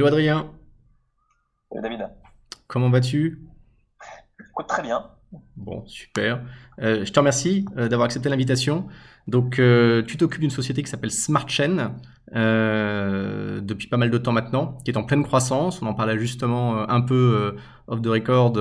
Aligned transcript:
Hello 0.00 0.08
Adrien, 0.08 0.50
Salut 1.70 1.82
David. 1.82 2.08
comment 2.68 2.88
vas-tu? 2.88 3.42
Écoute, 4.48 4.66
très 4.66 4.80
bien. 4.80 5.10
Bon, 5.56 5.84
super. 5.84 6.40
Euh, 6.80 7.04
je 7.04 7.12
te 7.12 7.20
remercie 7.20 7.66
euh, 7.76 7.86
d'avoir 7.86 8.06
accepté 8.06 8.30
l'invitation. 8.30 8.88
Donc, 9.28 9.58
euh, 9.58 10.02
tu 10.02 10.16
t'occupes 10.16 10.40
d'une 10.40 10.48
société 10.48 10.82
qui 10.82 10.88
s'appelle 10.88 11.10
SmartChain 11.10 11.96
euh, 12.34 13.60
depuis 13.60 13.88
pas 13.88 13.98
mal 13.98 14.08
de 14.10 14.16
temps 14.16 14.32
maintenant, 14.32 14.78
qui 14.86 14.90
est 14.90 14.96
en 14.96 15.04
pleine 15.04 15.22
croissance. 15.22 15.82
On 15.82 15.86
en 15.86 15.92
parlait 15.92 16.18
justement 16.18 16.88
un 16.88 17.02
peu 17.02 17.56
off 17.86 18.00
the 18.00 18.06
record. 18.06 18.54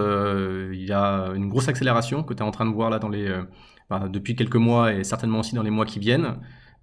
il 0.74 0.84
y 0.84 0.92
a 0.92 1.32
une 1.34 1.48
grosse 1.48 1.70
accélération 1.70 2.21
que 2.21 2.34
tu 2.34 2.44
es 2.44 2.46
en 2.46 2.52
train 2.52 2.66
de 2.66 2.74
voir 2.74 2.90
là 2.90 3.00
dans 3.00 3.08
les, 3.08 3.34
enfin, 3.90 4.10
depuis 4.10 4.36
quelques 4.36 4.58
mois 4.58 4.92
et 4.92 5.06
certainement 5.06 5.40
aussi 5.40 5.56
dans 5.56 5.64
les 5.64 5.71
mois 5.71 5.86
qui 5.86 6.00
viennent. 6.00 6.36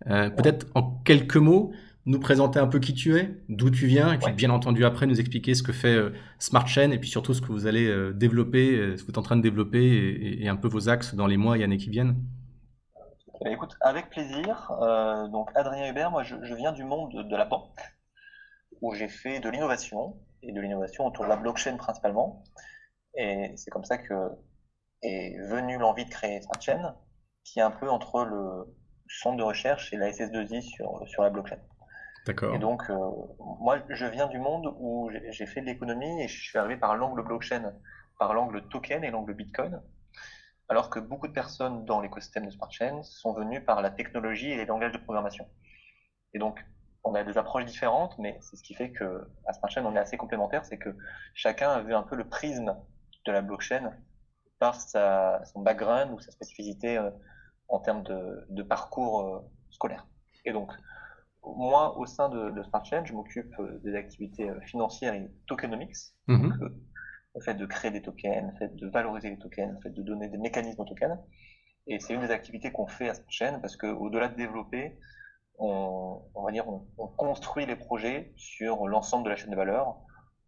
Peut-être 0.06 0.66
en 0.74 1.02
quelques 1.04 1.36
mots, 1.36 1.72
nous 2.06 2.20
présenter 2.20 2.60
un 2.60 2.68
peu 2.68 2.78
qui 2.78 2.94
tu 2.94 3.16
es, 3.16 3.36
d'où 3.48 3.68
tu 3.70 3.86
viens, 3.86 4.12
et 4.12 4.18
puis 4.18 4.28
Ouais. 4.28 4.32
bien 4.32 4.50
entendu 4.50 4.84
après 4.84 5.06
nous 5.06 5.18
expliquer 5.18 5.54
ce 5.54 5.62
que 5.64 5.72
fait 5.72 5.94
euh, 5.94 6.12
SmartChain 6.38 6.92
et 6.92 6.98
puis 6.98 7.08
surtout 7.08 7.34
ce 7.34 7.40
que 7.40 7.48
vous 7.48 7.66
allez 7.66 7.86
euh, 7.88 8.12
développer, 8.12 8.76
euh, 8.76 8.96
ce 8.96 9.02
que 9.02 9.06
vous 9.06 9.10
êtes 9.10 9.18
en 9.18 9.22
train 9.22 9.36
de 9.36 9.42
développer 9.42 10.38
et, 10.40 10.48
un 10.48 10.56
peu 10.56 10.68
vos 10.68 10.88
axes 10.88 11.14
dans 11.14 11.26
les 11.26 11.36
mois 11.36 11.58
et 11.58 11.64
années 11.64 11.78
qui 11.78 11.90
viennent. 11.90 12.16
Eh 13.44 13.50
écoute, 13.50 13.76
avec 13.80 14.08
plaisir. 14.08 14.70
Euh, 14.80 15.26
donc, 15.28 15.50
Adrien 15.56 15.90
Hubert, 15.90 16.10
moi, 16.10 16.22
je, 16.22 16.36
je 16.42 16.54
viens 16.54 16.72
du 16.72 16.84
monde 16.84 17.12
de, 17.12 17.22
de 17.22 17.36
la 17.36 17.44
banque, 17.44 17.78
où 18.80 18.94
j'ai 18.94 19.08
fait 19.08 19.40
de 19.40 19.48
l'innovation, 19.50 20.16
et 20.42 20.52
de 20.52 20.60
l'innovation 20.60 21.06
autour 21.06 21.24
de 21.24 21.28
la 21.30 21.36
blockchain 21.36 21.76
principalement. 21.76 22.44
Et 23.16 23.52
c'est 23.56 23.70
comme 23.70 23.84
ça 23.84 23.98
que 23.98 24.14
est 25.02 25.38
venue 25.48 25.78
l'envie 25.78 26.04
de 26.04 26.10
créer 26.10 26.40
SmartChain, 26.40 26.94
qui 27.44 27.58
est 27.58 27.62
un 27.62 27.70
peu 27.70 27.90
entre 27.90 28.24
le 28.24 28.74
centre 29.08 29.36
de 29.36 29.42
recherche 29.42 29.92
et 29.92 29.96
la 29.96 30.10
SS2I 30.10 30.62
sur, 30.62 31.02
sur 31.06 31.22
la 31.22 31.30
blockchain. 31.30 31.58
Et 32.54 32.58
donc, 32.58 32.90
euh, 32.90 32.96
moi, 33.60 33.78
je 33.88 34.06
viens 34.06 34.26
du 34.26 34.38
monde 34.38 34.74
où 34.78 35.10
j'ai 35.30 35.46
fait 35.46 35.60
de 35.60 35.66
l'économie 35.66 36.22
et 36.22 36.28
je 36.28 36.42
suis 36.42 36.58
arrivé 36.58 36.76
par 36.76 36.96
l'angle 36.96 37.22
blockchain, 37.22 37.72
par 38.18 38.34
l'angle 38.34 38.66
token 38.68 39.04
et 39.04 39.10
l'angle 39.10 39.34
Bitcoin. 39.34 39.80
alors 40.68 40.90
que 40.90 40.98
beaucoup 40.98 41.28
de 41.28 41.32
personnes 41.32 41.84
dans 41.84 42.00
l'écosystème 42.00 42.46
de 42.46 42.50
Smart 42.50 42.70
Chain 42.70 43.02
sont 43.04 43.32
venues 43.32 43.64
par 43.64 43.80
la 43.82 43.90
technologie 43.90 44.50
et 44.50 44.56
les 44.56 44.66
langages 44.66 44.92
de 44.92 44.98
programmation. 44.98 45.46
Et 46.34 46.38
donc, 46.38 46.64
on 47.04 47.14
a 47.14 47.22
des 47.22 47.38
approches 47.38 47.64
différentes, 47.66 48.18
mais 48.18 48.36
c'est 48.40 48.56
ce 48.56 48.64
qui 48.64 48.74
fait 48.74 48.90
que 48.90 49.28
à 49.46 49.52
Smart 49.52 49.70
Chain, 49.70 49.84
on 49.84 49.94
est 49.94 50.00
assez 50.00 50.16
complémentaires, 50.16 50.64
c'est 50.64 50.78
que 50.78 50.96
chacun 51.34 51.70
a 51.70 51.80
vu 51.80 51.94
un 51.94 52.02
peu 52.02 52.16
le 52.16 52.28
prisme 52.28 52.76
de 53.24 53.32
la 53.32 53.42
blockchain 53.42 53.92
par 54.58 54.80
son 54.80 55.60
background 55.60 56.12
ou 56.12 56.18
sa 56.18 56.32
spécificité 56.32 56.98
euh, 56.98 57.10
en 57.68 57.78
termes 57.78 58.02
de, 58.02 58.46
de 58.48 58.62
parcours 58.62 59.20
euh, 59.20 59.40
scolaire. 59.70 60.06
Et 60.44 60.52
donc, 60.52 60.72
moi, 61.46 61.96
au 61.98 62.06
sein 62.06 62.28
de, 62.28 62.50
de 62.50 62.62
Smart 62.62 62.84
Chain, 62.84 63.04
je 63.04 63.12
m'occupe 63.12 63.52
euh, 63.60 63.78
des 63.84 63.94
activités 63.94 64.48
euh, 64.50 64.60
financières 64.62 65.14
et 65.14 65.28
tokenomics, 65.46 65.96
donc 66.28 66.50
Mhm. 66.50 66.62
euh, 66.62 66.68
le 67.34 67.40
fait 67.42 67.54
de 67.54 67.66
créer 67.66 67.90
des 67.90 68.02
tokens, 68.02 68.50
le 68.52 68.56
fait 68.58 68.74
de 68.76 68.88
valoriser 68.88 69.30
les 69.30 69.38
tokens, 69.38 69.72
le 69.74 69.80
fait 69.80 69.90
de 69.90 70.02
donner 70.02 70.28
des 70.28 70.38
mécanismes 70.38 70.80
aux 70.80 70.84
tokens. 70.84 71.18
Et 71.86 72.00
c'est 72.00 72.14
une 72.14 72.20
des 72.22 72.30
activités 72.30 72.72
qu'on 72.72 72.86
fait 72.86 73.08
à 73.08 73.14
cette 73.14 73.30
chaîne 73.30 73.60
parce 73.60 73.76
qu'au-delà 73.76 74.28
de 74.28 74.36
développer, 74.36 74.96
on, 75.58 76.22
on 76.34 76.42
va 76.44 76.52
dire, 76.52 76.68
on, 76.68 76.86
on 76.98 77.08
construit 77.08 77.66
les 77.66 77.76
projets 77.76 78.32
sur 78.36 78.88
l'ensemble 78.88 79.24
de 79.24 79.30
la 79.30 79.36
chaîne 79.36 79.50
de 79.50 79.56
valeur, 79.56 79.96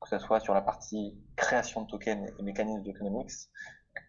que 0.01 0.09
ce 0.09 0.19
soit 0.19 0.41
sur 0.41 0.55
la 0.55 0.63
partie 0.63 1.17
création 1.37 1.83
de 1.83 1.87
tokens 1.89 2.31
et 2.39 2.43
mécanismes 2.43 2.83
d'economics, 2.83 3.31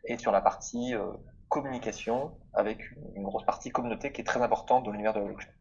et 0.06 0.18
sur 0.18 0.32
la 0.32 0.42
partie 0.42 0.94
euh, 0.96 1.12
communication 1.48 2.38
avec 2.54 2.92
une, 2.92 3.12
une 3.18 3.24
grosse 3.24 3.46
partie 3.46 3.70
communauté 3.70 4.12
qui 4.12 4.22
est 4.22 4.26
très 4.26 4.42
importante 4.42 4.84
dans 4.84 4.92
l'univers 4.92 5.14
de 5.14 5.20
la 5.20 5.26
blockchain. 5.26 5.52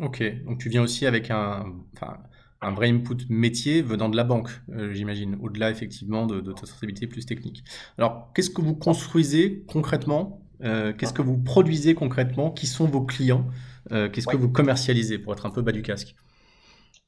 Ok, 0.00 0.22
donc 0.44 0.58
tu 0.58 0.68
viens 0.70 0.82
aussi 0.82 1.06
avec 1.06 1.30
un, 1.30 1.74
enfin, 1.94 2.18
un 2.62 2.72
vrai 2.72 2.88
input 2.88 3.16
métier 3.28 3.82
venant 3.82 4.08
de 4.08 4.16
la 4.16 4.24
banque, 4.24 4.50
euh, 4.70 4.92
j'imagine, 4.94 5.36
au-delà 5.42 5.70
effectivement 5.70 6.26
de, 6.26 6.40
de 6.40 6.52
ta 6.52 6.66
sensibilité 6.66 7.06
plus 7.06 7.26
technique. 7.26 7.64
Alors, 7.98 8.32
qu'est-ce 8.34 8.50
que 8.50 8.62
vous 8.62 8.74
construisez 8.74 9.64
concrètement? 9.68 10.42
Euh, 10.62 10.92
qu'est-ce 10.94 11.12
que 11.12 11.22
vous 11.22 11.38
produisez 11.38 11.94
concrètement? 11.94 12.50
Qui 12.50 12.66
sont 12.66 12.86
vos 12.86 13.02
clients? 13.04 13.46
Euh, 13.92 14.08
qu'est-ce 14.10 14.26
que 14.28 14.36
vous 14.36 14.50
commercialisez 14.50 15.18
pour 15.18 15.32
être 15.34 15.46
un 15.46 15.50
peu 15.50 15.62
bas 15.62 15.72
du 15.72 15.82
casque? 15.82 16.14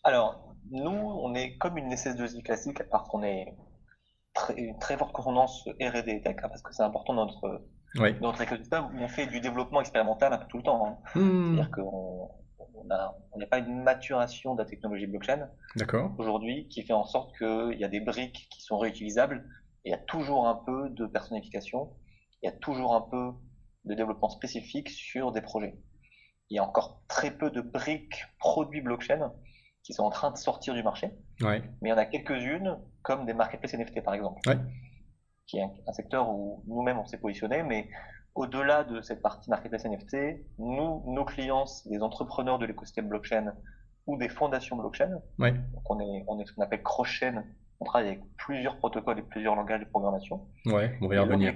Alors, 0.05 0.55
nous, 0.71 0.91
on 0.91 1.35
est 1.35 1.57
comme 1.59 1.79
une 1.79 1.93
SS2I 1.93 2.43
classique, 2.43 2.81
à 2.81 2.85
part 2.85 3.05
qu'on 3.05 3.23
est 3.23 3.55
très, 4.35 4.55
une 4.57 4.79
très 4.79 4.97
forte 4.99 5.13
consonance 5.13 5.69
R&D 5.81 6.13
et 6.13 6.23
tech, 6.23 6.37
hein, 6.43 6.49
parce 6.49 6.63
que 6.63 6.73
c'est 6.75 6.83
important 6.85 7.15
dans 7.15 7.27
notre, 7.27 7.63
Ouais. 7.99 8.19
dans 8.21 8.29
notre 8.29 8.43
écosystème 8.43 8.87
on 9.01 9.09
fait 9.09 9.27
du 9.27 9.41
développement 9.41 9.81
expérimental 9.81 10.33
un 10.33 10.39
peu 10.39 10.47
tout 10.49 10.59
le 10.59 10.63
temps. 10.65 10.87
hein. 10.87 10.99
Hmm, 11.15 11.55
C'est-à-dire 11.55 11.71
qu'on 11.73 12.31
on 12.75 12.85
n'a 12.85 13.47
pas 13.51 13.59
une 13.59 13.83
maturation 13.83 14.55
de 14.55 14.63
la 14.63 14.69
technologie 14.69 15.07
blockchain 15.07 15.49
aujourd'hui 16.19 16.69
qui 16.69 16.83
fait 16.83 16.93
en 16.93 17.05
sorte 17.05 17.37
qu'il 17.39 17.79
y 17.79 17.85
a 17.85 17.89
des 17.89 18.01
briques 18.01 18.49
qui 18.51 18.61
sont 18.63 18.79
réutilisables 18.79 19.45
et 19.85 19.89
il 19.89 19.93
y 19.93 19.95
a 19.95 19.99
toujours 19.99 20.47
un 20.49 20.55
peu 20.55 20.89
de 20.91 21.07
personnification, 21.07 21.91
il 22.43 22.47
y 22.47 22.49
a 22.49 22.53
toujours 22.53 22.95
un 22.95 23.01
peu 23.03 23.33
de 23.85 23.95
développement 23.95 24.29
spécifique 24.29 24.89
sur 24.91 25.33
des 25.33 25.41
projets. 25.41 25.77
Il 26.51 26.57
y 26.57 26.59
a 26.59 26.65
encore 26.65 27.03
très 27.09 27.31
peu 27.31 27.51
de 27.51 27.61
briques 27.61 28.25
produits 28.39 28.81
blockchain 28.81 29.33
qui 29.83 29.93
sont 29.93 30.05
en 30.05 30.11
train 30.11 30.31
de 30.31 30.37
sortir 30.37 30.75
du 30.75 30.83
marché. 30.83 31.11
Ouais. 31.41 31.63
Mais 31.81 31.89
il 31.89 31.91
y 31.91 31.93
en 31.93 31.99
a 31.99 32.05
quelques-unes, 32.07 32.79
comme 33.03 33.27
des 33.27 33.35
marketplaces 33.35 33.75
NFT 33.75 34.03
par 34.05 34.15
exemple, 34.15 34.41
Ouais. 34.49 34.59
qui 35.47 35.59
est 35.59 35.63
un, 35.63 35.73
un 35.89 35.93
secteur 35.93 36.29
où 36.31 36.63
nous-mêmes 36.69 36.99
on 36.99 37.07
s'est 37.07 37.19
positionné, 37.19 37.63
mais 37.65 37.89
au-delà 38.35 38.85
de 38.85 39.01
cette 39.03 39.21
partie 39.23 39.51
marketplace 39.51 39.85
NFT, 39.85 40.17
nous, 40.59 41.03
nos 41.07 41.25
clients, 41.25 41.65
des 41.87 42.03
entrepreneurs 42.03 42.59
de 42.59 42.67
l'écosystème 42.67 43.09
blockchain 43.09 43.53
ou 44.07 44.17
des 44.17 44.29
fondations 44.29 44.77
blockchain. 44.77 45.21
Ouais. 45.39 45.53
Donc 45.53 45.91
on 45.91 46.01
est, 46.01 46.25
on 46.29 46.39
est 46.41 46.47
ce 46.47 46.53
qu'on 46.53 46.63
appelle 46.63 46.83
cross-chain, 46.83 47.45
on 47.81 47.85
travaille 47.85 48.09
avec 48.09 48.23
plusieurs 48.37 48.79
protocoles 48.79 49.19
et 49.19 49.23
plusieurs 49.23 49.55
langages 49.55 49.81
de 49.81 49.85
programmation. 49.87 50.47
Ouais, 50.67 50.97
on 51.01 51.09
va 51.09 51.15
y 51.17 51.19
revenir. 51.19 51.55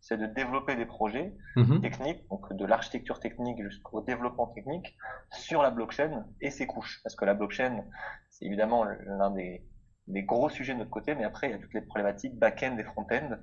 c'est 0.00 0.16
de 0.16 0.26
développer 0.26 0.76
des 0.76 0.86
projets 0.86 1.32
Mhm. 1.56 1.80
techniques, 1.80 2.28
donc 2.30 2.52
de 2.52 2.64
l'architecture 2.64 3.18
technique 3.20 3.60
jusqu'au 3.62 4.00
développement 4.00 4.46
technique, 4.48 4.96
sur 5.32 5.60
la 5.62 5.70
blockchain 5.70 6.24
et 6.40 6.50
ses 6.50 6.66
couches. 6.66 7.00
Parce 7.02 7.16
que 7.16 7.24
la 7.24 7.34
blockchain, 7.34 7.84
c'est 8.30 8.44
évidemment 8.44 8.84
l'un 8.84 9.30
des, 9.32 9.64
des 10.06 10.22
gros 10.22 10.48
sujets 10.50 10.72
de 10.74 10.78
notre 10.78 10.90
côté, 10.90 11.14
mais 11.14 11.24
après, 11.24 11.48
il 11.48 11.50
y 11.50 11.54
a 11.54 11.58
toutes 11.58 11.74
les 11.74 11.80
problématiques 11.80 12.38
back-end 12.38 12.76
et 12.78 12.84
front-end 12.84 13.38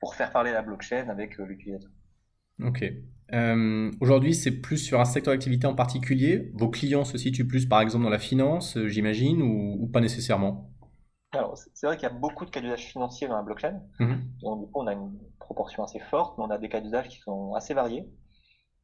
pour 0.00 0.14
faire 0.14 0.32
parler 0.32 0.52
la 0.52 0.62
blockchain 0.62 1.08
avec 1.10 1.38
euh, 1.38 1.44
l'utilisateur. 1.44 1.90
Ok. 2.64 2.84
Euh, 3.34 3.90
aujourd'hui, 4.00 4.34
c'est 4.34 4.50
plus 4.50 4.78
sur 4.78 5.00
un 5.00 5.04
secteur 5.04 5.34
d'activité 5.34 5.66
en 5.66 5.74
particulier. 5.74 6.50
Vos 6.54 6.68
clients 6.68 7.04
se 7.04 7.18
situent 7.18 7.46
plus, 7.46 7.66
par 7.66 7.80
exemple, 7.80 8.04
dans 8.04 8.10
la 8.10 8.18
finance, 8.18 8.76
euh, 8.76 8.88
j'imagine, 8.88 9.42
ou, 9.42 9.76
ou 9.80 9.86
pas 9.86 10.00
nécessairement? 10.00 10.70
Alors, 11.32 11.58
c'est 11.74 11.86
vrai 11.86 11.96
qu'il 11.96 12.04
y 12.04 12.10
a 12.10 12.14
beaucoup 12.14 12.46
de 12.46 12.50
cas 12.50 12.60
d'usage 12.60 12.86
financiers 12.86 13.28
dans 13.28 13.36
la 13.36 13.42
blockchain. 13.42 13.82
Mhm. 14.00 14.22
Donc, 14.42 14.60
du 14.60 14.72
coup, 14.72 14.80
on 14.80 14.86
a 14.86 14.94
une 14.94 15.18
proportion 15.38 15.84
assez 15.84 16.00
forte, 16.00 16.38
mais 16.38 16.44
on 16.44 16.50
a 16.50 16.58
des 16.58 16.70
cas 16.70 16.80
d'usage 16.80 17.08
qui 17.08 17.18
sont 17.18 17.54
assez 17.54 17.74
variés. 17.74 18.08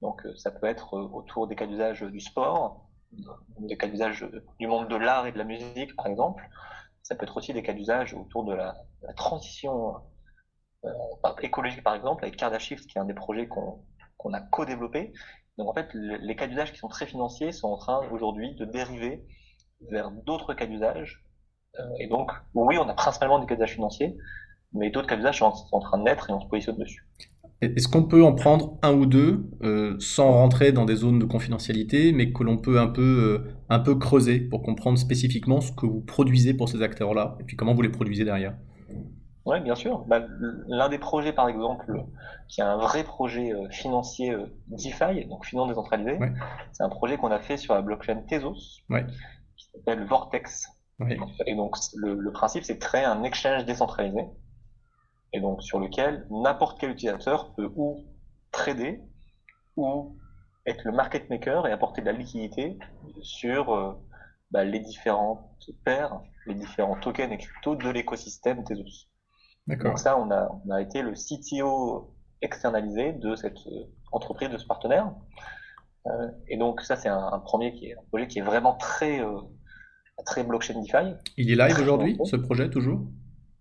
Donc, 0.02 0.26
euh, 0.26 0.36
ça 0.36 0.50
peut 0.50 0.66
être 0.66 0.92
autour 0.92 1.48
des 1.48 1.56
cas 1.56 1.66
d'usage 1.66 2.02
du 2.02 2.20
sport, 2.20 2.90
des 3.60 3.76
cas 3.76 3.88
d'usage 3.88 4.28
du 4.60 4.66
monde 4.66 4.88
de 4.88 4.96
l'art 4.96 5.26
et 5.26 5.32
de 5.32 5.38
la 5.38 5.44
musique, 5.44 5.96
par 5.96 6.06
exemple. 6.06 6.46
Ça 7.02 7.14
peut 7.14 7.24
être 7.24 7.36
aussi 7.36 7.54
des 7.54 7.62
cas 7.62 7.72
d'usage 7.72 8.12
autour 8.12 8.44
de 8.44 8.52
la, 8.52 8.74
la 9.02 9.14
transition 9.14 9.94
écologique, 11.42 11.82
par 11.82 11.94
exemple, 11.94 12.24
avec 12.24 12.36
Cardashift, 12.36 12.86
qui 12.86 12.98
est 12.98 13.00
un 13.00 13.04
des 13.04 13.14
projets 13.14 13.46
qu'on 13.48 13.82
qu'on 14.16 14.32
a 14.32 14.40
co-développé. 14.40 15.12
Donc, 15.58 15.68
en 15.68 15.74
fait, 15.74 15.88
le- 15.92 16.16
les 16.16 16.36
cas 16.36 16.46
d'usage 16.46 16.72
qui 16.72 16.78
sont 16.78 16.88
très 16.88 17.06
financiers 17.06 17.52
sont 17.52 17.68
en 17.68 17.76
train 17.76 18.00
aujourd'hui 18.10 18.54
de 18.54 18.64
dériver 18.64 19.22
vers 19.90 20.10
d'autres 20.10 20.54
cas 20.54 20.66
d'usage. 20.66 21.22
Euh, 21.78 21.82
et 21.98 22.06
donc, 22.06 22.30
oui, 22.54 22.78
on 22.78 22.88
a 22.88 22.94
principalement 22.94 23.38
des 23.38 23.46
cas 23.46 23.54
d'usage 23.54 23.74
financiers, 23.74 24.16
mais 24.72 24.90
d'autres 24.90 25.08
cas 25.08 25.16
d'usage 25.16 25.38
sont, 25.38 25.52
en- 25.72 25.80
train 25.80 25.98
de 25.98 26.04
naître 26.04 26.30
et 26.30 26.32
on 26.32 26.40
se 26.40 26.46
positionne 26.46 26.78
dessus. 26.78 27.06
Est-ce 27.60 27.88
qu'on 27.88 28.04
peut 28.04 28.22
en 28.24 28.34
prendre 28.34 28.78
un 28.82 28.92
ou 28.94 29.06
deux 29.06 29.50
euh, 29.62 29.96
sans 29.98 30.32
rentrer 30.32 30.72
dans 30.72 30.84
des 30.84 30.96
zones 30.96 31.18
de 31.18 31.24
confidentialité, 31.24 32.12
mais 32.12 32.32
que 32.32 32.42
l'on 32.42 32.56
peut 32.58 32.78
un 32.78 32.88
peu, 32.88 33.02
euh, 33.02 33.52
un 33.68 33.78
peu 33.80 33.94
creuser 33.96 34.40
pour 34.40 34.62
comprendre 34.62 34.98
spécifiquement 34.98 35.60
ce 35.60 35.72
que 35.72 35.86
vous 35.86 36.00
produisez 36.00 36.54
pour 36.54 36.68
ces 36.68 36.82
acteurs-là, 36.82 37.36
et 37.40 37.44
puis 37.44 37.56
comment 37.56 37.74
vous 37.74 37.82
les 37.82 37.90
produisez 37.90 38.24
derrière? 38.24 38.54
Oui, 39.46 39.60
bien 39.60 39.74
sûr. 39.74 39.98
Bah, 40.06 40.20
l'un 40.68 40.88
des 40.88 40.98
projets, 40.98 41.32
par 41.32 41.48
exemple, 41.48 41.92
qui 42.48 42.60
est 42.60 42.64
un 42.64 42.78
vrai 42.78 43.04
projet 43.04 43.52
euh, 43.52 43.68
financier 43.70 44.30
euh, 44.32 44.46
DeFi, 44.68 45.26
donc 45.26 45.44
finance 45.44 45.68
décentralisée, 45.68 46.16
Ouais. 46.18 46.32
c'est 46.72 46.82
un 46.82 46.88
projet 46.88 47.18
qu'on 47.18 47.30
a 47.30 47.40
fait 47.40 47.56
sur 47.58 47.74
la 47.74 47.82
blockchain 47.82 48.22
Tezos, 48.22 48.80
Ouais. 48.88 49.04
qui 49.56 49.66
s'appelle 49.70 50.04
Vortex. 50.06 50.66
Ouais. 50.98 51.18
Et 51.46 51.54
donc, 51.54 51.76
le, 51.94 52.14
le 52.14 52.32
principe, 52.32 52.64
c'est 52.64 52.74
de 52.74 52.78
créer 52.78 53.04
un 53.04 53.22
exchange 53.22 53.64
décentralisé, 53.66 54.24
et 55.34 55.40
donc 55.40 55.62
sur 55.62 55.78
lequel 55.78 56.26
n'importe 56.30 56.78
quel 56.80 56.90
utilisateur 56.90 57.52
peut 57.54 57.70
ou 57.76 58.02
trader, 58.52 59.00
ou 59.76 60.16
être 60.64 60.84
le 60.84 60.92
market 60.92 61.28
maker 61.28 61.66
et 61.66 61.72
apporter 61.72 62.00
de 62.00 62.06
la 62.06 62.12
liquidité 62.12 62.78
sur 63.20 63.74
euh, 63.74 63.92
bah, 64.52 64.64
les 64.64 64.78
différentes 64.80 65.40
paires, 65.84 66.20
les 66.46 66.54
différents 66.54 66.94
tokens 66.96 67.30
et 67.32 67.36
cryptos 67.36 67.74
de 67.76 67.90
l'écosystème 67.90 68.64
Tezos. 68.64 69.08
Donc 69.66 69.98
ça, 69.98 70.18
on 70.18 70.30
a, 70.30 70.48
on 70.66 70.70
a 70.70 70.82
été 70.82 71.02
le 71.02 71.12
CTO 71.12 72.14
externalisé 72.42 73.12
de 73.12 73.34
cette 73.34 73.66
euh, 73.66 73.84
entreprise, 74.12 74.50
de 74.50 74.58
ce 74.58 74.66
partenaire. 74.66 75.12
Euh, 76.06 76.28
et 76.48 76.56
donc 76.56 76.82
ça, 76.82 76.96
c'est 76.96 77.08
un, 77.08 77.32
un 77.32 77.38
premier 77.38 77.72
qui 77.72 77.86
est 77.86 77.94
un 77.94 78.02
projet 78.10 78.28
qui 78.28 78.38
est 78.38 78.42
vraiment 78.42 78.74
très 78.74 79.20
euh, 79.20 79.40
très 80.26 80.44
blockchain 80.44 80.80
DeFi. 80.80 81.14
Il 81.36 81.50
est 81.50 81.56
live 81.56 81.80
aujourd'hui, 81.80 82.18
ce 82.24 82.36
projet, 82.36 82.68
toujours? 82.68 83.00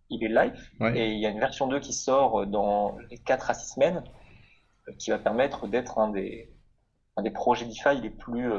Il 0.09 0.23
est 0.23 0.29
live, 0.29 0.69
et 0.95 1.11
il 1.11 1.19
y 1.19 1.25
a 1.25 1.29
une 1.29 1.39
version 1.39 1.67
2 1.67 1.79
qui 1.79 1.93
sort 1.93 2.45
dans 2.45 2.97
les 3.09 3.17
4 3.17 3.49
à 3.49 3.53
6 3.55 3.73
semaines, 3.73 4.03
qui 4.99 5.09
va 5.09 5.17
permettre 5.17 5.67
d'être 5.67 5.97
un 5.97 6.09
des, 6.09 6.53
un 7.17 7.23
des 7.23 7.31
projets 7.31 7.65
DeFi 7.65 7.99
les 7.99 8.11
plus 8.11 8.51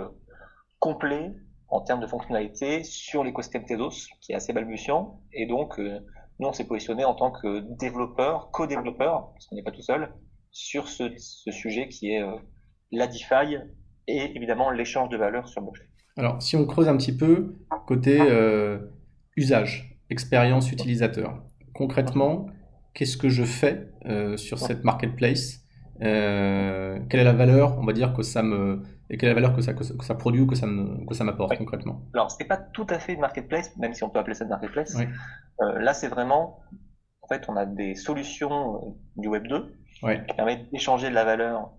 complets 0.81 1.32
en 1.69 1.81
termes 1.81 2.00
de 2.00 2.08
fonctionnalité 2.08 2.82
sur 2.82 3.23
l'écosystème 3.23 3.67
Tezos, 3.67 4.08
qui 4.20 4.32
est 4.32 4.35
assez 4.35 4.52
balbutiant. 4.52 5.20
Et 5.32 5.46
donc, 5.46 5.79
nous, 6.38 6.48
on 6.48 6.52
s'est 6.52 6.66
positionné 6.66 7.04
en 7.04 7.14
tant 7.14 7.31
que 7.31 7.60
développeur, 7.78 8.50
co-développeur, 8.50 9.32
parce 9.32 9.46
qu'on 9.46 9.56
n'est 9.56 9.62
pas 9.62 9.70
tout 9.70 9.82
seul, 9.82 10.12
sur 10.50 10.88
ce, 10.88 11.10
sujet 11.50 11.88
qui 11.88 12.12
est 12.12 12.22
euh, 12.22 12.36
la 12.92 13.06
DeFi 13.06 13.56
et 14.06 14.36
évidemment 14.36 14.70
l'échange 14.70 15.08
de 15.08 15.16
valeur 15.16 15.48
sur 15.48 15.62
blockchain. 15.62 15.84
Alors, 16.16 16.40
si 16.42 16.56
on 16.56 16.64
creuse 16.66 16.88
un 16.88 16.96
petit 16.96 17.16
peu 17.16 17.56
côté 17.86 18.20
euh, 18.20 18.78
usage, 19.36 19.98
expérience 20.10 20.70
utilisateur, 20.70 21.42
concrètement, 21.72 22.46
qu'est-ce 22.94 23.16
que 23.16 23.28
je 23.28 23.42
fais 23.42 23.88
sur 24.36 24.58
cette 24.58 24.84
marketplace? 24.84 25.63
Quelle 26.00 27.20
est 27.20 27.25
la 27.25 27.32
valeur, 27.32 27.79
on 27.79 27.85
va 27.85 27.93
dire, 27.93 28.12
que 28.14 28.23
ça 28.23 28.43
me 28.43 28.82
et 29.11 29.19
quelle 29.19 29.29
est 29.29 29.35
la 29.35 29.41
valeur 29.41 29.55
que 29.55 29.61
ça, 29.61 29.75
que 29.75 29.85
ça, 29.85 30.14
produit 30.14 30.41
ou 30.41 30.46
que 30.46 30.55
ça, 30.55 30.67
que 31.06 31.14
ça 31.14 31.25
m'apporte 31.25 31.56
concrètement? 31.58 32.00
Alors, 32.14 32.31
ce 32.31 32.38
n'est 32.38 32.49
pas 32.49 32.56
tout 32.56 32.87
à 32.88 32.99
fait 32.99 33.12
une 33.12 33.20
marketplace, 33.20 33.76
même 33.76 33.93
si 33.93 34.02
on 34.02 34.11
peut 34.11 34.19
appeler 34.19 34.35
ça 34.35 34.44
une 34.44 34.50
marketplace. 34.50 34.96
Euh, 35.61 35.79
là, 35.79 35.93
c'est 35.93 36.08
vraiment, 36.08 36.61
en 37.20 37.29
fait, 37.29 37.44
on 37.49 37.56
a 37.56 37.67
des 37.67 37.94
solutions 37.94 38.76
euh, 38.76 38.91
du 39.17 39.29
Web 39.29 39.46
2 39.46 39.73
qui 40.26 40.35
permettent 40.35 40.70
d'échanger 40.73 41.11
de 41.11 41.14
la 41.14 41.25
valeur. 41.25 41.73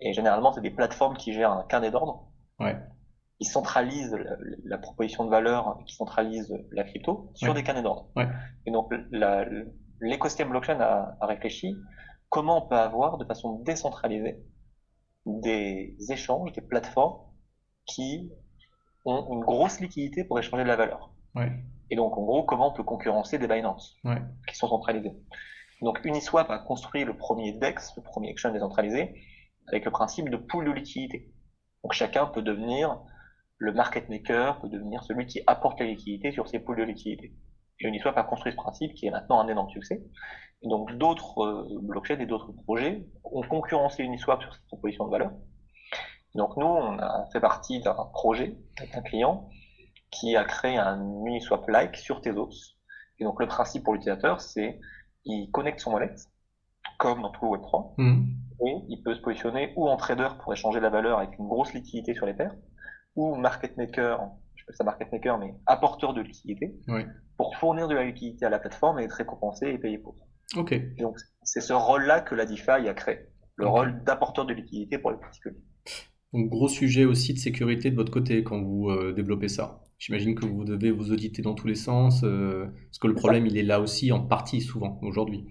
Et 0.00 0.12
généralement, 0.12 0.52
c'est 0.52 0.60
des 0.60 0.70
plateformes 0.70 1.16
qui 1.16 1.32
gèrent 1.32 1.52
un 1.52 1.64
carnet 1.68 1.90
d'ordre, 1.90 2.28
qui 3.38 3.44
centralisent 3.44 4.16
la, 4.64 4.78
proposition 4.78 5.24
de 5.24 5.30
valeur, 5.30 5.78
qui 5.86 5.94
centralisent 5.94 6.54
la 6.72 6.84
crypto 6.84 7.30
sur 7.34 7.54
des 7.54 7.62
carnets 7.62 7.82
d'ordre. 7.82 8.10
Et 8.66 8.70
donc, 8.70 8.90
l'écosystème 10.00 10.48
blockchain 10.48 10.80
a 10.80 11.16
réfléchi 11.26 11.76
comment 12.32 12.64
on 12.64 12.66
peut 12.66 12.78
avoir 12.78 13.18
de 13.18 13.26
façon 13.26 13.58
décentralisée 13.58 14.42
des 15.26 15.94
échanges, 16.08 16.50
des 16.52 16.62
plateformes 16.62 17.18
qui 17.84 18.32
ont 19.04 19.34
une 19.34 19.44
grosse 19.44 19.80
liquidité 19.80 20.24
pour 20.24 20.38
échanger 20.38 20.62
de 20.64 20.68
la 20.68 20.76
valeur. 20.76 21.12
Et 21.90 21.96
donc, 21.96 22.16
en 22.16 22.22
gros, 22.22 22.42
comment 22.44 22.70
on 22.70 22.72
peut 22.72 22.84
concurrencer 22.84 23.38
des 23.38 23.46
Binance 23.46 23.98
qui 24.48 24.56
sont 24.56 24.66
centralisés. 24.66 25.12
Donc, 25.82 26.02
Uniswap 26.04 26.48
a 26.50 26.58
construit 26.58 27.04
le 27.04 27.14
premier 27.14 27.52
DEX, 27.52 27.92
le 27.96 28.02
premier 28.02 28.30
exchange 28.30 28.54
décentralisé, 28.54 29.14
avec 29.68 29.84
le 29.84 29.90
principe 29.90 30.30
de 30.30 30.38
pool 30.38 30.64
de 30.64 30.70
liquidité. 30.70 31.30
Donc, 31.84 31.92
chacun 31.92 32.24
peut 32.26 32.42
devenir 32.42 32.98
le 33.58 33.74
market 33.74 34.08
maker, 34.08 34.58
peut 34.60 34.70
devenir 34.70 35.04
celui 35.04 35.26
qui 35.26 35.42
apporte 35.46 35.78
la 35.80 35.86
liquidité 35.86 36.32
sur 36.32 36.48
ces 36.48 36.60
pools 36.60 36.78
de 36.78 36.84
liquidité. 36.84 37.34
Et 37.80 37.86
Uniswap 37.86 38.16
a 38.16 38.22
construit 38.22 38.52
ce 38.52 38.56
principe 38.56 38.94
qui 38.94 39.06
est 39.06 39.10
maintenant 39.10 39.40
un 39.40 39.48
énorme 39.48 39.68
succès. 39.68 40.02
Et 40.62 40.68
donc 40.68 40.96
d'autres 40.96 41.42
euh, 41.42 41.78
blockchains 41.82 42.20
et 42.20 42.26
d'autres 42.26 42.52
projets 42.52 43.06
ont 43.24 43.42
concurrencé 43.42 44.02
Uniswap 44.02 44.42
sur 44.42 44.54
cette 44.54 44.66
proposition 44.66 45.06
de 45.06 45.10
valeur. 45.10 45.32
Donc 46.34 46.56
nous, 46.56 46.66
on 46.66 46.98
a 46.98 47.26
fait 47.32 47.40
partie 47.40 47.80
d'un 47.80 47.94
projet 48.12 48.56
avec 48.78 48.96
un 48.96 49.02
client 49.02 49.48
qui 50.10 50.36
a 50.36 50.44
créé 50.44 50.76
un 50.76 51.00
Uniswap-like 51.26 51.96
sur 51.96 52.20
Tezos. 52.20 52.76
Et 53.18 53.24
donc 53.24 53.40
le 53.40 53.46
principe 53.46 53.84
pour 53.84 53.94
l'utilisateur, 53.94 54.40
c'est 54.40 54.80
il 55.24 55.50
connecte 55.50 55.80
son 55.80 55.92
wallet, 55.92 56.14
comme 56.98 57.22
dans 57.22 57.30
tout 57.30 57.44
le 57.44 57.58
Web3, 57.58 57.94
mmh. 57.98 58.24
et 58.66 58.76
il 58.88 59.02
peut 59.02 59.14
se 59.14 59.20
positionner 59.20 59.72
ou 59.76 59.88
en 59.88 59.96
trader 59.96 60.28
pour 60.42 60.52
échanger 60.52 60.80
la 60.80 60.90
valeur 60.90 61.18
avec 61.18 61.38
une 61.38 61.46
grosse 61.46 61.72
liquidité 61.72 62.14
sur 62.14 62.26
les 62.26 62.34
paires, 62.34 62.54
ou 63.14 63.36
market 63.36 63.76
maker, 63.76 64.30
je 64.54 64.64
appelle 64.64 64.76
ça 64.76 64.84
market 64.84 65.12
maker, 65.12 65.38
mais 65.38 65.54
apporteur 65.66 66.14
de 66.14 66.20
liquidité, 66.22 66.74
pour 67.36 67.56
fournir 67.56 67.88
de 67.88 67.94
la 67.94 68.04
liquidité 68.04 68.46
à 68.46 68.50
la 68.50 68.58
plateforme 68.58 68.98
et 68.98 69.04
être 69.04 69.12
récompensé 69.12 69.68
et 69.68 69.78
payé 69.78 69.98
pour. 69.98 70.16
Ok. 70.56 70.74
donc, 70.98 71.16
c'est 71.42 71.60
ce 71.60 71.72
rôle-là 71.72 72.20
que 72.20 72.34
la 72.34 72.44
DeFi 72.44 72.70
a 72.70 72.94
créé, 72.94 73.20
le 73.56 73.66
rôle 73.66 74.02
d'apporteur 74.04 74.44
de 74.46 74.52
liquidité 74.52 74.98
pour 74.98 75.10
les 75.10 75.16
particuliers. 75.16 75.56
Donc, 76.32 76.48
gros 76.48 76.68
sujet 76.68 77.04
aussi 77.04 77.34
de 77.34 77.38
sécurité 77.38 77.90
de 77.90 77.96
votre 77.96 78.12
côté 78.12 78.42
quand 78.42 78.62
vous 78.62 78.90
euh, 78.90 79.12
développez 79.12 79.48
ça. 79.48 79.82
J'imagine 79.98 80.34
que 80.34 80.46
vous 80.46 80.64
devez 80.64 80.90
vous 80.90 81.12
auditer 81.12 81.42
dans 81.42 81.54
tous 81.54 81.66
les 81.66 81.74
sens, 81.74 82.22
euh, 82.24 82.66
parce 82.86 82.98
que 82.98 83.06
le 83.06 83.14
problème, 83.14 83.46
il 83.46 83.56
est 83.56 83.62
là 83.62 83.80
aussi 83.80 84.10
en 84.12 84.20
partie 84.20 84.60
souvent 84.60 84.98
aujourd'hui. 85.02 85.46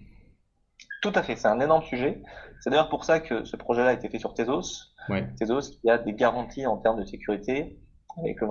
Tout 1.01 1.11
à 1.15 1.23
fait, 1.23 1.35
c'est 1.35 1.47
un 1.47 1.59
énorme 1.59 1.83
sujet. 1.83 2.21
C'est 2.59 2.69
d'ailleurs 2.69 2.89
pour 2.89 3.05
ça 3.05 3.19
que 3.19 3.43
ce 3.43 3.55
projet-là 3.55 3.89
a 3.89 3.93
été 3.93 4.09
fait 4.09 4.19
sur 4.19 4.33
Tezos. 4.33 4.93
Tezos 5.39 5.77
qui 5.81 5.89
a 5.89 5.97
des 5.97 6.13
garanties 6.13 6.65
en 6.65 6.77
termes 6.77 6.99
de 6.99 7.05
sécurité, 7.05 7.79
avec 8.17 8.41
le, 8.41 8.47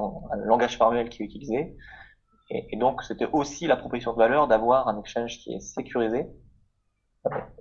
langage 0.47 0.77
formel 0.77 1.09
qui 1.09 1.23
est 1.23 1.27
utilisé, 1.27 1.77
et, 2.51 2.77
donc, 2.77 3.03
c'était 3.03 3.29
aussi 3.33 3.67
la 3.67 3.77
proposition 3.77 4.13
de 4.13 4.19
valeur 4.19 4.49
d'avoir 4.49 4.89
un 4.89 4.99
exchange 4.99 5.39
qui 5.39 5.53
est 5.53 5.61
sécurisé 5.61 6.27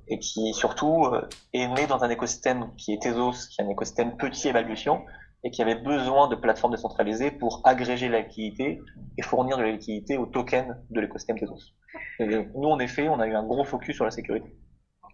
et 0.07 0.19
qui 0.19 0.53
surtout 0.53 1.05
euh, 1.05 1.27
est 1.53 1.67
né 1.67 1.85
dans 1.85 2.03
un 2.03 2.09
écosystème 2.09 2.73
qui 2.77 2.93
est 2.93 3.01
Tezos, 3.01 3.49
qui 3.49 3.61
est 3.61 3.65
un 3.65 3.69
écosystème 3.69 4.17
petit 4.17 4.47
évaluation 4.47 5.05
et 5.43 5.51
qui 5.51 5.61
avait 5.61 5.75
besoin 5.75 6.27
de 6.27 6.35
plateformes 6.35 6.73
décentralisées 6.73 7.29
pour 7.29 7.61
agréger 7.65 8.09
la 8.09 8.21
liquidité 8.21 8.81
et 9.17 9.21
fournir 9.21 9.57
de 9.57 9.63
la 9.63 9.71
liquidité 9.71 10.17
aux 10.17 10.25
tokens 10.25 10.75
de 10.89 10.99
l'écosystème 10.99 11.37
Tezos. 11.37 11.73
nous, 12.19 12.69
en 12.69 12.79
effet, 12.79 13.09
on 13.09 13.19
a 13.19 13.27
eu 13.27 13.35
un 13.35 13.43
gros 13.43 13.65
focus 13.65 13.95
sur 13.95 14.05
la 14.05 14.11
sécurité. 14.11 14.55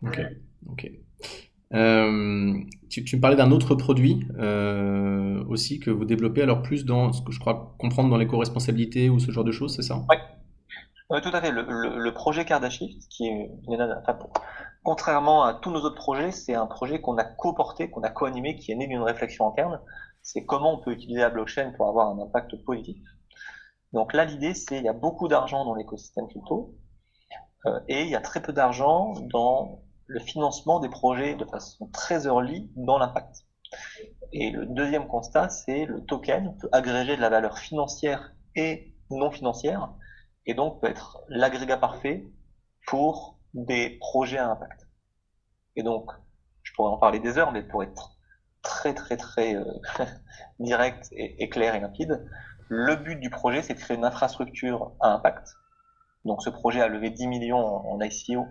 Ok, 0.03 0.21
ok. 0.69 0.91
Euh, 1.75 2.53
tu, 2.89 3.03
me 3.15 3.21
parlais 3.21 3.35
d'un 3.35 3.51
autre 3.51 3.75
produit 3.75 4.25
euh, 4.39 5.43
aussi 5.49 5.79
que 5.79 5.91
vous 5.91 6.05
développez, 6.05 6.41
alors 6.41 6.61
plus 6.61 6.85
dans 6.85 7.11
ce 7.11 7.21
que 7.21 7.31
je 7.31 7.39
crois 7.39 7.75
comprendre 7.77 8.09
dans 8.09 8.17
l'éco-responsabilité 8.17 9.09
ou 9.09 9.19
ce 9.19 9.31
genre 9.31 9.43
de 9.43 9.51
choses, 9.51 9.75
c'est 9.75 9.81
ça? 9.81 10.01
Oui, 11.09 11.21
tout 11.21 11.29
à 11.33 11.41
fait. 11.41 11.51
Le, 11.51 12.13
projet 12.13 12.45
Kardashift, 12.45 13.07
qui 13.09 13.27
est, 13.27 13.51
contrairement 14.83 15.43
à 15.43 15.53
tous 15.53 15.69
nos 15.69 15.81
autres 15.81 15.95
projets, 15.95 16.31
c'est 16.31 16.55
un 16.55 16.65
projet 16.65 17.01
qu'on 17.01 17.17
a 17.17 17.23
co-porté, 17.23 17.89
qu'on 17.89 18.01
a 18.01 18.09
co-animé, 18.09 18.55
qui 18.55 18.71
est 18.71 18.75
né 18.75 18.87
d'une 18.87 19.03
réflexion 19.03 19.47
interne. 19.47 19.79
C'est 20.23 20.45
comment 20.45 20.73
on 20.73 20.77
peut 20.79 20.91
utiliser 20.91 21.19
la 21.21 21.29
blockchain 21.29 21.73
pour 21.77 21.89
avoir 21.89 22.09
un 22.09 22.19
impact 22.23 22.55
positif. 22.63 22.97
Donc 23.93 24.13
là, 24.13 24.25
l'idée, 24.25 24.53
c'est 24.53 24.77
il 24.77 24.83
y 24.83 24.89
a 24.89 24.93
beaucoup 24.93 25.27
d'argent 25.27 25.63
dans 25.65 25.75
l'écosystème 25.75 26.27
crypto 26.27 26.73
euh, 27.65 27.79
et 27.87 28.01
il 28.01 28.09
y 28.09 28.15
a 28.15 28.21
très 28.21 28.41
peu 28.41 28.51
d'argent 28.51 29.13
dans 29.31 29.84
le 30.07 30.19
financement 30.19 30.79
des 30.79 30.89
projets 30.89 31.35
de 31.35 31.45
façon 31.45 31.87
très 31.87 32.25
early 32.25 32.69
dans 32.75 32.97
l'impact. 32.97 33.45
Et 34.31 34.51
le 34.51 34.65
deuxième 34.65 35.07
constat, 35.07 35.49
c'est 35.49 35.85
le 35.85 36.03
token 36.05 36.57
peut 36.57 36.69
agréger 36.71 37.15
de 37.15 37.21
la 37.21 37.29
valeur 37.29 37.57
financière 37.57 38.33
et 38.55 38.93
non 39.09 39.31
financière, 39.31 39.93
et 40.45 40.53
donc 40.53 40.81
peut 40.81 40.87
être 40.87 41.21
l'agrégat 41.29 41.77
parfait 41.77 42.25
pour 42.87 43.39
des 43.53 43.97
projets 43.99 44.37
à 44.37 44.49
impact. 44.49 44.87
Et 45.75 45.83
donc, 45.83 46.11
je 46.63 46.73
pourrais 46.73 46.91
en 46.91 46.97
parler 46.97 47.19
des 47.19 47.37
heures, 47.37 47.51
mais 47.51 47.63
pour 47.63 47.83
être 47.83 48.17
très 48.61 48.93
très 48.93 49.17
très 49.17 49.55
euh, 49.55 49.63
direct 50.59 51.07
et, 51.11 51.49
clair 51.49 51.75
et 51.75 51.79
limpide, 51.79 52.25
le 52.67 52.95
but 52.95 53.19
du 53.19 53.29
projet, 53.29 53.61
c'est 53.61 53.75
de 53.75 53.79
créer 53.79 53.95
une 53.95 54.05
infrastructure 54.05 54.93
à 54.99 55.09
impact. 55.13 55.55
Donc 56.25 56.41
ce 56.41 56.49
projet 56.49 56.81
a 56.81 56.87
levé 56.87 57.11
10 57.11 57.27
millions 57.27 57.57
en 57.57 58.01
ICO 58.01 58.47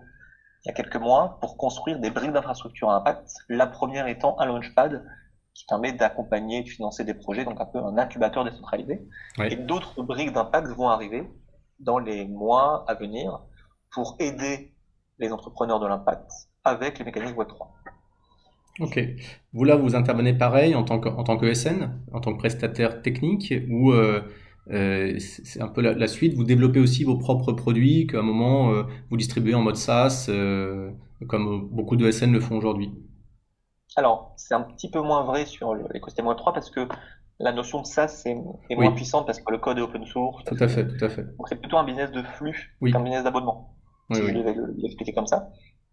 il 0.65 0.69
y 0.69 0.71
a 0.71 0.75
quelques 0.75 0.97
mois 0.97 1.39
pour 1.41 1.57
construire 1.57 1.99
des 1.99 2.11
briques 2.11 2.33
d'infrastructure 2.33 2.91
à 2.91 2.97
impact. 2.97 3.31
La 3.49 3.67
première 3.67 4.07
étant 4.07 4.39
un 4.41 4.47
launchpad 4.47 5.05
qui 5.53 5.67
permet 5.67 5.93
d'accompagner 5.93 6.59
et 6.59 6.63
de 6.63 6.69
financer 6.69 7.05
des 7.05 7.15
projets, 7.15 7.45
donc 7.45 7.61
un 7.61 7.67
peu 7.67 7.79
un 7.79 7.99
incubateur 7.99 8.45
décentralisé. 8.45 9.07
Et 9.39 9.57
d'autres 9.57 10.03
briques 10.03 10.33
d'impact 10.33 10.69
vont 10.69 10.89
arriver 10.89 11.29
dans 11.81 11.99
les 11.99 12.27
mois 12.27 12.85
à 12.89 12.95
venir 12.95 13.41
pour 13.93 14.17
aider 14.19 14.75
les 15.19 15.33
entrepreneurs 15.33 15.81
de 15.81 15.87
l'impact 15.87 16.31
avec 16.65 16.99
les 16.99 17.05
mécanismes 17.05 17.37
Web3. 17.37 17.69
Ok. 18.81 19.01
Vous 19.53 19.65
là, 19.65 19.77
vous 19.77 19.95
intervenez 19.95 20.33
pareil 20.33 20.75
en 20.75 20.83
tant 20.83 20.99
que, 20.99 21.09
en 21.09 21.23
tant 21.23 21.37
que 21.37 21.53
SN, 21.53 22.01
en 22.13 22.21
tant 22.21 22.33
que 22.33 22.39
prestataire 22.39 23.03
technique, 23.03 23.55
ou 23.71 23.93
euh, 23.93 24.23
euh, 24.71 25.19
c'est 25.19 25.61
un 25.61 25.69
peu 25.69 25.83
la, 25.83 26.07
suite. 26.07 26.35
Vous 26.35 26.45
développez 26.45 26.81
aussi 26.81 27.05
vos 27.05 27.19
propres 27.19 27.53
produits 27.53 28.07
qu'à 28.07 28.21
un 28.21 28.23
moment 28.23 28.73
euh, 28.73 28.85
vous 29.11 29.17
distribuez 29.17 29.55
en 29.55 29.61
mode 29.61 29.77
SaaS, 29.77 30.27
euh, 30.29 30.91
comme 31.29 31.69
beaucoup 31.71 31.97
de 31.97 32.11
SN 32.11 32.33
le 32.33 32.41
font 32.41 32.57
aujourd'hui. 32.57 32.93
Alors, 33.97 34.33
c'est 34.37 34.55
un 34.55 34.63
petit 34.63 34.91
peu 34.91 35.01
moins 35.01 35.23
vrai 35.25 35.45
sur 35.47 35.75
l'écosystème 35.75 36.27
Web3 36.27 36.55
parce 36.55 36.71
que 36.71 36.89
la 37.39 37.53
notion 37.53 37.83
de 37.83 37.87
SaaS 37.87 38.25
est, 38.27 38.77
moins 38.77 38.93
puissante 38.93 39.27
parce 39.27 39.41
que 39.41 39.53
le 39.53 39.59
code 39.59 39.79
est 39.79 39.83
open 39.83 40.05
source. 40.07 40.45
Tout 40.45 40.57
à 40.59 40.69
fait, 40.69 40.87
tout 40.87 41.05
à 41.05 41.09
fait. 41.09 41.23
Donc 41.23 41.49
c'est 41.49 41.61
plutôt 41.61 41.77
un 41.77 41.85
business 41.85 42.11
de 42.11 42.23
flux 42.23 42.77
qu'un 42.81 43.01
business 43.01 43.25
d'abonnement. 43.25 43.77
je 44.11 44.23
vais 44.23 44.55
l'expliquer 44.79 45.13
comme 45.13 45.27
ça. 45.27 45.49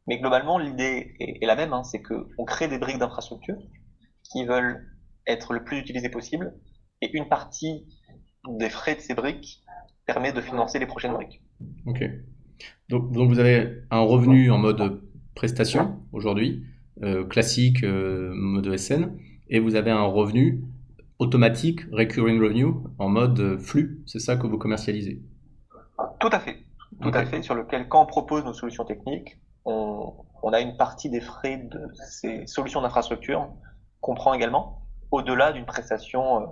Mais 0.07 0.17
globalement, 0.17 0.57
l'idée 0.57 1.13
est, 1.19 1.45
la 1.45 1.55
même, 1.55 1.73
hein, 1.73 1.83
c'est 1.83 2.01
qu'on 2.01 2.45
crée 2.45 2.67
des 2.67 2.79
briques 2.79 2.97
d'infrastructure 2.97 3.57
qui 4.31 4.45
veulent 4.45 4.87
être 5.27 5.53
le 5.53 5.63
plus 5.63 5.77
utilisées 5.77 6.09
possible 6.09 6.55
et 7.01 7.15
une 7.15 7.27
partie 7.27 7.85
des 8.48 8.69
frais 8.69 8.95
de 8.95 9.01
ces 9.01 9.13
briques 9.13 9.62
permet 10.05 10.33
de 10.33 10.41
financer 10.41 10.79
les 10.79 10.86
prochaines 10.86 11.13
briques. 11.13 11.41
Ok. 11.86 12.03
Donc, 12.89 13.12
donc 13.12 13.29
vous 13.29 13.39
avez 13.39 13.83
un 13.91 14.01
revenu 14.01 14.51
en 14.51 14.57
mode 14.57 15.01
prestation 15.36 16.00
aujourd'hui, 16.12 16.65
euh, 17.03 17.24
classique, 17.25 17.83
euh, 17.83 18.31
mode 18.33 18.77
SN, 18.77 19.17
et 19.50 19.60
vous 19.60 19.75
avez 19.75 19.91
un 19.91 20.03
revenu 20.03 20.63
automatique, 21.19 21.81
recurring 21.91 22.41
revenue, 22.41 22.74
en 22.98 23.10
mode 23.10 23.60
flux. 23.60 24.01
C'est 24.07 24.19
ça 24.19 24.36
que 24.36 24.48
vous 24.48 24.57
commercialisez? 24.57 25.21
Tout 26.19 26.29
à 26.31 26.39
fait. 26.39 26.57
Tout 27.01 27.12
à 27.13 27.25
fait. 27.25 27.41
Sur 27.41 27.55
lequel, 27.55 27.88
quand 27.88 28.01
on 28.01 28.05
propose 28.05 28.43
nos 28.43 28.53
solutions 28.53 28.86
techniques, 28.86 29.38
on, 29.65 30.13
on 30.43 30.53
a 30.53 30.60
une 30.60 30.77
partie 30.77 31.10
des 31.10 31.21
frais 31.21 31.57
de 31.57 31.88
ces 32.10 32.45
solutions 32.48 32.81
d'infrastructure 32.81 33.48
qu'on 34.01 34.15
prend 34.15 34.33
également, 34.33 34.81
au-delà 35.12 35.51
d'une 35.51 35.65
prestation 35.65 36.41
euh, 36.41 36.45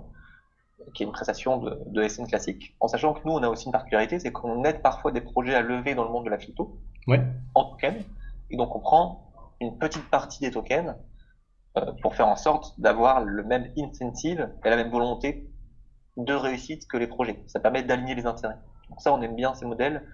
qui 0.94 1.02
est 1.02 1.06
une 1.06 1.12
prestation 1.12 1.58
de, 1.58 1.78
de, 1.86 2.08
SN 2.08 2.26
classique, 2.26 2.76
en 2.80 2.88
sachant 2.88 3.14
que 3.14 3.20
nous, 3.24 3.32
on 3.32 3.42
a 3.42 3.48
aussi 3.48 3.66
une 3.66 3.72
particularité, 3.72 4.18
c'est 4.18 4.32
qu'on 4.32 4.64
aide 4.64 4.82
parfois 4.82 5.12
des 5.12 5.20
projets 5.20 5.54
à 5.54 5.60
lever 5.60 5.94
dans 5.94 6.04
le 6.04 6.10
monde 6.10 6.24
de 6.24 6.30
la 6.30 6.36
crypto 6.36 6.78
ouais. 7.06 7.22
en 7.54 7.64
token, 7.64 8.02
et 8.50 8.56
donc 8.56 8.74
on 8.74 8.80
prend 8.80 9.30
une 9.60 9.78
petite 9.78 10.08
partie 10.10 10.40
des 10.40 10.50
tokens 10.50 10.94
euh, 11.76 11.92
pour 12.02 12.16
faire 12.16 12.28
en 12.28 12.36
sorte 12.36 12.78
d'avoir 12.80 13.22
le 13.24 13.44
même 13.44 13.70
incentive 13.78 14.50
et 14.64 14.70
la 14.70 14.76
même 14.76 14.90
volonté 14.90 15.48
de 16.16 16.34
réussite 16.34 16.88
que 16.88 16.96
les 16.96 17.06
projets. 17.06 17.42
Ça 17.46 17.60
permet 17.60 17.82
d'aligner 17.82 18.14
les 18.14 18.26
intérêts. 18.26 18.58
Donc 18.88 19.00
ça, 19.00 19.12
on 19.12 19.22
aime 19.22 19.36
bien 19.36 19.54
ces 19.54 19.66
modèles 19.66 20.04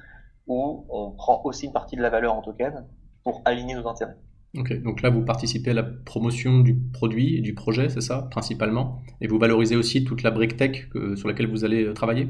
où 0.47 0.87
on 0.91 1.13
prend 1.13 1.41
aussi 1.45 1.67
une 1.67 1.73
partie 1.73 1.97
de 1.97 2.03
la 2.03 2.11
valeur 2.11 2.35
en 2.35 2.43
token 2.43 2.87
pour 3.25 3.43
aligner 3.45 3.75
nos 3.75 3.89
intérêts. 3.89 4.17
Ok, 4.57 4.73
donc 4.83 5.03
là 5.03 5.11
vous 5.11 5.23
participez 5.23 5.71
à 5.71 5.75
la 5.75 5.83
promotion 5.83 6.61
du 6.61 6.75
produit 6.75 7.37
et 7.37 7.41
du 7.41 7.55
projet, 7.55 7.89
c'est 7.89 8.01
ça, 8.01 8.29
principalement 8.31 9.03
Et 9.21 9.27
vous 9.27 9.39
valorisez 9.39 9.77
aussi 9.77 10.05
toute 10.05 10.23
la 10.23 10.31
brique 10.31 10.57
tech 10.57 10.89
sur 11.17 11.29
laquelle 11.29 11.49
vous 11.49 11.65
allez 11.65 11.85
euh, 11.85 11.93
travailler? 11.93 12.29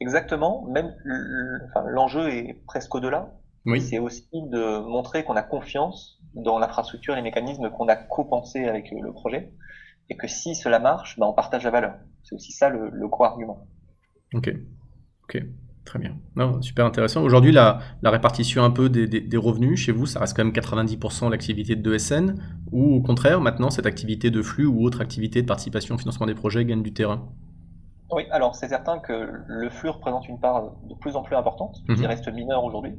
Exactement, 0.00 0.66
même 0.68 0.94
l'enjeu 1.86 2.28
est 2.28 2.62
presque 2.66 2.94
au-delà. 2.94 3.32
Oui. 3.64 3.80
C'est 3.80 3.98
aussi 3.98 4.28
de 4.32 4.80
montrer 4.86 5.24
qu'on 5.24 5.36
a 5.36 5.42
confiance 5.42 6.20
dans 6.34 6.58
l'infrastructure 6.58 7.14
et 7.14 7.16
les 7.16 7.22
mécanismes 7.22 7.70
qu'on 7.70 7.88
a 7.88 7.96
co-pensés 7.96 8.66
avec 8.66 8.90
le 8.90 9.12
projet, 9.12 9.52
et 10.10 10.16
que 10.16 10.28
si 10.28 10.54
cela 10.54 10.78
marche, 10.78 11.18
bah, 11.18 11.26
on 11.26 11.32
partage 11.32 11.64
la 11.64 11.70
valeur. 11.70 11.94
C'est 12.22 12.34
aussi 12.34 12.52
ça 12.52 12.68
le, 12.68 12.90
le 12.90 13.08
core 13.08 13.26
argument. 13.26 13.66
Ok, 14.34 14.50
ok. 15.24 15.42
Très 15.86 16.00
bien. 16.00 16.16
Non, 16.34 16.60
super 16.60 16.84
intéressant. 16.84 17.22
Aujourd'hui, 17.22 17.52
la, 17.52 17.78
la, 18.02 18.10
répartition 18.10 18.64
un 18.64 18.70
peu 18.70 18.88
des, 18.88 19.06
des, 19.06 19.20
des, 19.20 19.36
revenus 19.36 19.78
chez 19.78 19.92
vous, 19.92 20.04
ça 20.04 20.18
reste 20.18 20.36
quand 20.36 20.44
même 20.44 20.52
90% 20.52 21.30
l'activité 21.30 21.76
de 21.76 21.94
ESN 21.94 22.34
ou 22.72 22.96
au 22.96 23.00
contraire, 23.00 23.40
maintenant, 23.40 23.70
cette 23.70 23.86
activité 23.86 24.32
de 24.32 24.42
flux 24.42 24.66
ou 24.66 24.84
autre 24.84 25.00
activité 25.00 25.40
de 25.42 25.46
participation 25.46 25.94
au 25.94 25.98
financement 25.98 26.26
des 26.26 26.34
projets 26.34 26.64
gagne 26.64 26.82
du 26.82 26.92
terrain? 26.92 27.28
Oui, 28.10 28.24
alors 28.32 28.56
c'est 28.56 28.68
certain 28.68 28.98
que 28.98 29.30
le 29.46 29.70
flux 29.70 29.88
représente 29.88 30.28
une 30.28 30.40
part 30.40 30.72
de 30.88 30.94
plus 30.94 31.14
en 31.14 31.22
plus 31.22 31.36
importante, 31.36 31.76
qui 31.86 32.02
mmh. 32.02 32.06
reste 32.06 32.28
mineure 32.32 32.64
aujourd'hui. 32.64 32.92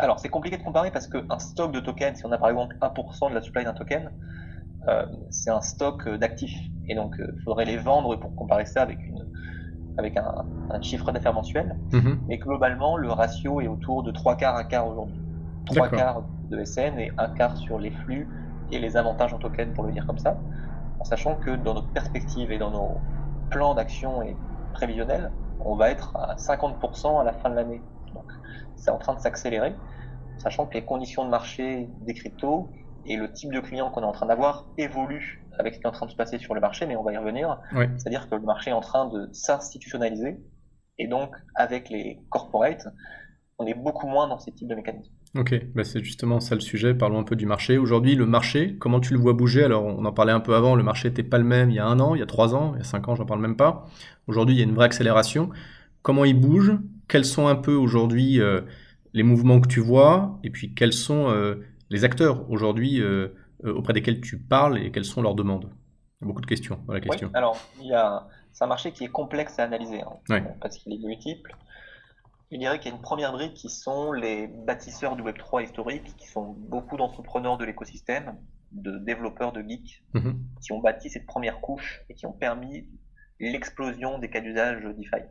Alors 0.00 0.18
c'est 0.18 0.28
compliqué 0.28 0.56
de 0.56 0.62
comparer 0.62 0.90
parce 0.90 1.06
qu'un 1.06 1.38
stock 1.38 1.72
de 1.72 1.78
tokens, 1.80 2.18
si 2.18 2.26
on 2.26 2.32
a 2.32 2.38
par 2.38 2.50
exemple 2.50 2.76
1% 2.80 3.30
de 3.30 3.34
la 3.34 3.42
supply 3.42 3.64
d'un 3.64 3.74
token, 3.74 4.10
euh, 4.88 5.06
c'est 5.30 5.50
un 5.50 5.60
stock 5.60 6.08
d'actifs. 6.08 6.58
Et 6.88 6.94
donc 6.96 7.14
il 7.18 7.24
euh, 7.24 7.36
faudrait 7.44 7.64
les 7.64 7.76
vendre 7.76 8.16
pour 8.16 8.34
comparer 8.34 8.66
ça 8.66 8.82
avec 8.82 8.98
une 9.00 9.24
avec 9.98 10.16
un, 10.16 10.44
un 10.70 10.80
chiffre 10.80 11.12
d'affaires 11.12 11.34
mensuel. 11.34 11.76
Mmh. 11.92 12.12
Mais 12.28 12.38
globalement, 12.38 12.96
le 12.96 13.10
ratio 13.10 13.60
est 13.60 13.68
autour 13.68 14.02
de 14.02 14.10
3 14.10 14.36
quarts, 14.36 14.56
1 14.56 14.64
quart 14.64 14.88
aujourd'hui. 14.88 15.20
3 15.66 15.88
quarts 15.88 16.24
de 16.50 16.64
SN 16.64 16.98
et 16.98 17.12
1 17.18 17.28
quart 17.30 17.56
sur 17.56 17.78
les 17.78 17.90
flux 17.90 18.28
et 18.70 18.78
les 18.78 18.96
avantages 18.96 19.32
en 19.34 19.38
token, 19.38 19.72
pour 19.74 19.84
le 19.84 19.92
dire 19.92 20.06
comme 20.06 20.18
ça. 20.18 20.38
En 20.98 21.04
sachant 21.04 21.36
que 21.36 21.50
dans 21.50 21.74
notre 21.74 21.90
perspective 21.90 22.52
et 22.52 22.58
dans 22.58 22.70
nos 22.70 23.00
plans 23.50 23.74
d'action 23.74 24.22
et 24.22 24.36
prévisionnels, 24.72 25.30
on 25.60 25.76
va 25.76 25.90
être 25.90 26.16
à 26.16 26.36
50% 26.36 27.20
à 27.20 27.24
la 27.24 27.32
fin 27.32 27.50
de 27.50 27.54
l'année. 27.54 27.82
Donc, 28.14 28.24
c'est 28.76 28.90
en 28.90 28.98
train 28.98 29.14
de 29.14 29.20
s'accélérer, 29.20 29.74
sachant 30.38 30.66
que 30.66 30.74
les 30.74 30.84
conditions 30.84 31.24
de 31.24 31.30
marché 31.30 31.88
des 32.00 32.14
cryptos 32.14 32.68
et 33.04 33.16
le 33.16 33.30
type 33.32 33.52
de 33.52 33.60
client 33.60 33.90
qu'on 33.90 34.02
est 34.02 34.06
en 34.06 34.12
train 34.12 34.26
d'avoir 34.26 34.66
évolue 34.78 35.41
avec 35.58 35.74
ce 35.74 35.78
qui 35.78 35.84
est 35.84 35.88
en 35.88 35.92
train 35.92 36.06
de 36.06 36.10
se 36.10 36.16
passer 36.16 36.38
sur 36.38 36.54
le 36.54 36.60
marché, 36.60 36.86
mais 36.86 36.96
on 36.96 37.02
va 37.02 37.12
y 37.12 37.16
revenir. 37.16 37.58
Oui. 37.74 37.86
C'est-à-dire 37.96 38.28
que 38.28 38.34
le 38.34 38.42
marché 38.42 38.70
est 38.70 38.74
en 38.74 38.80
train 38.80 39.08
de 39.08 39.28
s'institutionnaliser, 39.32 40.38
et 40.98 41.08
donc 41.08 41.34
avec 41.54 41.90
les 41.90 42.20
corporates, 42.30 42.86
on 43.58 43.66
est 43.66 43.74
beaucoup 43.74 44.08
moins 44.08 44.28
dans 44.28 44.38
ces 44.38 44.52
types 44.52 44.68
de 44.68 44.74
mécanismes. 44.74 45.12
Ok, 45.34 45.54
bah 45.74 45.84
c'est 45.84 46.04
justement 46.04 46.40
ça 46.40 46.54
le 46.54 46.60
sujet. 46.60 46.94
Parlons 46.94 47.18
un 47.20 47.24
peu 47.24 47.36
du 47.36 47.46
marché. 47.46 47.78
Aujourd'hui, 47.78 48.16
le 48.16 48.26
marché, 48.26 48.76
comment 48.78 49.00
tu 49.00 49.14
le 49.14 49.20
vois 49.20 49.32
bouger? 49.32 49.64
Alors, 49.64 49.84
on 49.84 50.04
en 50.04 50.12
parlait 50.12 50.32
un 50.32 50.40
peu 50.40 50.54
avant, 50.54 50.74
le 50.74 50.82
marché 50.82 51.08
n'était 51.08 51.22
pas 51.22 51.38
le 51.38 51.44
même 51.44 51.70
il 51.70 51.76
y 51.76 51.78
a 51.78 51.86
un 51.86 52.00
an, 52.00 52.14
il 52.14 52.18
y 52.18 52.22
a 52.22 52.26
trois 52.26 52.54
ans, 52.54 52.72
il 52.74 52.78
y 52.78 52.80
a 52.82 52.84
cinq 52.84 53.08
ans, 53.08 53.14
j'en 53.14 53.24
parle 53.24 53.40
même 53.40 53.56
pas. 53.56 53.86
Aujourd'hui, 54.26 54.56
il 54.56 54.58
y 54.58 54.60
a 54.60 54.64
une 54.64 54.74
vraie 54.74 54.86
accélération. 54.86 55.48
Comment 56.02 56.24
il 56.24 56.38
bouge? 56.38 56.72
Quels 57.08 57.24
sont 57.24 57.46
un 57.46 57.54
peu 57.54 57.74
aujourd'hui 57.74 58.40
euh, 58.40 58.62
les 59.14 59.22
mouvements 59.22 59.60
que 59.60 59.68
tu 59.68 59.80
vois? 59.80 60.38
Et 60.44 60.50
puis, 60.50 60.74
quels 60.74 60.92
sont 60.92 61.30
euh, 61.30 61.64
les 61.88 62.04
acteurs 62.04 62.50
aujourd'hui 62.50 63.00
euh, 63.00 63.04
euh, 63.04 63.28
auprès 63.64 63.92
desquels 63.92 64.20
tu 64.20 64.38
parles 64.38 64.78
et 64.78 64.90
quelles 64.92 65.04
sont 65.04 65.22
leurs 65.22 65.34
demandes 65.34 65.70
Il 66.20 66.24
y 66.24 66.24
a 66.24 66.26
beaucoup 66.28 66.40
de 66.40 66.46
questions 66.46 66.78
dans 66.86 66.92
la 66.94 67.00
question. 67.00 67.28
Oui, 67.28 67.34
alors, 67.36 68.28
c'est 68.52 68.64
un 68.64 68.66
marché 68.68 68.92
qui 68.92 69.04
est 69.04 69.08
complexe 69.10 69.58
à 69.58 69.64
analyser, 69.64 70.02
hein, 70.02 70.12
Ouais. 70.28 70.42
parce 70.60 70.76
qu'il 70.78 70.92
est 70.92 70.98
multiple. 71.06 71.54
Je 72.50 72.58
dirais 72.58 72.78
qu'il 72.78 72.90
y 72.90 72.92
a 72.92 72.96
une 72.96 73.02
première 73.02 73.32
brique 73.32 73.54
qui 73.54 73.70
sont 73.70 74.12
les 74.12 74.46
bâtisseurs 74.46 75.16
du 75.16 75.22
Web3 75.22 75.64
historique, 75.64 76.14
qui 76.16 76.26
sont 76.28 76.52
beaucoup 76.58 76.96
d'entrepreneurs 76.98 77.56
de 77.56 77.64
l'écosystème, 77.64 78.36
de 78.72 78.98
développeurs 78.98 79.52
de 79.52 79.62
geeks, 79.62 80.02
Mhm. 80.14 80.38
qui 80.60 80.72
ont 80.72 80.80
bâti 80.80 81.08
cette 81.08 81.26
première 81.26 81.60
couche 81.60 82.02
et 82.10 82.14
qui 82.14 82.26
ont 82.26 82.32
permis 82.32 82.88
l'explosion 83.40 84.18
des 84.18 84.28
cas 84.30 84.40
d'usage 84.40 84.82
DeFi. 84.82 85.22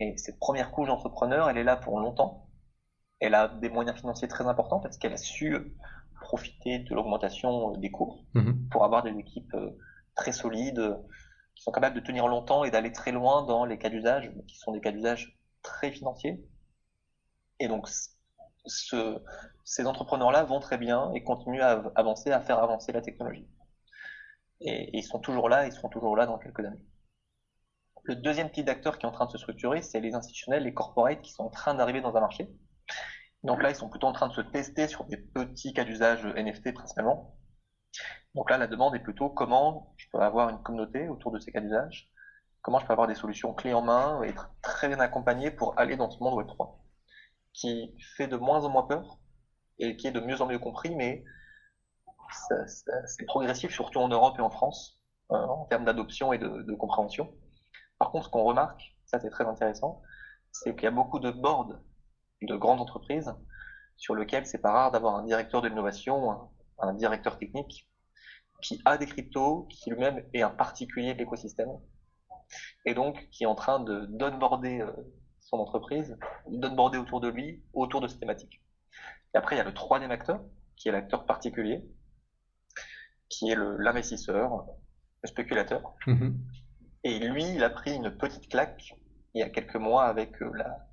Et 0.00 0.16
cette 0.16 0.38
première 0.38 0.70
couche 0.70 0.88
d'entrepreneurs, 0.88 1.48
elle 1.50 1.58
est 1.58 1.64
là 1.64 1.76
pour 1.76 1.98
longtemps. 2.00 2.48
Elle 3.20 3.34
a 3.34 3.48
des 3.48 3.68
moyens 3.68 3.98
financiers 3.98 4.28
très 4.28 4.46
importants 4.46 4.78
parce 4.80 4.96
qu'elle 4.98 5.12
a 5.12 5.16
su 5.16 5.56
profiter 6.30 6.78
de 6.86 6.94
l'augmentation 6.94 7.72
des 7.84 7.90
cours 7.90 8.14
Mhm. 8.34 8.68
pour 8.70 8.84
avoir 8.84 9.02
des 9.02 9.14
équipes 9.24 9.54
euh, 9.54 9.70
très 10.14 10.32
solides, 10.42 10.84
qui 11.54 11.62
sont 11.62 11.72
capables 11.72 11.96
de 12.00 12.04
tenir 12.08 12.28
longtemps 12.28 12.64
et 12.64 12.70
d'aller 12.70 12.92
très 12.92 13.12
loin 13.12 13.36
dans 13.52 13.64
les 13.70 13.78
cas 13.78 13.88
d'usage, 13.88 14.30
qui 14.46 14.56
sont 14.62 14.72
des 14.72 14.80
cas 14.80 14.92
d'usage 14.92 15.22
très 15.62 15.90
financiers. 15.90 16.36
Et 17.60 17.66
donc, 17.72 17.88
ce, 18.66 19.00
ces 19.64 19.84
entrepreneurs-là 19.86 20.44
vont 20.44 20.60
très 20.60 20.78
bien 20.86 21.00
et 21.14 21.24
continuent 21.24 21.62
à 21.62 21.72
avancer, 21.94 22.30
à 22.30 22.40
faire 22.40 22.58
avancer 22.58 22.92
la 22.92 23.00
technologie. 23.00 23.48
Et, 24.60 24.78
et 24.92 24.98
ils 24.98 25.08
sont 25.12 25.20
toujours 25.20 25.48
là, 25.48 25.66
ils 25.66 25.72
seront 25.72 25.88
toujours 25.88 26.14
là 26.14 26.26
dans 26.26 26.38
quelques 26.38 26.64
années. 26.68 26.84
Le 28.04 28.16
deuxième 28.16 28.50
type 28.50 28.66
d'acteurs 28.66 28.98
qui 28.98 29.06
est 29.06 29.08
en 29.08 29.12
train 29.12 29.26
de 29.26 29.30
se 29.30 29.38
structurer, 29.38 29.80
c'est 29.82 30.00
les 30.00 30.14
institutionnels, 30.14 30.64
les 30.64 30.74
corporates 30.74 31.22
qui 31.22 31.32
sont 31.32 31.44
en 31.44 31.50
train 31.50 31.74
d'arriver 31.74 32.00
dans 32.00 32.14
un 32.16 32.20
marché. 32.20 32.44
Donc 33.44 33.62
là, 33.62 33.70
ils 33.70 33.76
sont 33.76 33.88
plutôt 33.88 34.06
en 34.06 34.12
train 34.12 34.28
de 34.28 34.32
se 34.32 34.40
tester 34.40 34.88
sur 34.88 35.04
des 35.04 35.16
petits 35.16 35.72
cas 35.72 35.84
d'usage 35.84 36.24
NFT 36.24 36.74
principalement. 36.74 37.36
Donc 38.34 38.50
là, 38.50 38.58
la 38.58 38.66
demande 38.66 38.94
est 38.94 39.00
plutôt 39.00 39.30
comment 39.30 39.94
je 39.96 40.06
peux 40.12 40.20
avoir 40.20 40.48
une 40.48 40.62
communauté 40.62 41.08
autour 41.08 41.30
de 41.32 41.38
ces 41.38 41.52
cas 41.52 41.60
d'usage, 41.60 42.10
comment 42.62 42.78
je 42.78 42.86
peux 42.86 42.92
avoir 42.92 43.06
des 43.08 43.14
solutions 43.14 43.54
clés 43.54 43.74
en 43.74 43.82
main 43.82 44.22
et 44.22 44.28
être 44.28 44.50
très 44.62 44.88
bien 44.88 45.00
accompagné 45.00 45.50
pour 45.50 45.78
aller 45.78 45.96
dans 45.96 46.10
ce 46.10 46.22
monde 46.22 46.34
Web3, 46.34 46.76
qui 47.52 47.96
fait 48.16 48.28
de 48.28 48.36
moins 48.36 48.64
en 48.64 48.70
moins 48.70 48.82
peur 48.84 49.18
et 49.78 49.96
qui 49.96 50.08
est 50.08 50.12
de 50.12 50.20
mieux 50.20 50.40
en 50.42 50.46
mieux 50.46 50.58
compris, 50.58 50.94
mais 50.94 51.24
c'est 52.66 53.24
progressif, 53.26 53.72
surtout 53.72 54.00
en 54.00 54.08
Europe 54.08 54.36
et 54.38 54.42
en 54.42 54.50
France, 54.50 55.00
euh, 55.30 55.36
en 55.36 55.64
termes 55.66 55.84
d'adoption 55.84 56.32
et 56.32 56.38
de 56.38 56.74
compréhension. 56.74 57.32
Par 57.98 58.10
contre, 58.10 58.26
ce 58.26 58.30
qu'on 58.30 58.44
remarque, 58.44 58.96
ça 59.06 59.18
c'est 59.20 59.30
très 59.30 59.44
intéressant, 59.44 60.02
c'est 60.52 60.74
qu'il 60.74 60.84
y 60.84 60.88
a 60.88 60.90
beaucoup 60.90 61.20
de 61.20 61.30
boards 61.30 61.78
de 62.42 62.56
grandes 62.56 62.80
entreprises 62.80 63.34
sur 63.96 64.14
lesquels 64.14 64.46
c'est 64.46 64.58
pas 64.58 64.72
rare 64.72 64.90
d'avoir 64.92 65.16
un 65.16 65.24
directeur 65.24 65.62
de 65.62 65.68
l'innovation, 65.68 66.30
un, 66.30 66.50
un 66.78 66.94
directeur 66.94 67.38
technique 67.38 67.88
qui 68.60 68.80
a 68.84 68.98
des 68.98 69.06
cryptos, 69.06 69.66
qui 69.70 69.90
lui-même 69.90 70.24
est 70.32 70.42
un 70.42 70.50
particulier 70.50 71.14
de 71.14 71.18
l'écosystème, 71.18 71.70
et 72.84 72.94
donc 72.94 73.28
qui 73.30 73.44
est 73.44 73.46
en 73.46 73.54
train 73.54 73.80
de 73.80 74.06
d'onboarder 74.06 74.80
euh, 74.80 74.92
son 75.40 75.58
entreprise, 75.58 76.16
d'onboarder 76.48 76.98
autour 76.98 77.20
de 77.20 77.28
lui, 77.28 77.62
autour 77.72 78.00
de 78.00 78.08
ces 78.08 78.18
thématiques. 78.18 78.62
Et 79.34 79.38
après, 79.38 79.56
il 79.56 79.58
y 79.58 79.60
a 79.60 79.64
le 79.64 79.74
troisième 79.74 80.10
acteur, 80.10 80.40
qui 80.76 80.88
est 80.88 80.92
l'acteur 80.92 81.26
particulier, 81.26 81.84
qui 83.28 83.50
est 83.50 83.56
l'investisseur, 83.56 84.66
le 85.22 85.28
spéculateur. 85.28 85.94
Mhm. 86.06 86.38
Et 87.04 87.18
lui, 87.20 87.44
il 87.54 87.62
a 87.62 87.70
pris 87.70 87.94
une 87.94 88.16
petite 88.16 88.48
claque 88.48 88.94
il 89.34 89.40
y 89.40 89.42
a 89.42 89.50
quelques 89.50 89.76
mois 89.76 90.04
avec 90.06 90.42
euh, 90.42 90.50
la, 90.54 90.87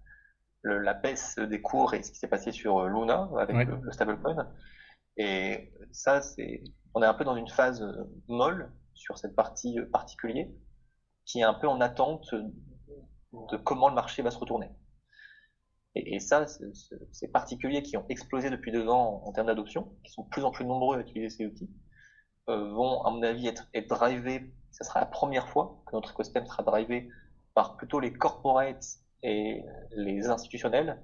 le- 0.66 0.80
la 0.80 0.94
baisse 0.94 1.38
des 1.38 1.62
cours 1.62 1.94
et 1.94 2.04
ce 2.04 2.12
qui 2.12 2.18
s'est 2.20 2.28
passé 2.28 2.52
sur 2.52 2.80
euh, 2.80 2.90
Luna 2.90 3.30
avec 3.40 3.56
Ouais. 3.56 3.66
le, 3.66 3.78
le 3.82 3.92
stablecoin. 3.92 4.52
Et 5.18 5.72
ça, 5.92 6.22
c'est, 6.22 6.64
on 6.94 7.02
est 7.04 7.06
un 7.06 7.14
peu 7.14 7.24
dans 7.24 7.36
une 7.38 7.48
phase 7.48 7.82
euh, 7.82 8.04
molle 8.28 8.72
sur 8.94 9.18
cette 9.18 9.36
partie 9.36 9.80
euh, 9.80 9.86
particulier 9.92 10.50
qui 11.26 11.40
est 11.40 11.44
un 11.44 11.54
peu 11.54 11.68
en 11.68 11.80
attente 11.82 12.34
de 13.52 13.58
comment 13.58 13.90
le 13.90 13.96
marché 13.96 14.22
va 14.22 14.32
se 14.32 14.38
retourner. 14.38 14.70
Et, 15.96 16.16
et 16.16 16.20
ça, 16.20 16.46
ces 17.12 17.28
particuliers 17.30 17.82
qui 17.84 17.96
ont 17.98 18.06
explosé 18.10 18.50
depuis 18.50 18.72
deux 18.72 18.88
ans 18.88 19.22
en, 19.24 19.30
en 19.30 19.32
termes 19.34 19.48
d'adoption, 19.48 19.96
qui 20.04 20.12
sont 20.12 20.24
de 20.24 20.30
plus 20.30 20.44
en 20.44 20.52
plus 20.52 20.66
nombreux 20.66 20.98
à 20.98 21.02
utiliser 21.02 21.30
ces 21.30 21.46
outils, 21.46 21.70
euh, 22.50 22.74
vont, 22.74 23.02
à 23.04 23.12
mon 23.12 23.24
avis, 23.24 23.48
être, 23.48 23.68
être 23.74 23.88
drivés. 23.88 24.54
Ça 24.72 24.84
sera 24.84 25.00
la 25.00 25.06
première 25.06 25.48
fois 25.48 25.82
que 25.88 25.96
notre 25.96 26.12
écosystème 26.12 26.46
sera 26.46 26.64
drivé 26.64 27.10
par 27.54 27.78
plutôt 27.78 28.00
les 28.00 28.12
corporates 28.12 28.86
et 29.32 29.64
les 29.96 30.30
institutionnels, 30.30 31.02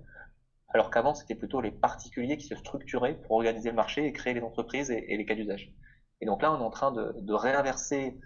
alors 0.73 0.89
qu'avant, 0.91 1.13
c'était 1.13 1.35
plutôt 1.35 1.59
les 1.59 1.71
particuliers 1.71 2.37
qui 2.37 2.47
se 2.47 2.55
structuraient 2.55 3.15
pour 3.23 3.31
organiser 3.37 3.69
le 3.69 3.75
marché 3.75 4.05
et 4.05 4.13
créer 4.13 4.33
les 4.33 4.41
entreprises 4.41 4.89
et, 4.91 5.03
et 5.11 5.17
les 5.17 5.25
cas 5.25 5.35
d'usage. 5.35 5.73
Et 6.21 6.25
donc 6.25 6.41
là, 6.41 6.53
on 6.53 6.59
est 6.59 6.63
en 6.63 6.69
train 6.69 6.91
de, 6.91 7.13
de 7.19 7.33
réinverser 7.33 8.19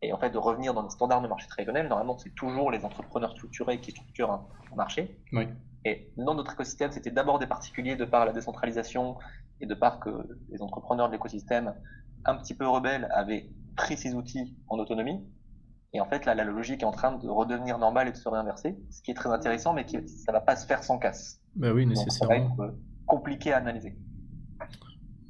et 0.00 0.12
en 0.12 0.18
fait 0.18 0.30
de 0.30 0.38
revenir 0.38 0.74
dans 0.74 0.82
le 0.82 0.88
standard 0.88 1.20
de 1.20 1.28
marché 1.28 1.46
traditionnel. 1.48 1.88
Normalement, 1.88 2.16
c'est 2.18 2.34
toujours 2.34 2.70
les 2.70 2.84
entrepreneurs 2.84 3.32
structurés 3.32 3.80
qui 3.80 3.90
structurent 3.90 4.30
un 4.30 4.76
marché. 4.76 5.20
Oui. 5.32 5.46
Et 5.84 6.12
dans 6.16 6.34
notre 6.34 6.52
écosystème, 6.52 6.90
c'était 6.90 7.10
d'abord 7.10 7.38
des 7.38 7.46
particuliers 7.46 7.96
de 7.96 8.04
par 8.04 8.24
la 8.24 8.32
décentralisation 8.32 9.16
et 9.60 9.66
de 9.66 9.74
par 9.74 10.00
que 10.00 10.10
les 10.50 10.62
entrepreneurs 10.62 11.08
de 11.08 11.12
l'écosystème 11.12 11.74
un 12.24 12.36
petit 12.36 12.54
peu 12.54 12.66
rebelles 12.66 13.08
avaient 13.12 13.50
pris 13.76 13.96
ces 13.96 14.14
outils 14.14 14.56
en 14.68 14.78
autonomie. 14.78 15.24
Et 15.94 16.00
en 16.00 16.06
fait, 16.06 16.26
là, 16.26 16.34
la 16.34 16.44
logique 16.44 16.82
est 16.82 16.86
en 16.86 16.90
train 16.90 17.12
de 17.12 17.28
redevenir 17.28 17.78
normale 17.78 18.08
et 18.08 18.12
de 18.12 18.16
se 18.16 18.28
réinverser, 18.28 18.76
ce 18.90 19.02
qui 19.02 19.10
est 19.10 19.14
très 19.14 19.30
intéressant, 19.30 19.72
mais 19.72 19.86
qui, 19.86 19.96
ça 20.06 20.32
va 20.32 20.40
pas 20.40 20.56
se 20.56 20.66
faire 20.66 20.84
sans 20.84 20.98
casse. 20.98 21.40
Bah 21.56 21.72
oui, 21.72 21.86
nécessairement. 21.86 22.48
Donc, 22.48 22.56
ça 22.56 22.62
va 22.62 22.68
être 22.68 22.78
compliqué 23.06 23.52
à 23.52 23.58
analyser. 23.58 23.96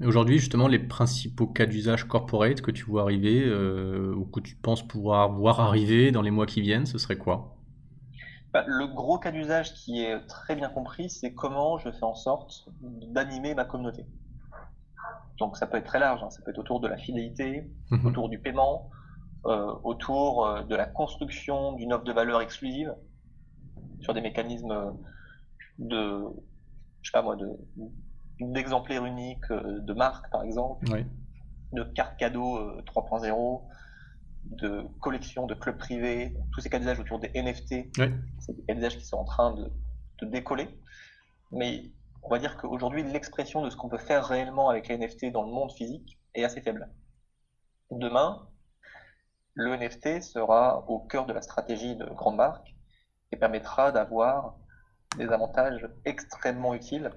Aujourd'hui, 0.05 0.39
justement, 0.39 0.69
les 0.69 0.79
principaux 0.79 1.47
cas 1.47 1.67
d'usage 1.67 2.05
corporate 2.05 2.61
que 2.61 2.71
tu 2.71 2.85
vois 2.85 3.03
arriver 3.03 3.43
euh, 3.45 4.15
ou 4.15 4.25
que 4.27 4.41
tu 4.41 4.55
penses 4.57 4.87
pouvoir 4.87 5.33
voir 5.33 5.61
arriver 5.61 6.13
dans 6.13 6.23
les 6.23 6.31
mois 6.31 6.47
qui 6.47 6.61
viennent, 6.61 6.87
ce 6.87 6.99
serait 6.99 7.19
quoi? 7.19 7.57
Bah, 8.53 8.65
Le 8.67 8.87
gros 8.87 9.19
cas 9.19 9.31
d'usage 9.31 9.75
qui 9.75 10.03
est 10.03 10.27
très 10.27 10.57
bien 10.57 10.69
compris, 10.71 11.11
c'est 11.11 11.35
comment 11.35 11.79
je 11.79 11.91
fais 11.91 12.05
en 12.05 12.15
sorte 12.15 12.69
d'animer 12.81 13.55
ma 13.55 13.65
communauté. 13.65 14.07
Donc 15.39 15.57
ça 15.57 15.67
peut 15.67 15.77
être 15.77 15.87
très 15.87 15.99
large, 16.01 16.23
hein. 16.23 16.31
ça 16.31 16.43
peut 16.43 16.51
être 16.51 16.59
autour 16.59 16.81
de 16.81 16.89
la 16.89 16.97
fidélité, 16.97 17.71
Mhm. 17.91 18.07
autour 18.07 18.29
du 18.29 18.39
paiement, 18.39 18.91
euh, 18.93 18.98
autour 19.45 20.47
euh, 20.47 20.63
de 20.65 20.75
la 20.75 20.87
construction 20.87 21.73
d'une 21.73 21.93
offre 21.93 22.05
de 22.05 22.13
valeur 22.13 22.41
exclusive, 22.41 22.95
sur 24.01 24.15
des 24.15 24.21
mécanismes 24.21 24.71
euh, 24.73 24.91
de, 25.79 26.25
je 27.03 27.11
sais 27.11 27.13
pas 27.13 27.23
moi, 27.23 27.37
de 27.37 27.49
d'exemplaires 28.41 29.05
uniques 29.05 29.51
euh, 29.51 29.81
de 29.81 29.93
marque 29.95 30.31
par 30.31 30.43
exemple, 30.43 30.87
Oui. 30.93 31.05
de 31.73 31.83
cartes 31.83 32.17
cadeaux 32.19 32.57
euh, 32.59 32.83
3.0, 32.87 33.63
de 34.45 34.85
collections 35.01 35.47
de 35.47 35.55
clubs 35.55 35.77
privés, 35.77 36.37
tous 36.53 36.61
ces 36.61 36.71
cas 36.71 36.79
d'usage 36.79 37.01
autour 37.01 37.19
des 37.19 37.31
NFT, 37.35 37.89
Oui. 37.99 38.13
c'est 38.39 38.55
des 38.57 38.63
cas 38.63 38.75
d'usage 38.75 38.99
qui 38.99 39.05
sont 39.05 39.17
en 39.19 39.25
train 39.25 39.55
de, 39.55 39.71
de 40.23 40.27
décoller. 40.31 40.69
Mais 41.51 41.91
on 42.23 42.31
va 42.31 42.39
dire 42.39 42.57
qu'aujourd'hui, 42.59 43.03
l'expression 43.03 43.63
de 43.65 43.71
ce 43.71 43.77
qu'on 43.77 43.89
peut 43.89 43.99
faire 43.99 44.25
réellement 44.25 44.69
avec 44.69 44.89
les 44.89 44.99
NFT 44.99 45.33
dans 45.33 45.43
le 45.43 45.51
monde 45.51 45.73
physique 45.73 46.19
est 46.35 46.45
assez 46.45 46.61
faible. 46.61 46.89
Demain, 47.91 48.47
le 49.59 49.77
NFT 49.77 50.23
sera 50.23 50.85
au 50.89 51.01
cœur 51.01 51.27
de 51.27 51.33
la 51.33 51.43
stratégie 51.43 51.97
de 51.97 52.05
grandes 52.05 52.37
marques 52.37 52.77
et 53.33 53.37
permettra 53.37 53.91
d'avoir 53.91 54.55
des 55.17 55.29
avantages 55.31 55.89
extrêmement 56.05 56.75
utiles 56.75 57.11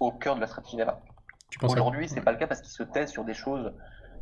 au 0.00 0.10
cœur 0.10 0.36
de 0.36 0.40
la 0.40 0.46
stratégie 0.46 0.78
des 0.78 0.86
marques. 0.86 1.06
Aujourd'hui, 1.62 2.08
c'est 2.08 2.22
pas 2.22 2.32
le 2.32 2.38
cas 2.38 2.46
parce 2.46 2.62
qu'ils 2.62 2.72
se 2.72 2.82
taisent 2.82 3.10
sur 3.10 3.24
des 3.24 3.34
choses 3.34 3.74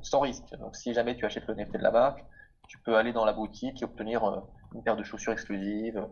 sans 0.03 0.21
risque. 0.21 0.53
Donc, 0.59 0.75
si 0.75 0.93
jamais 0.95 1.17
tu 1.17 1.25
achètes 1.25 1.47
le 1.47 1.55
NFT 1.55 1.77
de 1.77 1.83
la 1.83 1.93
marque, 1.93 2.25
tu 2.67 2.79
peux 2.79 2.97
aller 2.97 3.13
dans 3.13 3.25
la 3.25 3.33
boutique 3.33 3.81
et 3.83 3.85
obtenir 3.85 4.25
euh, 4.25 4.41
une 4.75 4.83
paire 4.83 4.97
de 4.97 5.05
chaussures 5.05 5.33
exclusives. 5.33 6.05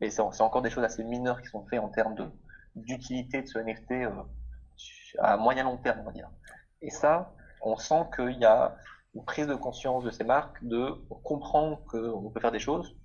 Mais 0.00 0.10
c'est 0.10 0.22
encore 0.22 0.62
des 0.62 0.70
choses 0.70 0.84
assez 0.84 1.02
mineures 1.02 1.42
qui 1.42 1.48
sont 1.48 1.66
faites 1.66 1.80
en 1.80 1.88
termes 1.88 2.14
de 2.14 2.30
d'utilité 2.76 3.42
de 3.42 3.46
ce 3.48 3.58
NFT 3.58 3.92
euh, 3.92 4.10
à 5.18 5.36
moyen 5.36 5.64
long 5.64 5.76
terme, 5.76 6.00
on 6.02 6.04
va 6.04 6.12
dire. 6.12 6.30
Et 6.82 6.90
ça, 6.90 7.32
on 7.62 7.76
sent 7.76 8.06
qu'il 8.14 8.38
y 8.38 8.44
a 8.44 8.76
une 9.14 9.24
prise 9.24 9.46
de 9.46 9.54
conscience 9.54 10.04
de 10.04 10.10
ces 10.10 10.24
marques 10.24 10.62
de 10.62 10.90
comprendre 11.22 11.80
qu'on 11.86 12.30
peut 12.30 12.40
faire 12.40 12.52
des 12.52 12.58
choses, 12.58 12.96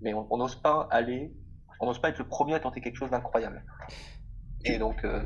mais 0.00 0.14
on 0.14 0.26
on 0.30 0.38
n'ose 0.38 0.54
pas 0.54 0.88
aller, 0.90 1.32
on 1.80 1.86
n'ose 1.86 2.00
pas 2.00 2.10
être 2.10 2.18
le 2.18 2.28
premier 2.28 2.54
à 2.54 2.60
tenter 2.60 2.80
quelque 2.80 2.96
chose 2.96 3.10
d'incroyable. 3.10 3.64
Et 4.64 4.78
donc, 4.78 5.04
euh, 5.04 5.22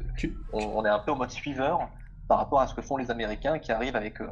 on, 0.53 0.61
on 0.61 0.85
est 0.85 0.89
un 0.89 1.01
peu 1.01 1.13
en 1.13 1.17
mode 1.17 1.31
suiveur 1.31 1.89
par 2.29 2.39
rapport 2.39 2.61
à 2.61 2.67
ce 2.67 2.75
que 2.75 2.83
font 2.83 2.97
les 2.97 3.11
Américains 3.11 3.59
qui 3.59 3.73
arrivent 3.73 3.97
avec 3.97 4.21
euh, 4.21 4.29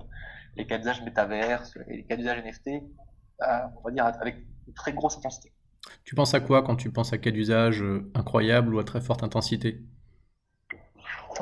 les 0.56 0.66
cas 0.66 0.78
d'usage 0.78 1.02
métaverse 1.02 1.76
et 1.88 1.98
les 1.98 2.04
cas 2.04 2.16
d'usage 2.16 2.42
NFT, 2.42 2.68
euh, 2.68 3.46
on 3.76 3.82
va 3.82 3.90
dire 3.90 4.06
avec 4.06 4.36
une 4.66 4.74
très 4.74 4.92
grosse 4.92 5.18
intensité. 5.18 5.52
Tu 6.04 6.14
penses 6.14 6.32
à 6.32 6.40
quoi 6.40 6.62
quand 6.62 6.76
tu 6.76 6.90
penses 6.90 7.12
à 7.12 7.18
cas 7.18 7.32
d'usage 7.32 7.84
incroyable 8.14 8.74
ou 8.74 8.78
à 8.78 8.84
très 8.84 9.00
forte 9.00 9.24
intensité? 9.24 9.82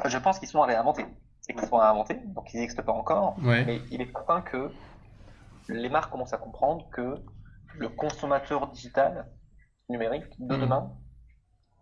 Je 0.07 0.19
pense 0.19 0.39
qu'ils 0.39 0.49
sont 0.49 0.63
à 0.63 0.67
réinventer. 0.67 1.05
C'est 1.51 1.57
qu'ils 1.59 1.69
sont 1.69 1.79
à 1.79 1.91
réinventer, 1.91 2.15
donc 2.15 2.53
ils 2.55 2.61
n'existent 2.61 2.83
pas 2.85 2.93
encore, 2.93 3.37
Ouais. 3.45 3.65
mais 3.65 3.81
il 3.91 4.01
est 4.01 4.13
certain 4.13 4.41
que 4.41 4.71
les 5.69 5.89
marques 5.89 6.11
commencent 6.13 6.33
à 6.33 6.39
comprendre 6.39 6.89
que 6.91 7.17
le 7.75 7.89
consommateur 7.89 8.69
digital 8.69 9.29
numérique 9.89 10.25
de 10.39 10.55
Mhm. 10.55 10.61
demain 10.61 10.93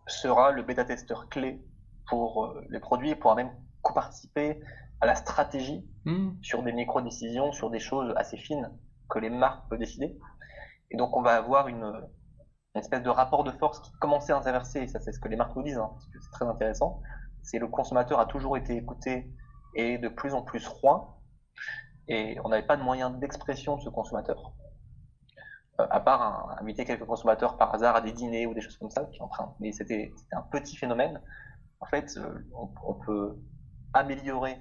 sera 0.06 0.52
le 0.52 0.62
bêta-testeur 0.62 1.28
clé 1.28 1.62
pour 2.08 2.46
euh, 2.46 2.64
les 2.70 2.80
produits 2.80 3.10
et 3.10 3.14
pourra 3.16 3.34
même 3.34 3.50
co-participer 3.82 4.60
à 5.00 5.06
la 5.06 5.14
stratégie 5.14 5.86
Hmm. 6.06 6.30
sur 6.40 6.62
des 6.62 6.72
micro-décisions, 6.72 7.52
sur 7.52 7.68
des 7.70 7.80
choses 7.80 8.14
assez 8.16 8.38
fines 8.38 8.70
que 9.10 9.18
les 9.18 9.28
marques 9.28 9.68
peuvent 9.68 9.78
décider. 9.78 10.18
Et 10.90 10.96
donc 10.96 11.14
on 11.16 11.20
va 11.20 11.34
avoir 11.36 11.68
une, 11.68 11.84
une 12.74 12.80
espèce 12.80 13.02
de 13.02 13.10
rapport 13.10 13.44
de 13.44 13.50
force 13.50 13.80
qui 13.80 13.92
commençait 14.00 14.32
à 14.32 14.40
s'inverser, 14.40 14.80
et 14.80 14.88
ça 14.88 15.00
c'est 15.00 15.12
ce 15.12 15.20
que 15.20 15.28
les 15.28 15.36
marques 15.36 15.54
nous 15.54 15.62
disent, 15.62 15.76
hein, 15.76 15.90
parce 15.92 16.06
que 16.06 16.18
c'est 16.20 16.30
très 16.30 16.46
intéressant. 16.46 17.02
C'est 17.42 17.58
le 17.58 17.68
consommateur 17.68 18.18
a 18.20 18.26
toujours 18.26 18.56
été 18.56 18.74
écouté 18.76 19.30
et 19.74 19.98
de 19.98 20.08
plus 20.08 20.34
en 20.34 20.42
plus 20.42 20.66
roi, 20.66 21.20
et 22.08 22.38
on 22.44 22.48
n'avait 22.48 22.66
pas 22.66 22.76
de 22.76 22.82
moyen 22.82 23.10
d'expression 23.10 23.76
de 23.76 23.82
ce 23.82 23.88
consommateur. 23.88 24.52
Euh, 25.80 25.86
à 25.90 26.00
part 26.00 26.56
inviter 26.60 26.84
quelques 26.84 27.04
consommateurs 27.04 27.56
par 27.56 27.74
hasard 27.74 27.96
à 27.96 28.00
des 28.00 28.12
dîners 28.12 28.46
ou 28.46 28.54
des 28.54 28.60
choses 28.60 28.76
comme 28.78 28.90
ça, 28.90 29.04
qui 29.04 29.18
train. 29.30 29.54
Mais 29.60 29.72
c'était 29.72 30.12
un 30.32 30.42
petit 30.42 30.76
phénomène. 30.76 31.20
En 31.80 31.86
fait, 31.86 32.16
euh, 32.16 32.46
on, 32.54 32.68
on 32.84 32.94
peut 32.94 33.38
améliorer 33.92 34.60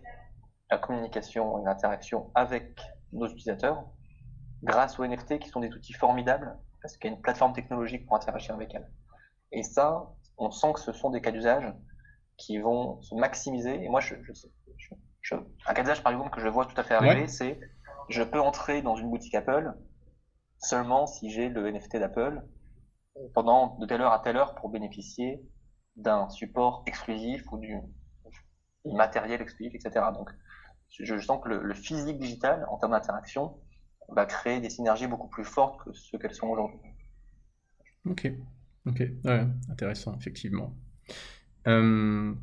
la 0.70 0.78
communication 0.78 1.60
et 1.60 1.66
l'interaction 1.66 2.32
avec 2.36 2.80
nos 3.14 3.28
utilisateurs 3.28 3.86
grâce 4.64 5.00
aux 5.00 5.06
NFT 5.06 5.40
qui 5.40 5.50
sont 5.50 5.60
des 5.60 5.74
outils 5.74 5.94
formidables 5.94 6.58
parce 6.82 6.98
qu'il 6.98 7.10
y 7.10 7.14
a 7.14 7.16
une 7.16 7.22
plateforme 7.22 7.54
technologique 7.54 8.06
pour 8.06 8.16
interagir 8.16 8.56
avec 8.56 8.74
elles. 8.76 8.90
Et 9.52 9.64
ça, 9.64 10.14
on 10.38 10.52
sent 10.52 10.74
que 10.74 10.80
ce 10.80 10.92
sont 10.92 11.10
des 11.10 11.22
cas 11.22 11.32
d'usage 11.32 11.74
qui 12.38 12.60
vont 12.60 13.02
se 13.02 13.16
maximiser. 13.16 13.84
Et 13.84 13.90
moi, 13.90 14.00
je, 14.00 14.16
je, 14.22 14.34
je- 15.30 15.36
un 15.66 15.74
cas 15.74 15.84
par 16.02 16.12
exemple 16.12 16.30
que 16.30 16.42
je 16.42 16.48
vois 16.48 16.66
tout 16.66 16.80
à 16.80 16.84
fait 16.84 16.94
arriver, 16.94 17.22
Ouais. 17.22 17.28
c'est 17.28 17.60
je 18.10 18.24
peux 18.24 18.40
entrer 18.40 18.82
dans 18.82 18.96
une 18.96 19.10
boutique 19.10 19.36
Apple 19.36 19.74
seulement 20.60 21.06
si 21.06 21.30
j'ai 21.30 21.50
le 21.50 21.68
NFT 21.68 21.98
d'Apple 21.98 22.42
pendant 23.34 23.78
de 23.78 23.86
telle 23.86 24.02
heure 24.02 24.14
à 24.14 24.20
telle 24.20 24.38
heure 24.38 24.56
pour 24.56 24.70
bénéficier 24.70 25.42
d'un 25.98 26.30
support 26.30 26.84
exclusif 26.86 27.44
ou 27.52 27.58
du, 27.58 27.76
matériel 28.86 29.42
exclusif, 29.42 29.74
etc. 29.76 30.06
Donc, 30.14 30.30
je, 30.92 31.04
je 31.04 31.18
sens 31.20 31.44
que 31.44 31.50
le, 31.50 31.62
le 31.62 31.74
physique 31.74 32.20
digital, 32.20 32.66
en 32.70 32.78
termes 32.78 32.94
d'interaction, 32.94 33.60
va 34.10 34.26
créer 34.26 34.62
des 34.62 34.70
synergies 34.70 35.08
beaucoup 35.08 35.28
plus 35.28 35.44
fortes 35.44 35.84
que 35.84 35.92
ce 35.92 36.16
qu'elles 36.16 36.34
sont 36.36 36.48
aujourd'hui. 36.48 36.80
Ok, 38.06 38.32
ok, 38.86 39.04
ouais, 39.26 39.46
intéressant, 39.70 40.16
effectivement. 40.16 40.74
Euh, 41.68 42.34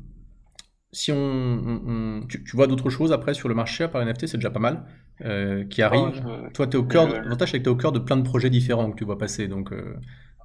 si 0.91 1.11
on, 1.11 1.17
on- 1.17 1.81
on- 2.21 2.27
tu, 2.27 2.43
tu 2.43 2.55
vois 2.55 2.67
d'autres 2.67 2.89
choses 2.89 3.11
après 3.11 3.33
sur 3.33 3.49
le 3.49 3.55
marché 3.55 3.83
à 3.83 3.87
part 3.87 4.01
NFT, 4.01 4.27
c'est 4.27 4.37
déjà 4.37 4.49
pas 4.51 4.59
mal, 4.59 4.85
euh, 5.21 5.65
qui 5.65 5.81
arrivent. 5.81 6.13
je- 6.15 6.49
Toi, 6.53 6.67
tu 6.67 6.77
es 6.77 6.79
au 6.79 6.83
cœur, 6.83 7.07
l'avantage 7.09 7.51
c'est 7.51 7.59
que 7.59 7.63
tu 7.63 7.69
es 7.69 7.71
au 7.71 7.75
cœur 7.75 7.91
de 7.91 7.99
plein 7.99 8.17
de 8.17 8.23
projets 8.23 8.49
différents 8.49 8.91
que 8.91 8.95
tu 8.95 9.05
vois 9.05 9.17
passer, 9.17 9.47
donc 9.47 9.71
euh, 9.73 9.95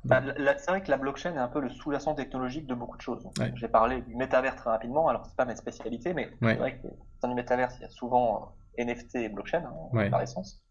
Bah, 0.04 0.22
c'est 0.56 0.70
vrai 0.70 0.82
que 0.82 0.90
la 0.90 0.96
blockchain 0.96 1.34
est 1.34 1.38
un 1.38 1.48
peu 1.48 1.60
le 1.60 1.68
sous-jacent 1.68 2.14
technologique 2.14 2.66
de 2.66 2.74
beaucoup 2.74 2.96
de 2.96 3.02
choses. 3.02 3.28
Ouais. 3.38 3.52
J'ai 3.56 3.68
parlé 3.68 4.00
du 4.02 4.16
métavers 4.16 4.56
très 4.56 4.70
rapidement, 4.70 5.08
alors 5.08 5.26
c'est 5.26 5.36
pas 5.36 5.44
ma 5.44 5.54
spécialité, 5.56 6.14
mais 6.14 6.30
Ouais. 6.40 6.54
c'est 6.54 6.58
vrai 6.58 6.78
que 6.80 6.88
dans 7.22 7.28
le 7.28 7.34
métavers, 7.34 7.70
il 7.78 7.82
y 7.82 7.84
a 7.84 7.90
souvent 7.90 8.54
euh, 8.78 8.82
NFT 8.82 9.16
et 9.24 9.28
blockchain, 9.28 9.62
hein, 9.66 9.74
Ouais. 9.92 10.08
par 10.10 10.22
essence. 10.22 10.62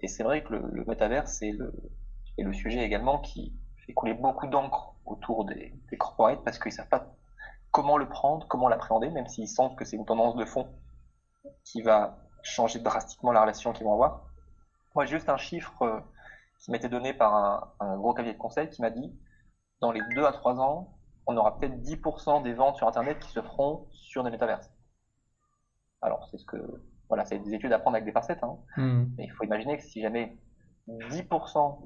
Et 0.00 0.08
c'est 0.08 0.24
vrai 0.24 0.42
que 0.42 0.54
le, 0.54 0.62
le 0.72 0.84
métavers, 0.86 1.28
c'est 1.28 1.52
le, 1.52 1.72
est 2.38 2.42
le 2.42 2.52
sujet 2.52 2.80
également 2.84 3.18
qui 3.20 3.54
fait 3.86 3.92
couler 3.92 4.14
beaucoup 4.14 4.46
d'encre 4.48 4.94
autour 5.06 5.44
des, 5.44 5.74
des 5.90 5.96
corporates 5.96 6.42
parce 6.44 6.58
qu'ils 6.58 6.72
savent 6.72 6.88
pas 6.88 7.14
comment 7.78 7.96
le 7.96 8.08
prendre, 8.08 8.44
comment 8.48 8.68
l'appréhender, 8.68 9.08
même 9.08 9.28
s'ils 9.28 9.46
sentent 9.46 9.76
que 9.76 9.84
c'est 9.84 9.94
une 9.94 10.04
tendance 10.04 10.34
de 10.34 10.44
fond 10.44 10.66
qui 11.62 11.80
va 11.80 12.18
changer 12.42 12.80
drastiquement 12.80 13.30
la 13.30 13.42
relation 13.42 13.72
qu'ils 13.72 13.84
vont 13.84 13.92
avoir. 13.92 14.24
Moi, 14.96 15.04
juste 15.04 15.28
un 15.28 15.36
chiffre 15.36 15.82
euh, 15.82 16.00
qui 16.58 16.72
m'était 16.72 16.88
donné 16.88 17.14
par 17.14 17.36
un, 17.36 17.72
un 17.78 17.96
gros 17.96 18.14
cabinet 18.14 18.34
de 18.34 18.38
conseil 18.38 18.68
qui 18.68 18.82
m'a 18.82 18.90
dit 18.90 19.16
dans 19.80 19.92
les 19.92 20.00
2 20.12 20.24
à 20.24 20.32
3 20.32 20.58
ans, 20.58 20.98
on 21.28 21.36
aura 21.36 21.56
peut-être 21.56 21.80
10% 21.80 22.42
des 22.42 22.52
ventes 22.52 22.74
sur 22.74 22.88
Internet 22.88 23.20
qui 23.20 23.30
se 23.30 23.40
feront 23.40 23.86
sur 23.92 24.24
des 24.24 24.30
métaverses. 24.32 24.72
Alors, 26.02 26.26
c'est 26.32 26.38
ce 26.38 26.46
que. 26.46 26.56
Voilà, 27.08 27.24
c'est 27.26 27.38
des 27.38 27.54
études 27.54 27.72
à 27.72 27.78
prendre 27.78 27.94
avec 27.94 28.06
des 28.06 28.12
pincettes, 28.12 28.42
hein. 28.42 28.58
hmm, 28.76 29.04
mais 29.16 29.24
il 29.24 29.30
faut 29.30 29.44
imaginer 29.44 29.76
que 29.76 29.84
si 29.84 30.00
jamais 30.00 30.36
10% 30.88 31.78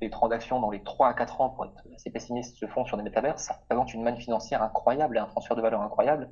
des 0.00 0.10
transactions 0.10 0.60
dans 0.60 0.70
les 0.70 0.82
3 0.82 1.08
à 1.08 1.14
4 1.14 1.40
ans, 1.40 1.50
pour 1.50 1.64
être 1.66 1.74
assez 1.94 2.10
pessimiste, 2.10 2.56
se 2.56 2.66
font 2.66 2.84
sur 2.84 2.96
des 2.96 3.02
métaverses, 3.02 3.44
ça 3.44 3.54
représente 3.54 3.94
une 3.94 4.02
manne 4.02 4.16
financière 4.16 4.62
incroyable 4.62 5.16
et 5.16 5.20
un 5.20 5.26
transfert 5.26 5.56
de 5.56 5.62
valeur 5.62 5.80
incroyable. 5.82 6.30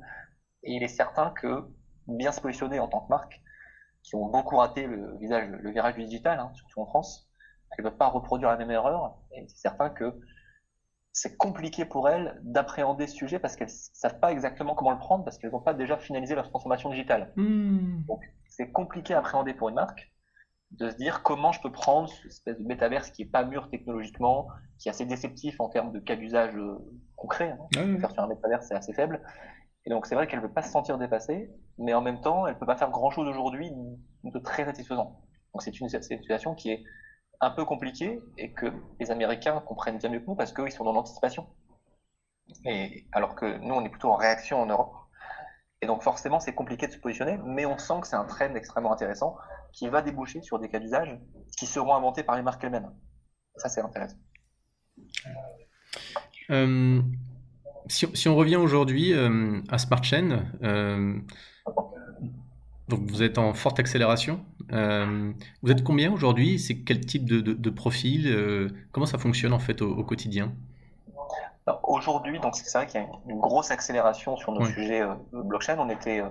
Et 0.62 0.72
il 0.72 0.82
est 0.82 0.88
certain 0.88 1.30
que, 1.30 1.68
bien 2.06 2.32
se 2.32 2.40
positionner 2.40 2.78
en 2.78 2.88
tant 2.88 3.00
que 3.00 3.08
marque, 3.08 3.40
qui 4.02 4.14
ont 4.14 4.26
beaucoup 4.26 4.56
raté 4.56 4.86
le, 4.86 5.16
visage, 5.18 5.48
le 5.48 5.70
virage 5.70 5.94
du 5.94 6.04
digital, 6.04 6.38
hein, 6.38 6.50
surtout 6.54 6.80
en 6.80 6.86
France, 6.86 7.28
elles 7.72 7.84
ne 7.84 7.90
peuvent 7.90 7.98
pas 7.98 8.08
reproduire 8.08 8.50
la 8.50 8.56
même 8.56 8.70
erreur. 8.70 9.18
Et 9.32 9.46
c'est 9.48 9.58
certain 9.58 9.90
que 9.90 10.14
c'est 11.12 11.36
compliqué 11.36 11.84
pour 11.84 12.08
elles 12.08 12.38
d'appréhender 12.42 13.06
ce 13.06 13.16
sujet 13.16 13.38
parce 13.38 13.56
qu'elles 13.56 13.68
ne 13.68 13.72
savent 13.94 14.20
pas 14.20 14.32
exactement 14.32 14.74
comment 14.74 14.92
le 14.92 14.98
prendre 14.98 15.24
parce 15.24 15.38
qu'elles 15.38 15.50
n'ont 15.50 15.62
pas 15.62 15.74
déjà 15.74 15.96
finalisé 15.96 16.34
leur 16.34 16.50
transformation 16.50 16.90
digitale. 16.90 17.32
hmm. 17.36 18.04
C'est 18.48 18.70
compliqué 18.70 19.14
à 19.14 19.18
appréhender 19.18 19.54
pour 19.54 19.70
une 19.70 19.74
marque. 19.76 20.12
De 20.72 20.90
se 20.90 20.96
dire 20.96 21.22
comment 21.22 21.52
je 21.52 21.60
peux 21.60 21.70
prendre 21.70 22.08
cette 22.08 22.26
espèce 22.26 22.58
de 22.58 22.64
métaverse 22.64 23.10
qui 23.10 23.22
est 23.22 23.30
pas 23.30 23.44
mûr 23.44 23.68
technologiquement, 23.70 24.48
qui 24.78 24.88
est 24.88 24.90
assez 24.90 25.06
déceptif 25.06 25.60
en 25.60 25.68
termes 25.68 25.92
de 25.92 26.00
cas 26.00 26.16
d'usage 26.16 26.54
euh, 26.56 26.76
concret. 27.16 27.56
Hein. 27.76 27.98
Faire 27.98 28.10
sur 28.10 28.22
un 28.22 28.26
métaverse, 28.26 28.66
c'est 28.68 28.74
assez 28.74 28.92
faible. 28.92 29.22
Et 29.84 29.90
donc, 29.90 30.06
c'est 30.06 30.16
vrai 30.16 30.26
qu'elle 30.26 30.40
ne 30.40 30.46
veut 30.46 30.52
pas 30.52 30.62
se 30.62 30.70
sentir 30.70 30.98
dépassée, 30.98 31.48
mais 31.78 31.94
en 31.94 32.02
même 32.02 32.20
temps, 32.20 32.46
elle 32.46 32.54
ne 32.54 32.58
peut 32.58 32.66
pas 32.66 32.76
faire 32.76 32.90
grand-chose 32.90 33.28
aujourd'hui 33.28 33.70
de 34.24 34.38
très 34.40 34.64
satisfaisant. 34.64 35.20
Donc, 35.54 35.62
c'est 35.62 35.78
une, 35.78 35.88
situation 35.88 36.54
qui 36.54 36.70
est 36.70 36.84
un 37.40 37.50
peu 37.50 37.64
compliquée 37.64 38.20
et 38.36 38.52
que 38.52 38.66
les 38.98 39.10
Américains 39.10 39.60
comprennent 39.60 39.98
bien 39.98 40.10
mieux 40.10 40.20
que 40.20 40.26
nous 40.26 40.34
parce 40.34 40.52
qu'ils 40.52 40.72
sont 40.72 40.84
dans 40.84 40.92
l'anticipation. 40.92 41.46
Et 42.64 43.06
alors 43.12 43.36
que 43.36 43.58
nous, 43.58 43.74
on 43.74 43.84
est 43.84 43.88
plutôt 43.88 44.10
en 44.10 44.16
réaction 44.16 44.60
en 44.60 44.66
Europe. 44.66 44.94
Et 45.82 45.86
donc 45.86 46.02
forcément, 46.02 46.40
c'est 46.40 46.54
compliqué 46.54 46.86
de 46.86 46.92
se 46.92 46.98
positionner, 46.98 47.38
mais 47.44 47.66
on 47.66 47.78
sent 47.78 48.00
que 48.00 48.08
c'est 48.08 48.16
un 48.16 48.24
trend 48.24 48.54
extrêmement 48.54 48.92
intéressant 48.92 49.36
qui 49.76 49.88
va 49.88 50.00
déboucher 50.00 50.42
sur 50.42 50.58
des 50.58 50.68
cas 50.68 50.80
d'usage 50.80 51.18
qui 51.56 51.66
seront 51.66 51.94
inventés 51.94 52.22
par 52.22 52.36
les 52.36 52.42
marques 52.42 52.64
elles-mêmes. 52.64 52.90
Ça, 53.56 53.68
c'est 53.68 53.82
intéressant. 53.82 54.16
Euh, 56.50 57.02
si, 57.86 58.28
on 58.28 58.36
revient 58.36 58.56
aujourd'hui 58.56 59.12
euh, 59.12 59.60
à 59.68 59.78
Smart 59.78 60.02
Chain, 60.02 60.46
euh, 60.62 61.18
donc 62.88 63.10
vous 63.10 63.22
êtes 63.22 63.36
en 63.36 63.52
forte 63.52 63.78
accélération. 63.78 64.44
vous 64.70 65.70
êtes 65.70 65.84
combien 65.84 66.10
aujourd'hui? 66.10 66.58
C'est 66.58 66.78
quel 66.82 67.00
type 67.00 67.26
de, 67.26 67.70
profil 67.70 68.72
Comment 68.92 69.06
ça 69.06 69.18
fonctionne 69.18 69.52
en 69.52 69.58
fait 69.58 69.82
au 69.82 70.02
quotidien? 70.04 70.54
Aujourd'hui, 71.82 72.38
donc 72.38 72.54
c'est 72.54 72.78
vrai 72.78 72.86
qu'il 72.86 73.00
y 73.00 73.04
a 73.04 73.08
une 73.28 73.40
grosse 73.40 73.72
accélération 73.72 74.36
sur 74.36 74.52
nos 74.52 74.64
sujets 74.64 75.02
blockchain. 75.32 75.76
On 75.78 75.90
était, 75.90 76.20
euh, 76.20 76.28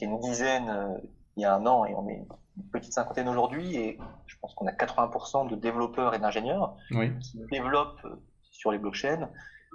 une 0.00 0.18
dizaine 0.20 0.98
il 1.36 1.42
y 1.42 1.44
a 1.44 1.54
un 1.54 1.66
an 1.66 1.84
et 1.84 1.94
on 1.94 2.08
est 2.08 2.22
une 2.56 2.70
petite 2.70 2.92
cinquantaine 2.92 3.28
aujourd'hui 3.28 3.76
et 3.76 3.98
je 4.26 4.36
pense 4.40 4.54
qu'on 4.54 4.66
a 4.66 4.72
80% 4.72 5.48
de 5.50 5.56
développeurs 5.56 6.14
et 6.14 6.18
d'ingénieurs 6.18 6.76
qui 7.20 7.40
développent 7.50 8.06
sur 8.50 8.70
les 8.70 8.78
blockchains 8.78 9.28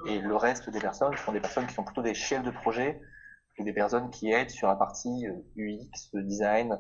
et 0.08 0.20
le 0.20 0.36
reste 0.36 0.70
des 0.70 0.80
personnes 0.80 1.16
sont 1.18 1.34
des 1.34 1.42
personnes 1.42 1.68
qui 1.68 1.74
sont 1.74 1.84
plutôt 1.84 2.02
des 2.02 2.14
chefs 2.14 2.44
de 2.44 2.52
projet 2.52 3.02
et 3.58 3.64
des 3.64 3.74
personnes 3.74 4.10
qui 4.10 4.32
aident 4.32 4.50
sur 4.50 4.68
la 4.68 4.76
partie 4.76 5.26
UX, 5.58 6.10
design, 6.14 6.80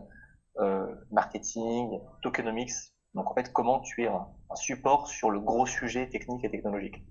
marketing, 1.11 1.99
tokenomics. 2.21 2.71
Donc 3.13 3.29
en 3.29 3.33
fait, 3.33 3.51
comment 3.51 3.81
tu 3.81 4.03
es 4.03 4.07
un 4.07 4.27
support 4.55 5.07
sur 5.07 5.31
le 5.31 5.39
gros 5.41 5.65
sujet 5.65 6.07
technique 6.09 6.45
et 6.45 6.51
technologique 6.51 7.03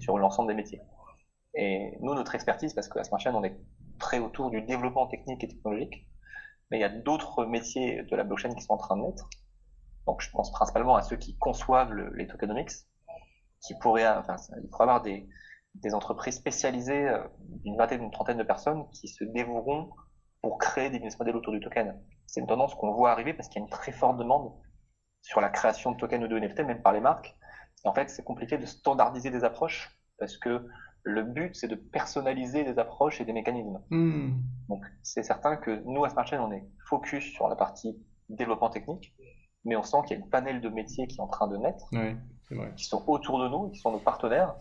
sur 0.00 0.18
l'ensemble 0.18 0.48
des 0.48 0.54
métiers. 0.54 0.80
Et 1.54 1.96
nous, 2.00 2.14
notre 2.14 2.34
expertise, 2.34 2.72
parce 2.74 2.88
qu'à 2.88 3.04
Smart 3.04 3.20
on 3.26 3.44
est 3.44 3.58
très 3.98 4.18
autour 4.18 4.50
du 4.50 4.62
développement 4.62 5.06
technique 5.06 5.44
et 5.44 5.48
technologique, 5.48 6.06
mais 6.72 6.78
il 6.78 6.80
y 6.80 6.84
a 6.84 6.88
d'autres 6.88 7.44
métiers 7.44 8.02
de 8.02 8.16
la 8.16 8.24
blockchain 8.24 8.54
qui 8.54 8.62
sont 8.62 8.72
en 8.72 8.78
train 8.78 8.96
de 8.96 9.02
naître. 9.02 9.28
Donc, 10.06 10.22
je 10.22 10.30
pense 10.30 10.50
principalement 10.50 10.96
à 10.96 11.02
ceux 11.02 11.16
qui 11.16 11.36
conçoivent 11.36 11.92
les 11.92 12.26
tokenomics, 12.26 12.72
qui 13.60 13.74
pourraient, 13.78 14.08
enfin, 14.08 14.36
il 14.60 14.68
pourrait 14.70 14.84
avoir 14.84 15.02
des, 15.02 15.28
des 15.74 15.94
entreprises 15.94 16.36
spécialisées 16.36 17.08
euh, 17.08 17.22
d'une 17.62 17.76
vingtaine, 17.76 18.00
d'une 18.00 18.10
trentaine 18.10 18.38
de 18.38 18.42
personnes 18.42 18.88
qui 18.90 19.06
se 19.06 19.22
dévoueront 19.22 19.90
pour 20.40 20.58
créer 20.58 20.88
des 20.88 20.98
business 20.98 21.18
models 21.18 21.36
autour 21.36 21.52
du 21.52 21.60
token. 21.60 22.02
C'est 22.26 22.40
une 22.40 22.46
tendance 22.46 22.74
qu'on 22.74 22.90
voit 22.92 23.12
arriver 23.12 23.34
parce 23.34 23.48
qu'il 23.48 23.60
y 23.60 23.62
a 23.62 23.66
une 23.66 23.70
très 23.70 23.92
forte 23.92 24.16
demande 24.16 24.52
sur 25.20 25.40
la 25.40 25.50
création 25.50 25.92
de 25.92 25.98
tokens 25.98 26.24
ou 26.24 26.26
de 26.26 26.38
NFT, 26.38 26.60
même 26.60 26.82
par 26.82 26.94
les 26.94 27.00
marques, 27.00 27.36
en 27.84 27.94
fait, 27.94 28.08
c'est 28.10 28.24
compliqué 28.24 28.58
de 28.58 28.66
standardiser 28.66 29.30
des 29.30 29.44
approches 29.44 29.96
parce 30.18 30.36
que 30.36 30.66
le 31.04 31.22
but, 31.24 31.54
c'est 31.56 31.68
de 31.68 31.74
personnaliser 31.74 32.64
des 32.64 32.78
approches 32.78 33.20
et 33.20 33.24
des 33.24 33.32
mécanismes. 33.32 33.80
Hmm. 33.90 34.38
Donc, 34.68 34.84
c'est 35.02 35.22
certain 35.22 35.56
que 35.56 35.82
nous, 35.84 36.04
à 36.04 36.08
SmartChain, 36.08 36.40
on 36.40 36.52
est 36.52 36.64
focus 36.88 37.24
sur 37.32 37.48
la 37.48 37.56
partie 37.56 37.98
développement 38.28 38.70
technique, 38.70 39.14
mais 39.64 39.76
on 39.76 39.82
sent 39.82 39.98
qu'il 40.06 40.16
y 40.16 40.20
a 40.20 40.24
une 40.24 40.30
panel 40.30 40.60
de 40.60 40.68
métiers 40.68 41.06
qui 41.06 41.18
est 41.18 41.22
en 41.22 41.28
train 41.28 41.48
de 41.48 41.56
naître, 41.56 41.90
qui 42.76 42.84
sont 42.84 43.02
autour 43.08 43.40
de 43.40 43.48
nous, 43.48 43.70
qui 43.70 43.78
sont 43.78 43.92
nos 43.92 43.98
partenaires, 43.98 44.54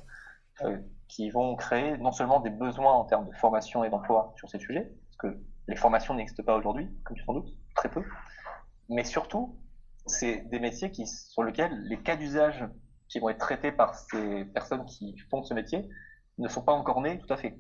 euh, 0.64 0.78
qui 1.08 1.30
vont 1.30 1.56
créer 1.56 1.98
non 1.98 2.12
seulement 2.12 2.40
des 2.40 2.50
besoins 2.50 2.94
en 2.94 3.06
termes 3.06 3.28
de 3.28 3.36
formation 3.36 3.84
et 3.84 3.90
d'emploi 3.90 4.34
sur 4.38 4.50
ces 4.50 4.60
sujets, 4.60 4.92
parce 5.10 5.18
que 5.34 5.40
les 5.68 5.76
formations 5.76 6.14
n'existent 6.14 6.44
pas 6.44 6.56
aujourd'hui, 6.56 6.90
comme 7.04 7.18
tu 7.18 7.24
s'en 7.24 7.34
doutes, 7.34 7.52
très 7.76 7.90
peu, 7.90 8.04
mais 8.90 9.04
surtout, 9.04 9.58
c'est 10.06 10.42
des 10.50 10.60
métiers 10.60 10.92
qui, 10.92 11.06
sur 11.06 11.44
lesquels 11.44 11.84
les 11.84 11.98
cas 12.02 12.16
d'usage 12.16 12.66
qui 13.08 13.20
vont 13.20 13.30
être 13.30 13.40
traités 13.40 13.72
par 13.72 13.94
ces 13.94 14.46
personnes 14.46 14.86
qui 14.86 15.18
font 15.30 15.44
ce 15.44 15.54
métier 15.54 15.88
ne 16.38 16.48
sont 16.48 16.64
pas 16.64 16.74
encore 16.74 17.02
nés 17.02 17.20
tout 17.20 17.32
à 17.34 17.38
fait. 17.38 17.58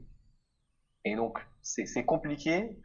Et 1.05 1.15
donc, 1.15 1.39
c'est 1.62 2.05
compliqué. 2.05 2.77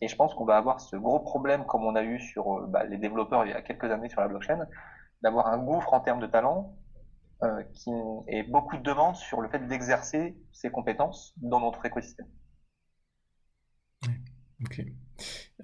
Et 0.00 0.08
je 0.08 0.16
pense 0.16 0.34
qu'on 0.34 0.44
va 0.44 0.56
avoir 0.56 0.80
ce 0.80 0.96
gros 0.96 1.20
problème, 1.20 1.64
comme 1.64 1.84
on 1.84 1.94
a 1.94 2.02
eu 2.02 2.18
sur 2.20 2.52
euh, 2.52 2.66
bah, 2.66 2.84
les 2.84 2.98
développeurs 2.98 3.44
il 3.44 3.50
y 3.50 3.52
a 3.52 3.62
quelques 3.62 3.84
années 3.84 4.08
sur 4.08 4.20
la 4.20 4.28
blockchain, 4.28 4.66
d'avoir 5.22 5.46
un 5.46 5.58
gouffre 5.58 5.92
en 5.94 6.00
termes 6.00 6.20
de 6.20 6.26
talent 6.26 6.76
euh, 7.44 7.62
qui, 7.74 7.90
et 8.26 8.42
beaucoup 8.42 8.76
de 8.76 8.82
demandes 8.82 9.14
sur 9.14 9.40
le 9.40 9.48
fait 9.48 9.60
d'exercer 9.68 10.36
ces 10.52 10.70
compétences 10.70 11.32
dans 11.36 11.60
notre 11.60 11.84
écosystème. 11.86 12.26
Ok. 14.64 14.82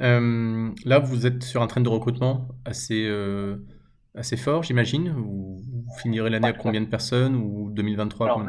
Euh, 0.01 0.73
là, 0.85 0.99
vous 1.01 1.27
êtes 1.27 1.43
sur 1.43 1.63
un 1.63 1.67
train 1.67 1.81
de 1.81 1.89
recrutement 1.89 2.49
assez, 2.65 3.11
assez 4.15 4.37
fort, 4.37 4.63
j'imagine. 4.63 5.11
Vous, 5.11 5.61
finirez 5.99 6.31
l'année 6.31 6.49
à 6.49 6.53
combien 6.53 6.81
de 6.81 6.87
personnes 6.87 7.35
ou 7.35 7.71
2023 7.71 8.45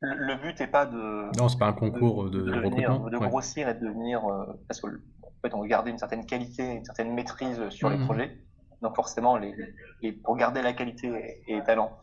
le, 0.00 0.34
but 0.36 0.58
n'est 0.60 0.66
pas 0.66 0.86
de. 0.86 1.36
Non, 1.38 1.48
c'est 1.48 1.58
pas 1.58 1.66
un 1.66 1.72
concours 1.72 2.30
de, 2.30 2.40
de, 2.40 3.18
grossir 3.18 3.68
et 3.68 3.74
de 3.74 3.80
devenir. 3.80 4.24
Euh, 4.26 4.46
parce 4.66 4.80
qu'en 4.80 4.90
fait, 5.42 5.54
on 5.54 5.60
veut 5.62 5.68
garder 5.68 5.90
une 5.90 5.98
certaine 5.98 6.24
qualité, 6.24 6.76
une 6.76 6.84
certaine 6.84 7.12
maîtrise 7.12 7.68
sur 7.68 7.90
les 7.90 7.98
mmh. 7.98 8.04
projets. 8.06 8.38
Donc, 8.82 8.96
forcément, 8.96 9.36
les, 9.36 9.54
pour 10.24 10.36
garder 10.36 10.62
la 10.62 10.72
qualité 10.72 11.42
et 11.46 11.56
les 11.56 11.64
talents, 11.64 11.98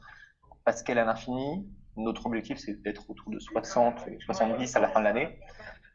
parce 0.64 0.84
qu'elle 0.84 1.00
à 1.00 1.06
l'infini, 1.06 1.68
notre 1.96 2.28
objectif, 2.28 2.60
c'est 2.60 2.82
d'être 2.84 3.10
autour 3.10 3.32
de 3.32 3.40
60 3.40 4.08
et 4.08 4.20
70 4.20 4.76
à 4.76 4.80
la 4.80 4.90
fin 4.90 5.00
de 5.00 5.06
l'année, 5.06 5.40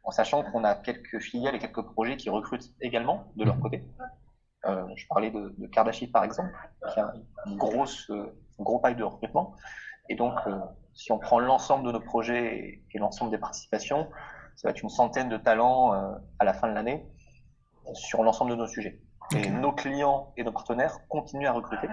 en 0.02 0.10
sachant 0.10 0.42
qu'on 0.42 0.64
a 0.64 0.74
quelques 0.74 1.20
filiales 1.20 1.54
et 1.54 1.60
quelques 1.60 1.82
projets 1.82 2.16
qui 2.16 2.30
recrutent 2.30 2.72
également 2.80 3.32
de 3.36 3.44
leur 3.44 3.56
mmh. 3.56 3.60
côté. 3.60 3.84
Euh, 4.66 4.84
je 4.96 5.06
parlais 5.08 5.30
de, 5.30 5.54
de 5.58 5.66
Kardashian 5.66 6.08
par 6.12 6.24
exemple, 6.24 6.50
qui 6.92 7.00
a 7.00 7.12
une 7.46 7.56
grosse, 7.56 8.10
euh, 8.10 8.34
un 8.58 8.62
gros 8.62 8.78
paille 8.78 8.96
de 8.96 9.04
recrutement. 9.04 9.54
Et 10.08 10.14
donc, 10.14 10.34
euh, 10.46 10.58
si 10.94 11.12
on 11.12 11.18
prend 11.18 11.38
l'ensemble 11.38 11.86
de 11.86 11.92
nos 11.92 12.00
projets 12.00 12.82
et, 12.92 12.98
l'ensemble 12.98 13.30
des 13.30 13.38
participations, 13.38 14.08
ça 14.56 14.68
va 14.68 14.70
être 14.70 14.82
une 14.82 14.90
centaine 14.90 15.28
de 15.28 15.36
talents 15.36 15.92
à 16.38 16.44
la 16.44 16.52
fin 16.52 16.68
de 16.68 16.74
l'année 16.74 17.06
sur 17.94 18.22
l'ensemble 18.22 18.50
de 18.50 18.56
nos 18.56 18.66
sujets. 18.66 19.00
Et 19.34 19.48
nos 19.48 19.72
clients 19.72 20.32
et 20.36 20.44
nos 20.44 20.52
partenaires 20.52 20.98
continuent 21.08 21.46
à 21.46 21.52
recruter, 21.52 21.88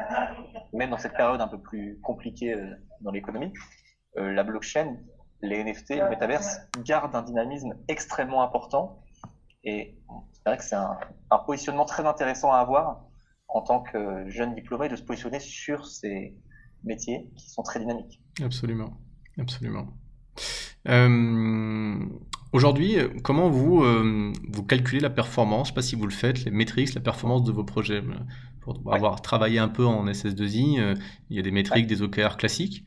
même 0.74 0.90
dans 0.90 0.98
cette 0.98 1.14
période 1.14 1.40
un 1.40 1.48
peu 1.48 1.60
plus 1.60 2.00
compliquée 2.02 2.56
dans 3.02 3.12
l'économie. 3.12 3.54
la 4.16 4.44
blockchain, 4.44 4.98
les 5.42 5.64
NFT, 5.64 5.92
le 5.92 6.10
metaverse 6.10 6.60
gardent 6.84 7.16
un 7.16 7.22
dynamisme 7.22 7.76
extrêmement 7.88 8.44
important 8.44 9.00
et 9.64 9.98
c'est 10.34 10.50
vrai 10.50 10.58
que 10.58 10.64
c'est 10.64 10.76
un, 10.76 10.98
positionnement 11.46 11.86
très 11.86 12.06
intéressant 12.06 12.52
à 12.52 12.58
avoir 12.60 13.04
en 13.48 13.62
tant 13.62 13.82
que 13.82 14.30
jeune 14.30 14.54
diplômé 14.56 14.90
de 14.90 14.96
se 14.96 15.04
positionner 15.04 15.40
sur 15.40 15.86
ces 15.86 16.36
métiers 16.84 17.28
qui 17.36 17.50
sont 17.50 17.64
très 17.64 17.80
dynamiques. 17.80 18.22
Absolument, 18.42 19.00
absolument. 19.38 19.94
Euh, 20.88 22.00
aujourd'hui, 22.54 22.96
comment 23.24 23.50
vous, 23.50 23.84
euh, 23.84 24.32
vous 24.48 24.64
calculez 24.64 25.00
la 25.00 25.10
performance? 25.10 25.68
Je 25.68 25.72
ne 25.72 25.74
sais 25.74 25.76
pas 25.76 25.82
si 25.82 25.96
vous 25.96 26.06
le 26.06 26.12
faites, 26.12 26.46
les 26.46 26.52
métriques, 26.52 26.94
la 26.94 27.02
performance 27.02 27.44
de 27.44 27.52
vos 27.52 27.64
projets. 27.64 28.02
Pour 28.62 28.94
avoir 28.94 29.22
travaillé 29.22 29.60
un 29.60 29.68
peu 29.68 29.86
en 29.86 30.06
SS2I, 30.06 30.80
euh, 30.80 30.96
il 31.30 31.38
y 31.38 31.40
a 31.40 31.42
des 31.42 31.52
métriques, 31.52 31.88
des 31.88 32.02
OKR 32.02 32.38
classiques. 32.38 32.86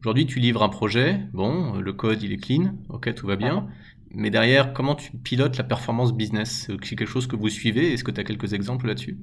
Aujourd'hui, 0.00 0.26
tu 0.26 0.38
livres 0.38 0.62
un 0.62 0.68
projet, 0.68 1.20
bon, 1.32 1.78
le 1.78 1.92
code 1.92 2.22
il 2.22 2.32
est 2.32 2.36
clean, 2.36 2.74
ok, 2.90 3.14
tout 3.14 3.26
va 3.26 3.36
bien. 3.36 3.68
Mais 4.10 4.30
derrière, 4.30 4.72
comment 4.72 4.94
tu 4.94 5.10
pilotes 5.16 5.56
la 5.56 5.64
performance 5.64 6.12
business? 6.12 6.66
C'est 6.68 6.96
quelque 6.96 7.06
chose 7.06 7.26
que 7.26 7.36
vous 7.36 7.48
suivez 7.48 7.92
Est-ce 7.92 8.04
que 8.04 8.10
tu 8.10 8.20
as 8.20 8.24
quelques 8.24 8.52
exemples 8.52 8.86
là-dessus? 8.86 9.18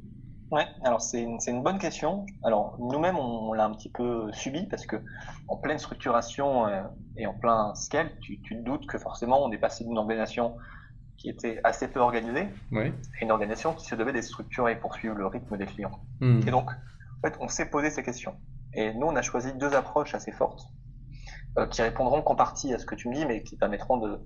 Ouais, 0.51 0.67
alors 0.83 1.01
c'est 1.01 1.21
une, 1.21 1.39
une, 1.47 1.63
bonne 1.63 1.79
question. 1.79 2.25
Alors 2.43 2.75
nous-mêmes, 2.77 3.17
on, 3.17 3.53
l'a 3.53 3.65
un 3.65 3.71
petit 3.71 3.89
peu 3.89 4.29
subi 4.33 4.67
parce 4.67 4.85
que 4.85 4.97
en 5.47 5.55
pleine 5.55 5.77
structuration 5.77 6.67
euh, 6.67 6.83
et 7.15 7.25
en 7.25 7.33
plein 7.33 7.73
scale, 7.75 8.11
tu, 8.19 8.41
tu, 8.41 8.57
te 8.57 8.61
doutes 8.61 8.85
que 8.85 8.97
forcément 8.97 9.41
on 9.43 9.51
est 9.51 9.57
passé 9.57 9.85
d'une 9.85 9.97
organisation 9.97 10.57
qui 11.21 11.29
était 11.29 11.61
assez 11.63 11.87
peu 11.87 11.99
organisée 11.99 12.47
à 13.21 13.23
une 13.23 13.31
organisation 13.31 13.73
qui 13.73 13.85
se 13.85 13.95
devait 13.95 14.11
d'être 14.11 14.23
structurée 14.23 14.75
pour 14.75 14.95
suivre 14.95 15.15
le 15.15 15.27
rythme 15.27 15.55
des 15.55 15.67
clients. 15.67 15.99
Hmm. 16.19 16.41
Et 16.47 16.51
donc, 16.51 16.69
en 16.71 17.27
fait, 17.27 17.37
on 17.39 17.47
s'est 17.47 17.69
posé 17.69 17.91
ces 17.91 18.01
questions. 18.01 18.35
Et 18.73 18.93
nous, 18.95 19.05
on 19.05 19.15
a 19.15 19.21
choisi 19.21 19.53
deux 19.53 19.75
approches 19.75 20.15
assez 20.15 20.31
fortes 20.31 20.63
euh, 21.59 21.67
qui 21.67 21.83
répondront 21.83 22.23
qu'en 22.23 22.35
partie 22.35 22.73
à 22.73 22.79
ce 22.79 22.85
que 22.85 22.95
tu 22.95 23.07
me 23.07 23.13
dis, 23.13 23.25
mais 23.25 23.43
qui 23.43 23.55
permettront 23.55 23.97
de, 23.97 24.19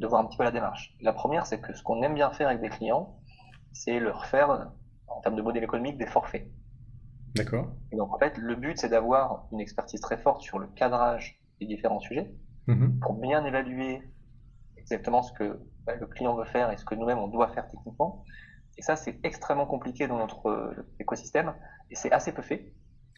de 0.00 0.06
voir 0.08 0.20
un 0.22 0.26
petit 0.26 0.36
peu 0.36 0.42
la 0.42 0.50
démarche. 0.50 0.94
La 1.00 1.12
première, 1.12 1.46
c'est 1.46 1.60
que 1.60 1.72
ce 1.72 1.84
qu'on 1.84 2.02
aime 2.02 2.14
bien 2.14 2.30
faire 2.32 2.48
avec 2.48 2.60
des 2.60 2.68
clients, 2.68 3.16
c'est 3.72 4.00
leur 4.00 4.26
faire, 4.26 4.72
termes 5.24 5.36
de 5.36 5.42
modèle 5.42 5.64
économique, 5.64 5.98
des 5.98 6.06
forfaits. 6.06 6.46
D'accord. 7.34 7.72
Donc, 7.92 8.14
en 8.14 8.18
fait, 8.18 8.38
le 8.38 8.54
but, 8.54 8.78
c'est 8.78 8.88
d'avoir 8.88 9.48
une 9.52 9.60
expertise 9.60 10.00
très 10.00 10.18
forte 10.18 10.42
sur 10.42 10.58
le 10.58 10.68
cadrage 10.68 11.40
des 11.60 11.66
différents 11.66 11.98
sujets 11.98 12.30
mm-hmm. 12.68 13.00
pour 13.00 13.14
bien 13.14 13.44
évaluer 13.44 14.02
exactement 14.76 15.22
ce 15.22 15.32
que 15.32 15.58
bah, 15.84 15.96
le 15.96 16.06
client 16.06 16.36
veut 16.36 16.44
faire 16.44 16.70
et 16.70 16.76
ce 16.76 16.84
que 16.84 16.94
nous-mêmes, 16.94 17.18
on 17.18 17.28
doit 17.28 17.48
faire 17.48 17.66
techniquement. 17.68 18.24
Et 18.76 18.82
ça, 18.82 18.96
c'est 18.96 19.18
extrêmement 19.24 19.66
compliqué 19.66 20.06
dans 20.06 20.18
notre 20.18 20.46
euh, 20.48 20.86
écosystème 21.00 21.54
et 21.90 21.94
c'est 21.94 22.12
assez 22.12 22.32
peu 22.32 22.42
fait. 22.42 22.72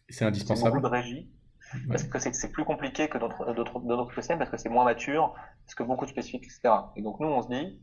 C'est 0.09 0.25
indispensable. 0.25 0.77
beaucoup 0.77 0.83
de 0.83 0.93
régie. 0.93 1.31
Parce 1.89 2.05
que 2.05 2.21
c'est 2.21 2.53
plus 2.53 2.65
compliqué 2.65 3.09
que 3.09 3.19
dans 3.19 3.29
d'autres 3.29 4.13
écosystèmes 4.13 4.39
parce 4.39 4.51
que 4.51 4.57
c'est 4.57 4.69
moins 4.69 4.85
mature, 4.85 5.35
parce 5.65 5.75
que 5.75 5.83
beaucoup 5.83 6.05
de 6.05 6.11
spécifiques, 6.11 6.45
etc. 6.45 6.73
Et 6.95 7.03
donc 7.03 7.19
nous, 7.19 7.27
on 7.27 7.43
se 7.43 7.49
dit, 7.49 7.81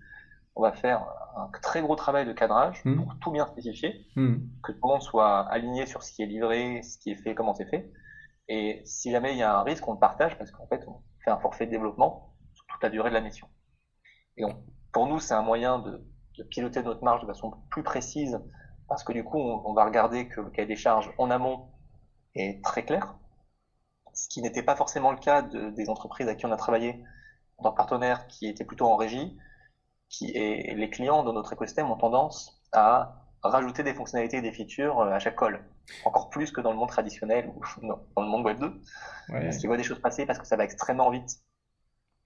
on 0.56 0.62
va 0.62 0.74
faire 0.74 1.06
un 1.36 1.50
très 1.62 1.82
gros 1.82 1.96
travail 1.96 2.26
de 2.26 2.34
cadrage 2.34 2.82
hmm. 2.86 2.98
pour 2.98 3.20
tout 3.20 3.32
bien 3.32 3.48
spécifier, 3.48 4.06
hmm. 4.16 4.36
que 4.64 4.72
tout 4.72 4.80
le 4.84 4.88
monde 4.88 5.02
soit 5.02 5.42
aligné 5.50 5.86
sur 5.86 6.04
ce 6.04 6.12
qui 6.12 6.22
est 6.22 6.28
livré, 6.28 6.82
ce 6.84 6.98
qui 6.98 7.12
est 7.12 7.16
fait, 7.16 7.34
comment 7.34 7.54
c'est 7.54 7.66
fait. 7.66 7.92
Et 8.48 8.82
si 8.86 9.12
jamais 9.12 9.34
il 9.34 9.38
y 9.38 9.44
a 9.44 9.58
un 9.58 9.64
risque, 9.64 9.88
on 9.88 9.94
le 9.94 10.00
partage 10.00 10.38
parce 10.38 10.52
qu'en 10.52 10.68
fait, 10.68 10.86
on 10.88 11.02
fait 11.24 11.32
un 11.32 11.40
forfait 11.40 11.66
de 11.66 11.72
développement 11.72 12.36
sur 12.54 12.66
toute 12.68 12.84
la 12.84 12.90
durée 12.90 13.10
de 13.10 13.16
la 13.16 13.22
mission. 13.22 13.48
Et 14.38 14.44
pour 14.92 15.08
nous, 15.08 15.20
c'est 15.20 15.34
un 15.34 15.42
moyen 15.42 15.80
de, 15.80 16.06
piloter 16.50 16.82
notre 16.82 17.04
marge 17.04 17.22
de 17.22 17.28
façon 17.28 17.54
plus 17.70 17.84
précise 17.84 18.40
parce 18.88 19.04
que 19.04 19.14
du 19.14 19.24
coup, 19.24 19.38
on, 19.38 19.74
va 19.74 19.86
regarder 19.86 20.28
que 20.28 20.42
le 20.42 20.50
cahier 20.50 20.68
des 20.68 20.76
charges 20.76 21.14
en 21.18 21.30
amont 21.30 21.70
est 22.36 22.64
très 22.64 22.84
clair, 22.84 23.16
ce 24.14 24.28
qui 24.28 24.42
n'était 24.42 24.64
pas 24.64 24.76
forcément 24.76 25.12
le 25.12 25.18
cas 25.18 25.42
des 25.44 25.90
entreprises 25.90 26.28
à 26.28 26.36
qui 26.36 26.46
on 26.46 26.52
a 26.52 26.58
travaillé 26.58 27.04
en 27.58 27.64
tant 27.64 27.72
que 27.72 27.78
partenaire 27.78 28.28
qui 28.28 28.48
étaient 28.48 28.66
plutôt 28.66 28.88
en 28.88 28.96
régie, 28.96 29.38
qui 30.14 30.30
et 30.32 30.76
les 30.76 30.90
clients 30.90 31.24
dans 31.24 31.34
notre 31.34 31.54
écosystème 31.54 31.90
ont 31.90 31.98
tendance 31.98 32.62
à 32.72 33.24
rajouter 33.42 33.84
des 33.84 33.94
fonctionnalités 33.94 34.38
et 34.38 34.42
des 34.42 34.52
features 34.52 35.02
euh, 35.02 35.12
à 35.12 35.20
chaque 35.20 35.38
call. 35.38 35.66
Encore 36.06 36.30
plus 36.30 36.52
que 36.52 36.62
dans 36.62 36.72
le 36.72 36.78
monde 36.78 36.90
traditionnel 36.90 37.52
ou 37.54 37.62
dans 38.16 38.22
le 38.22 38.28
monde 38.28 38.46
web 38.46 38.60
2. 38.60 38.68
Ouais. 38.68 39.42
Parce 39.42 39.58
qu'ils 39.58 39.68
voient 39.68 39.78
des 39.78 39.84
choses 39.84 40.00
passer 40.00 40.26
parce 40.26 40.40
que 40.40 40.46
ça 40.46 40.56
va 40.56 40.64
extrêmement 40.64 41.10
vite. 41.10 41.40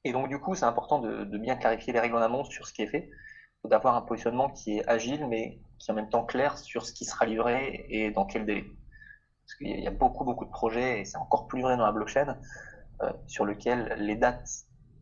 Et 0.03 0.11
donc, 0.11 0.27
du 0.27 0.39
coup, 0.39 0.53
c'est 0.53 0.65
important 0.65 0.99
de, 0.99 1.37
bien 1.37 1.55
clarifier 1.55 1.91
les 1.93 1.99
règles 1.99 2.15
en 2.15 2.21
amont 2.21 2.43
sur 2.43 2.67
ce 2.67 2.73
qui 2.73 2.83
est 2.83 2.87
fait, 2.87 3.09
d'avoir 3.65 3.95
un 3.95 4.01
positionnement 4.01 4.49
qui 4.49 4.77
est 4.77 4.87
agile, 4.87 5.27
mais 5.27 5.59
qui 5.79 5.89
est 5.89 5.91
en 5.91 5.95
même 5.95 6.09
temps 6.09 6.23
clair 6.23 6.57
sur 6.57 6.85
ce 6.85 6.93
qui 6.93 7.03
sera 7.03 7.25
livré 7.25 7.85
et 7.89 8.11
dans 8.11 8.25
quel 8.25 8.45
délai. 8.45 8.65
Parce 9.43 9.55
qu'il 9.55 9.79
y 9.79 9.87
a 9.87 9.91
beaucoup, 9.91 10.23
beaucoup 10.23 10.45
de 10.45 10.51
projets, 10.51 11.01
et 11.01 11.05
c'est 11.05 11.17
encore 11.17 11.47
plus 11.47 11.61
vrai 11.61 11.77
dans 11.77 11.85
la 11.85 11.91
blockchain, 11.91 12.37
euh, 13.01 13.11
sur 13.25 13.45
lequel 13.45 13.95
les 13.97 14.15
dates 14.15 14.49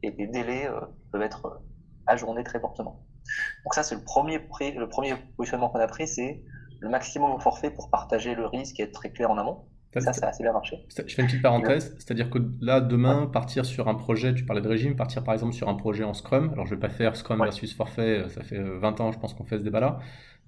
et 0.01 0.11
les 0.11 0.27
délais 0.27 0.67
euh, 0.67 0.79
peuvent 1.11 1.21
être 1.21 1.61
ajournés 2.07 2.43
très 2.43 2.59
fortement. 2.59 3.03
Donc 3.63 3.73
ça, 3.73 3.83
c'est 3.83 3.95
le 3.95 4.03
premier, 4.03 4.39
le 4.39 4.87
premier 4.87 5.15
positionnement 5.37 5.69
qu'on 5.69 5.79
a 5.79 5.87
pris, 5.87 6.07
c'est 6.07 6.43
le 6.79 6.89
maximum 6.89 7.31
au 7.31 7.39
forfait 7.39 7.71
pour 7.71 7.89
partager 7.89 8.35
le 8.35 8.45
risque 8.45 8.79
et 8.79 8.83
être 8.83 8.91
très 8.91 9.11
clair 9.11 9.31
en 9.31 9.37
amont. 9.37 9.65
Ça, 9.97 10.11
ça 10.11 10.25
a 10.25 10.29
assez 10.29 10.43
bien 10.43 10.51
marché. 10.51 10.85
Je 10.89 11.13
fais 11.13 11.21
une 11.21 11.27
petite 11.27 11.41
parenthèse, 11.41 11.95
c'est-à-dire 11.97 12.29
que 12.29 12.39
là, 12.59 12.81
demain, 12.81 13.27
partir 13.27 13.65
sur 13.65 13.87
un 13.87 13.95
projet, 13.95 14.33
tu 14.33 14.45
parlais 14.45 14.61
de 14.61 14.67
régime, 14.67 14.97
partir 14.97 15.23
par 15.23 15.33
exemple 15.33 15.53
sur 15.53 15.69
un 15.69 15.75
projet 15.75 16.03
en 16.03 16.13
Scrum, 16.13 16.51
alors 16.51 16.65
je 16.65 16.71
ne 16.71 16.75
vais 16.75 16.81
pas 16.81 16.93
faire 16.93 17.15
Scrum 17.15 17.41
versus 17.41 17.73
forfait, 17.73 18.25
ça 18.27 18.43
fait 18.43 18.59
20 18.59 18.99
ans, 18.99 19.13
je 19.13 19.19
pense 19.19 19.33
qu'on 19.33 19.45
fait 19.45 19.57
ce 19.57 19.63
débat-là. 19.63 19.99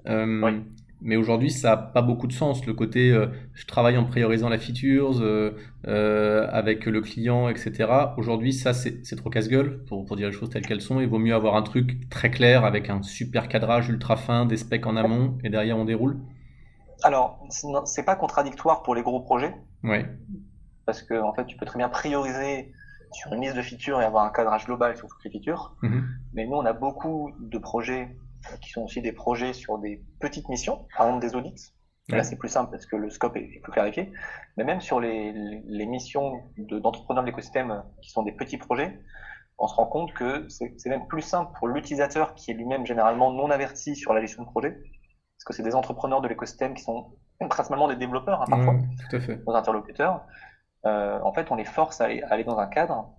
Euh, 0.07 0.61
mais 1.01 1.15
aujourd'hui, 1.15 1.51
ça 1.51 1.69
n'a 1.69 1.77
pas 1.77 2.01
beaucoup 2.01 2.27
de 2.27 2.33
sens. 2.33 2.65
Le 2.65 2.73
côté, 2.73 3.11
euh, 3.11 3.27
je 3.53 3.65
travaille 3.65 3.97
en 3.97 4.05
priorisant 4.05 4.49
la 4.49 4.57
features 4.57 5.21
euh, 5.21 5.55
euh, 5.87 6.47
avec 6.51 6.85
le 6.85 7.01
client, 7.01 7.49
etc. 7.49 7.87
Aujourd'hui, 8.17 8.51
ça, 8.51 8.73
c'est 8.73 9.15
trop 9.15 9.29
casse-gueule 9.29 9.83
pour, 9.85 10.05
pour, 10.05 10.15
dire 10.15 10.27
les 10.27 10.33
choses 10.33 10.49
telles 10.49 10.65
qu'elles 10.65 10.81
sont. 10.81 10.99
Il 10.99 11.07
vaut 11.07 11.19
mieux 11.19 11.35
avoir 11.35 11.55
un 11.55 11.61
truc 11.61 12.09
très 12.09 12.31
clair 12.31 12.65
avec 12.65 12.89
un 12.89 13.03
super 13.03 13.47
cadrage 13.47 13.89
ultra 13.89 14.15
fin, 14.15 14.45
des 14.45 14.57
specs 14.57 14.87
en 14.87 14.95
amont, 14.95 15.37
et 15.43 15.49
derrière, 15.49 15.77
on 15.77 15.85
déroule. 15.85 16.17
Alors, 17.03 17.45
c'est 17.85 18.03
pas 18.03 18.15
contradictoire 18.15 18.81
pour 18.81 18.95
les 18.95 19.03
gros 19.03 19.19
projets. 19.19 19.55
Oui. 19.83 19.99
Parce 20.87 21.03
que, 21.03 21.21
en 21.21 21.33
fait, 21.33 21.45
tu 21.45 21.57
peux 21.57 21.65
très 21.65 21.77
bien 21.77 21.89
prioriser 21.89 22.71
sur 23.11 23.31
une 23.33 23.41
liste 23.41 23.55
de 23.55 23.61
features 23.61 24.01
et 24.01 24.05
avoir 24.05 24.25
un 24.25 24.31
cadrage 24.31 24.65
global 24.65 24.97
sur 24.97 25.07
toutes 25.07 25.23
les 25.23 25.29
features. 25.29 25.75
Mm-hmm. 25.83 26.03
Mais 26.33 26.45
nous, 26.47 26.55
on 26.55 26.65
a 26.65 26.73
beaucoup 26.73 27.31
de 27.39 27.57
projets 27.59 28.17
qui 28.61 28.69
sont 28.69 28.83
aussi 28.83 29.01
des 29.01 29.11
projets 29.11 29.53
sur 29.53 29.77
des 29.77 30.03
petites 30.19 30.49
missions, 30.49 30.85
par 30.95 31.07
exemple 31.07 31.25
des 31.25 31.35
audits. 31.35 31.73
Là, 32.09 32.23
c'est 32.23 32.37
plus 32.37 32.47
simple 32.47 32.71
parce 32.71 32.85
que 32.85 32.95
le 32.95 33.09
scope 33.09 33.35
est, 33.35 33.59
plus 33.61 33.71
clarifié. 33.73 34.13
Mais 34.55 34.63
même 34.63 34.79
sur 34.79 35.01
les, 35.01 35.33
les 35.33 35.85
missions 35.85 36.41
d'entrepreneurs 36.57 37.23
de, 37.23 37.27
l'écosystème 37.27 37.83
qui 38.01 38.11
sont 38.11 38.23
des 38.23 38.31
petits 38.31 38.57
projets, 38.57 38.97
on 39.59 39.67
se 39.67 39.75
rend 39.75 39.87
compte 39.87 40.13
que 40.13 40.47
c'est 40.47 40.85
même 40.85 41.07
plus 41.07 41.21
simple 41.21 41.51
pour 41.57 41.67
l'utilisateur 41.67 42.35
qui 42.35 42.51
est 42.51 42.53
lui-même 42.53 42.85
généralement 42.85 43.31
non 43.31 43.49
averti 43.49 43.95
sur 43.95 44.13
la 44.13 44.21
gestion 44.21 44.43
de 44.43 44.47
projet, 44.47 44.71
parce 44.71 45.43
que 45.45 45.53
c'est 45.53 45.63
des 45.63 45.75
entrepreneurs 45.75 46.21
de 46.21 46.27
l'écosystème 46.27 46.75
qui 46.75 46.83
sont 46.83 47.13
principalement 47.49 47.87
des 47.87 47.95
développeurs 47.95 48.41
hein, 48.41 48.45
parfois, 48.49 48.75
tout 49.09 49.15
à 49.15 49.19
fait. 49.19 49.41
nos 49.45 49.53
interlocuteurs. 49.53 50.23
Euh, 50.85 51.19
en 51.23 51.33
fait, 51.33 51.51
on 51.51 51.55
les 51.55 51.65
force 51.65 52.01
à 52.01 52.05
aller 52.05 52.43
dans 52.43 52.57
un 52.57 52.67
cadre 52.67 53.09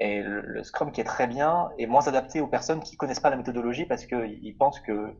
et 0.00 0.22
le, 0.22 0.62
Scrum 0.64 0.92
qui 0.92 1.00
est 1.00 1.04
très 1.04 1.26
bien 1.26 1.68
est 1.78 1.86
moins 1.86 2.06
adapté 2.08 2.40
aux 2.40 2.48
personnes 2.48 2.80
qui 2.80 2.96
connaissent 2.96 3.20
pas 3.20 3.30
la 3.30 3.36
méthodologie 3.36 3.86
parce 3.86 4.06
qu'ils 4.06 4.56
pensent 4.58 4.80
que 4.80 5.14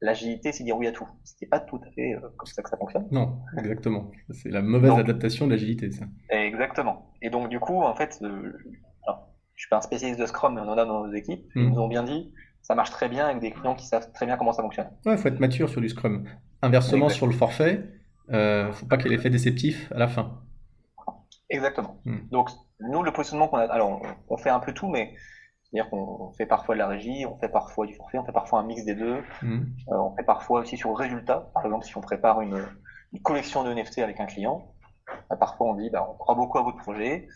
l'agilité, 0.00 0.52
c'est 0.52 0.64
dire 0.64 0.76
oui 0.76 0.86
à 0.86 0.92
tout. 0.92 1.06
Ce 1.24 1.34
n'est 1.42 1.48
pas 1.48 1.60
tout 1.60 1.80
à 1.86 1.90
fait 1.92 2.14
euh, 2.14 2.20
comme 2.36 2.46
ça 2.46 2.62
que 2.62 2.70
ça 2.70 2.76
fonctionne. 2.76 3.06
Non, 3.10 3.40
exactement. 3.58 4.10
C'est 4.30 4.50
la 4.50 4.62
mauvaise 4.62 4.92
adaptation 4.92 5.46
de 5.46 5.52
l'agilité, 5.52 5.90
ça. 5.90 6.06
Exactement. 6.30 7.12
Et 7.22 7.30
donc, 7.30 7.48
du 7.48 7.60
coup, 7.60 7.82
en 7.82 7.94
fait, 7.94 8.18
euh, 8.22 8.52
je 9.60 9.64
suis 9.64 9.68
pas 9.68 9.76
un 9.76 9.82
spécialiste 9.82 10.18
de 10.18 10.24
Scrum, 10.24 10.54
mais 10.54 10.62
on 10.62 10.68
en 10.68 10.78
a 10.78 10.86
dans 10.86 11.06
nos 11.06 11.12
équipes. 11.12 11.44
Ils 11.54 11.62
hmm. 11.62 11.70
nous 11.72 11.80
ont 11.80 11.88
bien 11.88 12.02
dit, 12.02 12.32
ça 12.62 12.74
marche 12.74 12.90
très 12.90 13.10
bien 13.10 13.26
avec 13.26 13.40
des 13.40 13.50
clients 13.50 13.74
qui 13.74 13.86
savent 13.86 14.10
très 14.12 14.24
bien 14.24 14.38
comment 14.38 14.52
ça 14.52 14.62
fonctionne. 14.62 14.88
Ouais, 15.04 15.12
il 15.12 15.18
faut 15.18 15.28
être 15.28 15.38
mature 15.38 15.68
sur 15.68 15.82
du 15.82 15.90
Scrum. 15.90 16.24
Inversement, 16.62 17.10
sur 17.10 17.26
le 17.26 17.34
forfait, 17.34 17.84
il 18.28 18.34
euh, 18.36 18.68
ne 18.68 18.72
faut 18.72 18.86
pas 18.86 18.96
qu'il 18.96 19.12
ait 19.12 19.16
effet 19.16 19.28
déceptif 19.28 19.92
à 19.92 19.98
la 19.98 20.08
fin. 20.08 20.40
Exactement. 21.50 22.00
Hmm. 22.06 22.20
Donc, 22.30 22.48
nous, 22.80 23.02
le 23.02 23.12
positionnement 23.12 23.48
qu'on 23.48 23.58
a, 23.58 23.64
alors, 23.64 24.02
on, 24.28 24.36
fait 24.36 24.50
un 24.50 24.60
peu 24.60 24.72
tout, 24.72 24.88
mais 24.88 25.14
c'est-à-dire 25.62 25.90
qu'on 25.90 26.32
fait 26.32 26.46
parfois 26.46 26.74
de 26.74 26.78
la 26.78 26.88
régie, 26.88 27.26
on 27.26 27.38
fait 27.38 27.48
parfois 27.48 27.86
du 27.86 27.94
forfait, 27.94 28.18
on 28.18 28.24
fait 28.24 28.32
parfois 28.32 28.60
un 28.60 28.64
mix 28.64 28.84
des 28.84 28.94
deux, 28.94 29.22
hmm. 29.42 29.62
euh, 29.88 29.96
on 29.96 30.16
fait 30.16 30.24
parfois 30.24 30.60
aussi 30.60 30.76
sur 30.76 30.90
le 30.90 30.96
résultat. 30.96 31.50
Par 31.54 31.64
exemple, 31.64 31.84
si 31.84 31.96
on 31.96 32.00
prépare 32.00 32.40
une, 32.40 32.66
collection 33.22 33.64
de 33.64 33.72
NFT 33.72 33.98
avec 33.98 34.20
un 34.20 34.26
client, 34.26 34.72
bah, 35.28 35.36
parfois 35.36 35.68
on 35.68 35.74
dit, 35.74 35.90
bah, 35.90 36.06
on 36.08 36.14
croit 36.14 36.34
beaucoup 36.34 36.58
à 36.58 36.62
votre 36.62 36.78
projet 36.78 37.28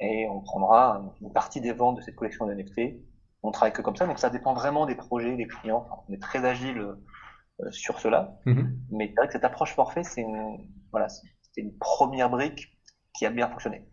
et 0.00 0.26
on 0.28 0.40
prendra 0.40 1.02
une 1.20 1.32
partie 1.32 1.60
des 1.60 1.72
ventes 1.72 1.96
de 1.96 2.02
cette 2.02 2.16
collection 2.16 2.46
de 2.46 2.54
NFT. 2.54 3.02
On 3.42 3.52
travaille 3.52 3.72
que 3.72 3.82
comme 3.82 3.96
ça, 3.96 4.06
donc 4.06 4.18
ça 4.18 4.28
dépend 4.28 4.54
vraiment 4.54 4.86
des 4.86 4.96
projets, 4.96 5.36
des 5.36 5.46
clients. 5.46 5.86
on 6.08 6.12
est 6.12 6.20
très 6.20 6.44
agile 6.44 6.78
euh, 6.78 7.70
sur 7.70 7.98
cela, 8.00 8.36
hmm. 8.46 8.62
mais 8.90 9.08
c'est 9.08 9.14
vrai 9.14 9.26
que 9.26 9.32
cette 9.32 9.44
approche 9.44 9.74
forfait, 9.74 10.02
c'est 10.02 10.20
une, 10.20 10.58
voilà, 10.90 11.08
c'est 11.08 11.60
une 11.60 11.76
première 11.78 12.28
brique 12.28 12.68
qui 13.14 13.26
a 13.26 13.30
bien 13.30 13.48
fonctionné. 13.48 13.89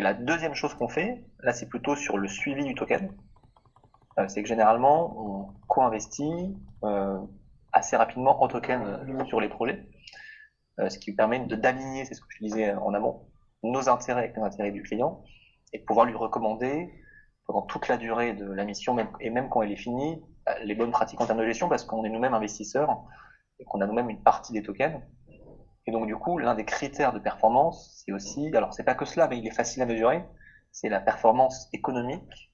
Et 0.00 0.02
la 0.02 0.14
deuxième 0.14 0.54
chose 0.54 0.72
qu'on 0.72 0.88
fait, 0.88 1.22
là 1.40 1.52
c'est 1.52 1.68
plutôt 1.68 1.94
sur 1.94 2.16
le 2.16 2.26
suivi 2.26 2.64
du 2.64 2.74
token, 2.74 3.14
euh, 4.18 4.26
c'est 4.28 4.42
que 4.42 4.48
généralement 4.48 5.12
on 5.18 5.52
co-investit 5.68 6.56
euh, 6.84 7.18
assez 7.74 7.96
rapidement 7.98 8.42
en 8.42 8.48
token 8.48 8.80
euh, 8.80 9.24
sur 9.26 9.42
les 9.42 9.50
projets, 9.50 9.86
ce 10.88 10.98
qui 10.98 11.14
permet 11.14 11.40
d'aligner, 11.40 12.06
c'est 12.06 12.14
ce 12.14 12.22
que 12.22 12.28
je 12.30 12.42
disais 12.42 12.72
en 12.72 12.94
amont, 12.94 13.28
nos 13.62 13.90
intérêts 13.90 14.22
avec 14.22 14.36
les 14.36 14.42
intérêts 14.42 14.70
du 14.70 14.82
client 14.82 15.22
et 15.74 15.80
de 15.80 15.84
pouvoir 15.84 16.06
lui 16.06 16.16
recommander 16.16 16.90
pendant 17.44 17.60
toute 17.60 17.86
la 17.88 17.98
durée 17.98 18.32
de 18.32 18.50
la 18.50 18.64
mission 18.64 18.94
même, 18.94 19.10
et 19.20 19.28
même 19.28 19.50
quand 19.50 19.60
elle 19.60 19.72
est 19.72 19.76
finie, 19.76 20.24
les 20.62 20.74
bonnes 20.74 20.92
pratiques 20.92 21.20
en 21.20 21.26
termes 21.26 21.40
de 21.40 21.44
gestion 21.44 21.68
parce 21.68 21.84
qu'on 21.84 22.04
est 22.04 22.08
nous-mêmes 22.08 22.32
investisseurs 22.32 23.04
et 23.58 23.66
qu'on 23.66 23.82
a 23.82 23.86
nous-mêmes 23.86 24.08
une 24.08 24.22
partie 24.22 24.54
des 24.54 24.62
tokens 24.62 25.02
et 25.86 25.92
donc, 25.92 26.06
du 26.06 26.16
coup, 26.16 26.38
l'un 26.38 26.54
des 26.54 26.64
critères 26.64 27.12
de 27.12 27.18
performance, 27.18 28.02
c'est 28.04 28.12
aussi, 28.12 28.54
alors 28.54 28.74
c'est 28.74 28.84
pas 28.84 28.94
que 28.94 29.04
cela, 29.04 29.28
mais 29.28 29.38
il 29.38 29.46
est 29.46 29.54
facile 29.54 29.82
à 29.82 29.86
mesurer, 29.86 30.24
c'est 30.72 30.88
la 30.88 31.00
performance 31.00 31.68
économique, 31.72 32.52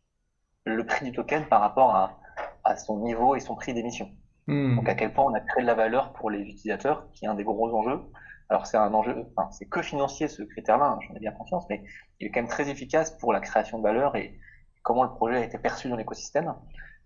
le 0.64 0.86
prix 0.86 1.04
du 1.04 1.12
token 1.12 1.46
par 1.46 1.60
rapport 1.60 1.94
à, 1.94 2.18
à 2.64 2.76
son 2.76 3.00
niveau 3.00 3.34
et 3.34 3.40
son 3.40 3.54
prix 3.54 3.74
d'émission. 3.74 4.10
Hmm. 4.46 4.76
Donc, 4.76 4.88
à 4.88 4.94
quel 4.94 5.12
point 5.12 5.24
on 5.24 5.34
a 5.34 5.40
créé 5.40 5.62
de 5.62 5.66
la 5.66 5.74
valeur 5.74 6.12
pour 6.12 6.30
les 6.30 6.40
utilisateurs, 6.40 7.08
qui 7.12 7.24
est 7.24 7.28
un 7.28 7.34
des 7.34 7.44
gros 7.44 7.74
enjeux. 7.76 8.00
Alors, 8.48 8.66
c'est 8.66 8.76
un 8.76 8.94
enjeu, 8.94 9.26
enfin, 9.36 9.50
c'est 9.50 9.66
que 9.66 9.82
financier 9.82 10.28
ce 10.28 10.42
critère-là, 10.42 10.86
hein, 10.86 10.98
j'en 11.06 11.14
ai 11.14 11.18
bien 11.18 11.32
conscience, 11.32 11.66
mais 11.68 11.82
il 12.20 12.28
est 12.28 12.30
quand 12.30 12.40
même 12.40 12.48
très 12.48 12.68
efficace 12.70 13.10
pour 13.18 13.32
la 13.32 13.40
création 13.40 13.78
de 13.78 13.82
valeur 13.82 14.14
et 14.14 14.38
comment 14.82 15.02
le 15.02 15.10
projet 15.10 15.38
a 15.38 15.44
été 15.44 15.58
perçu 15.58 15.88
dans 15.88 15.96
l'écosystème. 15.96 16.54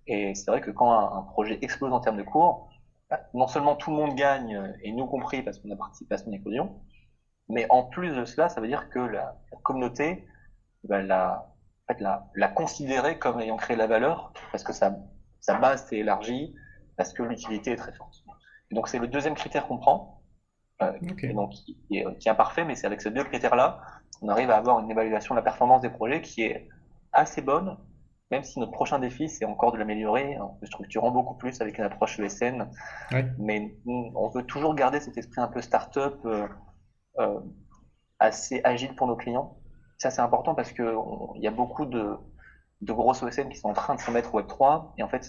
Et 0.07 0.35
c'est 0.35 0.51
vrai 0.51 0.61
que 0.61 0.71
quand 0.71 0.93
un 0.93 1.23
projet 1.23 1.59
explose 1.63 1.93
en 1.93 2.01
termes 2.01 2.19
de 2.19 2.23
cours, 2.23 2.69
bah, 3.11 3.21
non 3.35 3.49
seulement 3.49 3.77
tout 3.77 3.91
le 3.91 3.97
monde 3.97 4.15
gagne, 4.15 4.57
euh, 4.57 4.73
et 4.83 4.93
nous 4.93 5.07
compris 5.07 5.43
parce 5.43 5.59
qu'on 5.59 5.71
a 5.71 5.77
participé 5.77 6.15
à 6.15 6.19
son 6.19 6.33
éclosion, 6.33 6.81
mais 7.49 7.67
en 7.71 7.85
plus 7.85 8.15
de 8.15 8.25
cela, 8.25 8.49
ça 8.49 8.61
veut 8.61 8.69
dire 8.69 8.89
que 8.91 9.01
la, 9.01 9.37
communauté 9.65 10.27
va 10.85 11.03
la, 11.03 11.53
en 11.89 11.93
fait, 11.93 12.01
la, 12.01 12.31
la, 12.35 12.49
considérer 12.49 13.19
comme 13.19 13.41
ayant 13.41 13.57
créé 13.57 13.77
la 13.77 13.89
valeur, 13.89 14.33
parce 14.53 14.63
que 14.63 14.73
sa, 14.73 14.97
sa 15.41 15.59
base 15.59 15.87
s'est 15.87 15.99
élargie, 15.99 16.55
parce 16.97 17.13
que 17.13 17.23
l'utilité 17.23 17.73
est 17.73 17.77
très 17.77 17.93
forte. 17.93 18.15
Et 18.71 18.75
donc 18.75 18.89
c'est 18.89 18.99
le 18.99 19.09
deuxième 19.09 19.35
critère 19.35 19.67
qu'on 19.67 19.79
prend, 19.79 20.23
euh, 20.83 20.93
donc, 21.01 21.51
qui, 21.51 21.77
est, 21.91 22.19
qui 22.19 22.29
est 22.29 22.31
imparfait, 22.31 22.65
mais 22.65 22.77
c'est 22.77 22.87
avec 22.87 23.01
ces 23.01 23.11
deux 23.11 23.25
critères-là, 23.25 23.81
on 24.23 24.29
arrive 24.29 24.51
à 24.51 24.57
avoir 24.57 24.79
une 24.79 24.91
évaluation 24.91 25.35
de 25.35 25.41
la 25.41 25.43
performance 25.43 25.81
des 25.81 25.91
projets 25.91 26.23
qui 26.23 26.43
est 26.43 26.69
assez 27.13 27.43
bonne, 27.43 27.77
même 28.31 28.45
si 28.45 28.59
notre 28.61 28.73
prochain 28.73 28.99
défi, 28.99 29.29
c'est 29.29 29.45
encore 29.45 29.73
de 29.73 29.79
l'améliorer 29.79 30.39
en 30.39 30.59
structurant 30.65 31.11
beaucoup 31.11 31.35
plus 31.35 31.61
avec 31.61 31.79
une 31.79 31.85
approche 31.85 32.19
ESN. 32.19 32.71
Mais 33.39 33.75
on 33.87 34.29
veut 34.29 34.45
toujours 34.45 34.75
garder 34.75 35.01
cet 35.01 35.19
esprit 35.19 35.41
un 35.41 35.49
peu 35.49 35.61
start-up, 35.61 36.19
euh, 36.25 36.47
euh, 37.19 37.41
assez 38.19 38.61
agile 38.65 38.95
pour 38.95 39.07
nos 39.07 39.17
clients. 39.17 39.59
Ça, 39.99 40.11
c'est 40.11 40.23
important 40.23 40.55
parce 40.55 40.73
qu'il 40.73 40.95
y 41.37 41.47
a 41.47 41.51
beaucoup 41.51 41.87
de, 41.87 42.17
de 42.81 42.93
grosses 42.93 43.23
ESN 43.23 43.49
qui 43.49 43.59
sont 43.59 43.69
en 43.69 43.75
train 43.75 43.95
de 43.95 44.01
se 44.01 44.11
mettre 44.11 44.35
au 44.35 44.41
Web3 44.41 44.93
et 44.99 45.03
en 45.03 45.09
fait, 45.09 45.27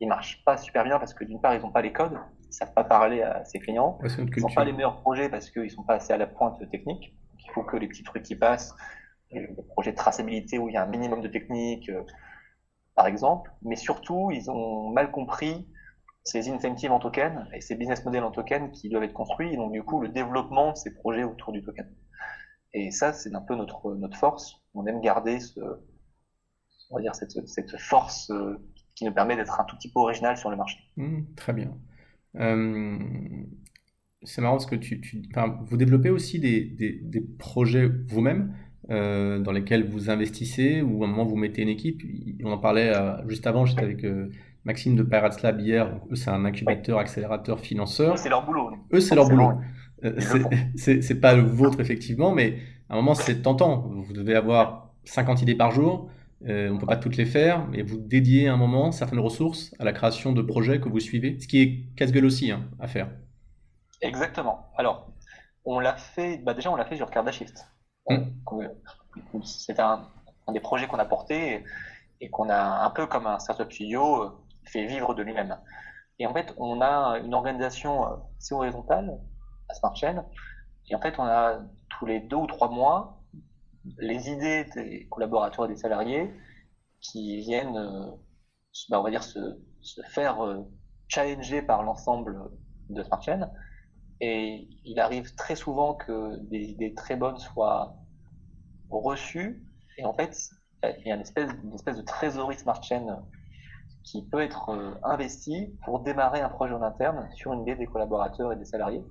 ils 0.00 0.08
marchent 0.08 0.42
pas 0.44 0.56
super 0.56 0.84
bien 0.84 0.98
parce 0.98 1.14
que 1.14 1.24
d'une 1.24 1.40
part, 1.40 1.54
ils 1.54 1.60
n'ont 1.60 1.70
pas 1.70 1.82
les 1.82 1.92
codes 1.92 2.18
savent 2.50 2.74
pas 2.74 2.84
parler 2.84 3.22
à 3.22 3.44
ses 3.44 3.58
clients. 3.58 3.98
Ouais, 4.02 4.08
Ils 4.36 4.42
n'ont 4.42 4.48
pas 4.54 4.64
les 4.64 4.72
meilleurs 4.72 5.00
projets 5.00 5.28
parce 5.28 5.50
qu'ils 5.50 5.70
sont 5.70 5.82
pas 5.82 5.94
assez 5.94 6.12
à 6.12 6.16
la 6.16 6.26
pointe 6.26 6.58
technique. 6.70 7.14
Il 7.44 7.50
faut 7.52 7.62
que 7.62 7.76
les 7.76 7.88
petits 7.88 8.02
trucs 8.02 8.22
qui 8.22 8.36
passent, 8.36 8.74
les 9.30 9.48
projets 9.68 9.92
de 9.92 9.96
traçabilité 9.96 10.58
où 10.58 10.68
il 10.68 10.74
y 10.74 10.76
a 10.76 10.82
un 10.82 10.86
minimum 10.86 11.20
de 11.20 11.28
technique, 11.28 11.88
euh, 11.88 12.02
par 13.00 13.06
exemple. 13.06 13.50
Mais 13.62 13.76
surtout, 13.76 14.30
ils 14.30 14.50
ont 14.50 14.90
mal 14.90 15.10
compris 15.10 15.66
ces 16.22 16.50
incentives 16.50 16.92
en 16.92 16.98
token 16.98 17.48
et 17.54 17.62
ces 17.62 17.74
business 17.74 18.04
models 18.04 18.24
en 18.24 18.30
token 18.30 18.70
qui 18.72 18.90
doivent 18.90 19.04
être 19.04 19.14
construits. 19.14 19.54
Et 19.54 19.56
donc, 19.56 19.72
du 19.72 19.82
coup, 19.82 20.02
le 20.02 20.10
développement 20.10 20.72
de 20.72 20.76
ces 20.76 20.92
projets 20.92 21.24
autour 21.24 21.50
du 21.54 21.62
token. 21.62 21.88
Et 22.74 22.90
ça, 22.90 23.14
c'est 23.14 23.34
un 23.34 23.40
peu 23.40 23.56
notre, 23.56 23.94
notre 23.94 24.18
force. 24.18 24.56
On 24.74 24.84
aime 24.86 25.00
garder 25.00 25.40
ce, 25.40 25.60
on 26.90 26.96
va 26.96 27.00
dire, 27.02 27.14
cette, 27.14 27.48
cette 27.48 27.78
force 27.78 28.30
euh, 28.30 28.58
qui 28.94 29.06
nous 29.06 29.14
permet 29.14 29.34
d'être 29.34 29.58
un 29.58 29.64
tout 29.64 29.76
petit 29.76 29.90
peu 29.90 30.00
original 30.00 30.36
sur 30.36 30.50
le 30.50 30.56
marché. 30.56 30.78
Hmm, 30.98 31.22
très 31.36 31.54
bien. 31.54 31.72
Euh, 32.36 32.98
c'est 34.22 34.42
marrant 34.42 34.56
parce 34.56 34.66
que 34.66 34.76
tu, 34.76 35.00
tu- 35.00 35.22
vous 35.66 35.76
développez 35.78 36.10
aussi 36.10 36.38
des- 36.38 37.00
des 37.02 37.20
projets 37.38 37.88
vous-même 38.08 38.54
euh, 38.90 39.38
dans 39.38 39.52
lesquels 39.52 39.88
vous 39.88 40.10
investissez 40.10 40.82
ou 40.82 41.04
à 41.04 41.06
un 41.06 41.10
moment 41.10 41.24
vous 41.24 41.36
mettez 41.36 41.62
une 41.62 41.68
équipe. 41.68 42.02
On 42.44 42.52
en 42.52 42.58
parlait 42.58 42.92
euh, 42.94 43.16
juste 43.28 43.46
avant, 43.46 43.64
j'étais 43.64 43.82
avec 43.82 44.04
euh, 44.04 44.30
Maxime 44.64 44.96
de 44.96 45.02
Pirates 45.02 45.42
Lab 45.42 45.60
hier. 45.60 46.00
Eux, 46.10 46.16
c'est 46.16 46.30
un 46.30 46.44
incubateur, 46.44 46.98
accélérateur, 46.98 47.60
financeur. 47.60 48.18
C'est 48.18 48.28
leur 48.28 48.44
boulot. 48.44 48.72
Eux, 48.92 49.00
c'est 49.00 49.14
leur 49.14 49.28
boulot. 49.28 49.52
Euh, 50.04 50.18
c'est 50.76 51.20
pas 51.20 51.34
le 51.34 51.42
vôtre, 51.42 51.80
effectivement, 51.80 52.32
mais 52.32 52.58
à 52.88 52.94
un 52.94 52.96
moment, 52.96 53.14
c'est 53.14 53.42
tentant. 53.42 53.88
Vous 53.88 54.12
devez 54.12 54.34
avoir 54.34 54.92
50 55.04 55.42
idées 55.42 55.54
par 55.54 55.70
jour. 55.70 56.10
On 56.42 56.78
peut 56.78 56.86
pas 56.86 56.96
toutes 56.96 57.18
les 57.18 57.26
faire, 57.26 57.68
mais 57.68 57.82
vous 57.82 57.98
dédiez 57.98 58.48
un 58.48 58.56
moment, 58.56 58.92
certaines 58.92 59.18
ressources 59.20 59.74
à 59.78 59.84
la 59.84 59.92
création 59.92 60.32
de 60.32 60.40
projets 60.40 60.80
que 60.80 60.88
vous 60.88 60.98
suivez, 60.98 61.38
ce 61.38 61.46
qui 61.46 61.60
est 61.60 61.96
casse-gueule 61.96 62.24
aussi 62.24 62.50
hein, 62.50 62.62
à 62.78 62.88
faire. 62.88 63.10
Exactement. 64.00 64.70
Alors, 64.78 65.12
on 65.66 65.78
l'a 65.78 65.96
fait, 65.96 66.38
bah 66.38 66.54
déjà, 66.54 66.72
on 66.72 66.76
l'a 66.76 66.86
fait 66.86 66.96
sur 66.96 67.10
Cardashift. 67.10 67.66
Mm. 68.08 68.16
C'était 69.44 69.82
un, 69.82 70.08
un 70.46 70.52
des 70.52 70.60
projets 70.60 70.86
qu'on 70.86 70.98
a 70.98 71.04
porté 71.04 71.54
et, 71.54 71.64
et 72.22 72.30
qu'on 72.30 72.48
a 72.50 72.84
un 72.84 72.90
peu 72.90 73.06
comme 73.06 73.26
un 73.26 73.38
startup 73.38 73.72
studio 73.72 74.22
euh, 74.24 74.30
fait 74.66 74.86
vivre 74.86 75.14
de 75.14 75.22
lui-même. 75.22 75.56
Et 76.18 76.26
en 76.26 76.34
fait, 76.34 76.54
on 76.58 76.80
a 76.82 77.18
une 77.24 77.34
organisation 77.34 78.06
euh, 78.06 78.16
assez 78.38 78.54
horizontale 78.54 79.18
à 79.68 79.74
SmartChain. 79.74 80.24
Et 80.88 80.94
en 80.96 81.00
fait, 81.00 81.16
on 81.18 81.24
a 81.24 81.60
tous 81.90 82.06
les 82.06 82.20
deux 82.20 82.36
ou 82.36 82.46
trois 82.46 82.68
mois 82.68 83.16
les 83.98 84.30
idées 84.30 84.64
des 84.76 85.06
collaborateurs 85.10 85.66
et 85.66 85.68
des 85.68 85.76
salariés 85.76 86.30
qui 87.00 87.38
viennent, 87.38 87.76
euh, 87.76 88.06
se- 88.72 88.90
bah, 88.90 89.00
on 89.00 89.02
va 89.04 89.10
dire, 89.10 89.22
se, 89.24 89.38
se 89.82 90.02
faire 90.02 90.44
euh, 90.44 90.58
challenger 91.08 91.62
par 91.62 91.82
l'ensemble 91.82 92.38
de 92.90 93.02
SmartChain. 93.02 93.50
Et 94.20 94.68
il 94.84 95.00
arrive 95.00 95.34
très 95.34 95.56
souvent 95.56 95.94
que 95.94 96.36
des 96.50 96.70
idées 96.70 96.94
très 96.94 97.16
bonnes 97.16 97.38
soient 97.38 97.96
reçues. 98.90 99.64
Et 99.98 100.04
en 100.04 100.12
fait, 100.12 100.36
il 100.82 101.06
y 101.06 101.12
a 101.12 101.14
une 101.14 101.20
espèce, 101.22 101.50
une 101.64 101.74
espèce 101.74 101.96
de 101.96 102.02
trésorerie 102.02 102.58
Smart 102.58 102.82
Chain 102.82 103.24
qui 104.02 104.26
peut 104.26 104.40
être 104.40 104.70
euh, 104.70 104.94
investie 105.02 105.78
pour 105.84 106.00
démarrer 106.00 106.40
un 106.40 106.48
projet 106.48 106.74
en 106.74 106.82
interne 106.82 107.28
sur 107.34 107.52
une 107.52 107.62
idée 107.62 107.76
des 107.76 107.86
collaborateurs 107.86 108.52
et 108.52 108.56
des 108.56 108.64
salariés. 108.64 109.04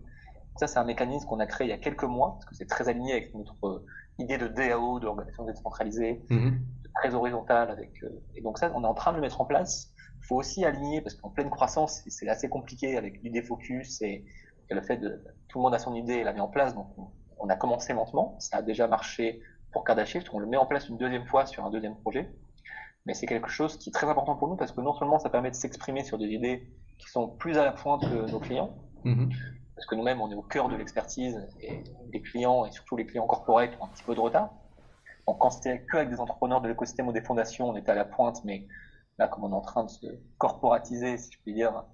Ça, 0.58 0.68
c'est 0.68 0.80
un 0.80 0.84
mécanisme 0.84 1.28
qu'on 1.28 1.40
a 1.40 1.46
créé 1.46 1.68
il 1.68 1.70
y 1.70 1.74
a 1.74 1.78
quelques 1.78 2.04
mois, 2.04 2.34
parce 2.34 2.46
que 2.46 2.56
c'est 2.56 2.66
très 2.66 2.90
aligné 2.90 3.14
avec 3.14 3.34
notre 3.34 3.56
euh, 3.66 3.86
idée 4.18 4.38
de 4.38 4.48
DAO, 4.48 5.00
d'organisation 5.00 5.46
décentralisée, 5.46 6.22
Mhm. 6.30 6.60
très 6.96 7.14
horizontale. 7.14 7.70
Avec, 7.72 8.04
euh, 8.04 8.10
et 8.36 8.42
donc 8.42 8.58
ça, 8.58 8.72
on 8.76 8.84
est 8.84 8.88
en 8.88 8.94
train 8.96 9.12
de 9.12 9.18
le 9.18 9.22
mettre 9.22 9.40
en 9.42 9.46
place. 9.46 9.94
Il 10.22 10.26
faut 10.28 10.36
aussi 10.36 10.66
aligner, 10.66 11.02
parce 11.02 11.16
qu'en 11.16 11.30
pleine 11.30 11.50
croissance, 11.50 12.02
c'est- 12.04 12.10
c'est 12.10 12.28
assez 12.28 12.50
compliqué 12.50 12.98
avec 12.98 13.22
l'idée 13.22 13.44
focus 13.44 14.02
et, 14.02 14.26
et 14.70 14.76
le 14.76 14.82
fait 14.82 14.98
de 14.98 15.24
tout 15.48 15.60
le 15.60 15.64
monde 15.64 15.74
a 15.74 15.80
son 15.80 15.96
idée 15.96 16.16
et 16.16 16.24
l'a 16.24 16.34
mis 16.34 16.42
en 16.42 16.48
place. 16.48 16.76
Donc 16.76 16.88
on, 17.38 17.50
a 17.50 17.56
commencé 17.56 17.94
lentement. 17.94 18.36
Ça 18.40 18.58
a 18.58 18.62
déjà 18.62 18.88
marché 18.88 19.42
pour 19.72 19.84
Cardashift. 19.84 20.30
On 20.34 20.40
le 20.40 20.46
met 20.46 20.58
en 20.58 20.66
place 20.66 20.90
une 20.90 20.98
deuxième 20.98 21.26
fois 21.26 21.46
sur 21.46 21.66
un 21.66 21.72
deuxième 21.72 21.96
projet. 21.96 22.32
Mais 23.06 23.14
c'est 23.14 23.26
quelque 23.26 23.50
chose 23.50 23.78
qui 23.78 23.90
est 23.90 23.94
très 23.94 24.08
important 24.08 24.36
pour 24.36 24.48
nous 24.48 24.56
parce 24.56 24.72
que 24.72 24.82
non 24.82 24.94
seulement 24.94 25.20
ça 25.20 25.30
permet 25.30 25.50
de 25.50 25.56
s'exprimer 25.56 26.04
sur 26.04 26.18
des 26.18 26.28
idées 26.28 26.72
qui 27.00 27.10
sont 27.10 27.30
plus 27.30 27.58
à 27.58 27.64
la 27.64 27.72
pointe 27.72 28.02
que 28.02 28.30
nos 28.30 28.40
clients, 28.40 28.76
Mhm. 29.06 29.30
parce 29.76 29.86
que 29.88 29.96
nous-mêmes, 29.96 30.20
on 30.22 30.30
est 30.30 30.36
au 30.36 30.42
cœur 30.42 30.68
de 30.70 30.76
l'expertise 30.76 31.48
et 31.62 31.84
les 32.12 32.22
clients, 32.22 32.66
et 32.66 32.72
surtout 32.72 32.98
les 32.98 33.06
clients 33.06 33.26
corporate, 33.26 33.72
ont 33.80 33.86
un 33.86 33.88
petit 33.88 34.04
peu 34.04 34.14
de 34.14 34.20
retard. 34.20 34.50
Donc, 35.28 35.40
quand 35.40 35.50
c'était 35.52 35.86
que 35.86 35.98
avec 35.98 36.10
des 36.10 36.20
entrepreneurs 36.20 36.60
de 36.62 36.68
l'écosystème 36.68 37.08
ou 37.08 37.14
des 37.14 37.22
fondations, 37.22 37.70
on 37.70 37.76
était 37.76 37.92
à 37.92 37.96
la 37.96 38.06
pointe, 38.06 38.44
mais 38.44 38.68
là, 39.18 39.28
comme 39.28 39.46
on 39.46 39.52
est 39.52 39.56
en 39.56 39.62
train 39.62 39.86
de 39.86 39.90
se 39.90 40.08
corporatiser, 40.38 41.18
si 41.18 41.32
je 41.32 41.40
puis 41.42 41.54
dire, 41.54 41.86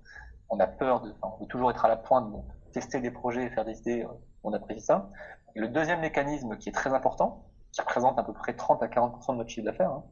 on 0.50 0.60
a 0.60 0.68
peur 0.68 1.02
de, 1.02 1.12
enfin, 1.22 1.36
on 1.38 1.44
veut 1.44 1.48
toujours 1.48 1.70
être 1.70 1.86
à 1.86 1.88
la 1.88 1.98
pointe, 1.98 2.32
donc 2.32 2.46
tester 2.76 3.00
des 3.00 3.12
projets 3.12 3.46
et 3.46 3.50
faire 3.50 3.64
des 3.64 3.80
idées, 3.80 4.04
euh, 4.04 4.10
on 4.44 4.52
apprécie 4.52 4.86
ça. 4.86 5.10
Et 5.56 5.60
le 5.60 5.70
deuxième 5.70 6.02
mécanisme 6.02 6.58
qui 6.58 6.68
est 6.68 6.74
très 6.74 6.94
important, 6.94 7.46
qui 7.72 7.80
représente 7.80 8.20
à 8.20 8.24
peu 8.24 8.34
près 8.34 8.54
30 8.54 8.84
à 8.84 8.88
40% 8.88 9.32
de 9.32 9.38
notre 9.38 9.50
chiffre 9.50 9.66
d'affaires, 9.66 9.92
hein, 9.92 10.04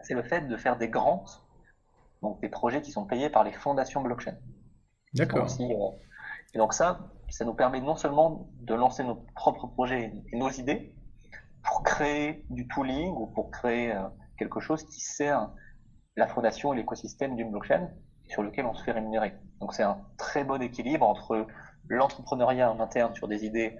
c'est 0.00 0.14
le 0.14 0.24
fait 0.24 0.42
de 0.48 0.56
faire 0.56 0.76
des 0.76 0.88
grants, 0.88 1.24
donc 2.20 2.40
des 2.40 2.48
projets 2.48 2.82
qui 2.82 2.90
sont 2.90 3.06
payés 3.06 3.30
par 3.30 3.44
les 3.44 3.52
fondations 3.52 4.02
blockchain. 4.02 4.36
D'accord. 5.14 5.46
Euh, 5.60 5.90
et 6.54 6.58
donc 6.58 6.74
ça, 6.74 7.12
ça 7.30 7.44
nous 7.44 7.54
permet 7.54 7.80
non 7.80 7.94
seulement 7.94 8.48
de 8.60 8.74
lancer 8.74 9.04
nos 9.04 9.24
propres 9.36 9.68
projets 9.68 10.12
et 10.32 10.36
nos 10.36 10.50
idées 10.50 10.96
pour 11.62 11.84
créer 11.84 12.44
du 12.50 12.66
tooling 12.66 13.14
ou 13.14 13.28
pour 13.28 13.52
créer 13.52 13.92
euh, 13.92 14.08
quelque 14.36 14.58
chose 14.58 14.84
qui 14.86 15.00
sert 15.00 15.50
la 16.16 16.26
fondation 16.26 16.72
et 16.72 16.76
l'écosystème 16.76 17.36
d'une 17.36 17.52
blockchain 17.52 17.88
sur 18.26 18.42
lequel 18.42 18.66
on 18.66 18.74
se 18.74 18.82
fait 18.82 18.92
rémunérer. 18.92 19.34
Donc 19.60 19.72
c'est 19.72 19.84
un 19.84 20.00
très 20.16 20.42
bon 20.42 20.60
équilibre 20.60 21.06
entre 21.06 21.46
l'entrepreneuriat 21.88 22.70
en 22.70 22.80
interne 22.80 23.14
sur 23.14 23.28
des 23.28 23.44
idées 23.44 23.76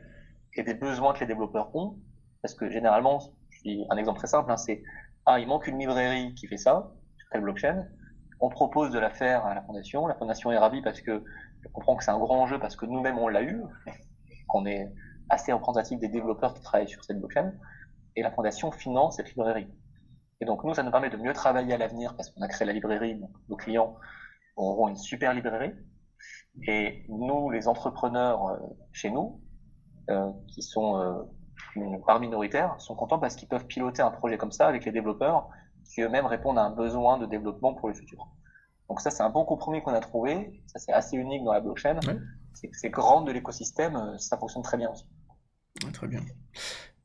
et 0.54 0.62
des 0.62 0.74
besoins 0.74 1.12
que 1.12 1.20
les 1.20 1.26
développeurs 1.26 1.74
ont. 1.74 1.98
Parce 2.42 2.54
que 2.54 2.68
généralement, 2.70 3.20
je 3.50 3.62
dis 3.62 3.86
un 3.90 3.96
exemple 3.96 4.18
très 4.18 4.28
simple, 4.28 4.50
hein, 4.50 4.56
c'est 4.56 4.82
ah 5.24 5.38
il 5.38 5.46
manque 5.46 5.68
une 5.68 5.78
librairie 5.78 6.34
qui 6.34 6.46
fait 6.46 6.56
ça 6.56 6.92
sur 7.16 7.28
telle 7.30 7.42
blockchain. 7.42 7.86
On 8.40 8.48
propose 8.48 8.90
de 8.90 8.98
la 8.98 9.10
faire 9.10 9.46
à 9.46 9.54
la 9.54 9.62
fondation. 9.62 10.06
La 10.06 10.14
fondation 10.14 10.50
est 10.50 10.58
ravie 10.58 10.82
parce 10.82 11.00
que 11.00 11.22
je 11.60 11.68
comprends 11.68 11.96
que 11.96 12.02
c'est 12.02 12.10
un 12.10 12.18
grand 12.18 12.42
enjeu 12.42 12.58
parce 12.58 12.74
que 12.74 12.86
nous-mêmes 12.86 13.18
on 13.18 13.28
l'a 13.28 13.42
eu, 13.42 13.62
qu'on 14.48 14.66
est 14.66 14.92
assez 15.30 15.52
représentatif 15.52 16.00
des 16.00 16.08
développeurs 16.08 16.54
qui 16.54 16.62
travaillent 16.62 16.88
sur 16.88 17.04
cette 17.04 17.18
blockchain. 17.18 17.52
Et 18.16 18.22
la 18.22 18.32
fondation 18.32 18.72
finance 18.72 19.16
cette 19.16 19.28
librairie. 19.28 19.68
Et 20.40 20.44
donc 20.44 20.64
nous, 20.64 20.74
ça 20.74 20.82
nous 20.82 20.90
permet 20.90 21.08
de 21.08 21.16
mieux 21.16 21.32
travailler 21.32 21.72
à 21.72 21.78
l'avenir 21.78 22.16
parce 22.16 22.30
qu'on 22.30 22.42
a 22.42 22.48
créé 22.48 22.66
la 22.66 22.72
librairie. 22.72 23.14
Donc 23.14 23.30
nos 23.48 23.56
clients 23.56 23.96
auront 24.56 24.88
une 24.88 24.96
super 24.96 25.32
librairie. 25.34 25.72
Et 26.66 27.04
nous, 27.08 27.50
les 27.50 27.66
entrepreneurs 27.68 28.46
euh, 28.46 28.56
chez 28.92 29.10
nous, 29.10 29.40
euh, 30.10 30.30
qui 30.48 30.62
sont 30.62 30.98
euh, 30.98 31.22
une 31.76 32.00
part 32.04 32.20
minoritaire, 32.20 32.74
sont 32.80 32.94
contents 32.94 33.18
parce 33.18 33.36
qu'ils 33.36 33.48
peuvent 33.48 33.66
piloter 33.66 34.02
un 34.02 34.10
projet 34.10 34.36
comme 34.36 34.52
ça 34.52 34.66
avec 34.68 34.84
les 34.84 34.92
développeurs 34.92 35.48
qui 35.84 36.02
eux-mêmes 36.02 36.26
répondent 36.26 36.58
à 36.58 36.62
un 36.64 36.70
besoin 36.70 37.18
de 37.18 37.26
développement 37.26 37.74
pour 37.74 37.88
le 37.88 37.94
futur. 37.94 38.28
Donc 38.88 39.00
ça, 39.00 39.10
c'est 39.10 39.22
un 39.22 39.30
bon 39.30 39.44
compromis 39.44 39.82
qu'on 39.82 39.94
a 39.94 40.00
trouvé. 40.00 40.62
Ça, 40.66 40.78
c'est 40.78 40.92
assez 40.92 41.16
unique 41.16 41.42
dans 41.44 41.52
la 41.52 41.60
blockchain. 41.60 41.98
Ouais. 42.06 42.18
C'est 42.72 42.90
grand 42.90 43.22
de 43.22 43.32
l'écosystème, 43.32 44.16
ça 44.18 44.36
fonctionne 44.36 44.62
très 44.62 44.76
bien 44.76 44.90
aussi. 44.90 45.06
Ouais, 45.84 45.90
très 45.90 46.06
bien. 46.06 46.20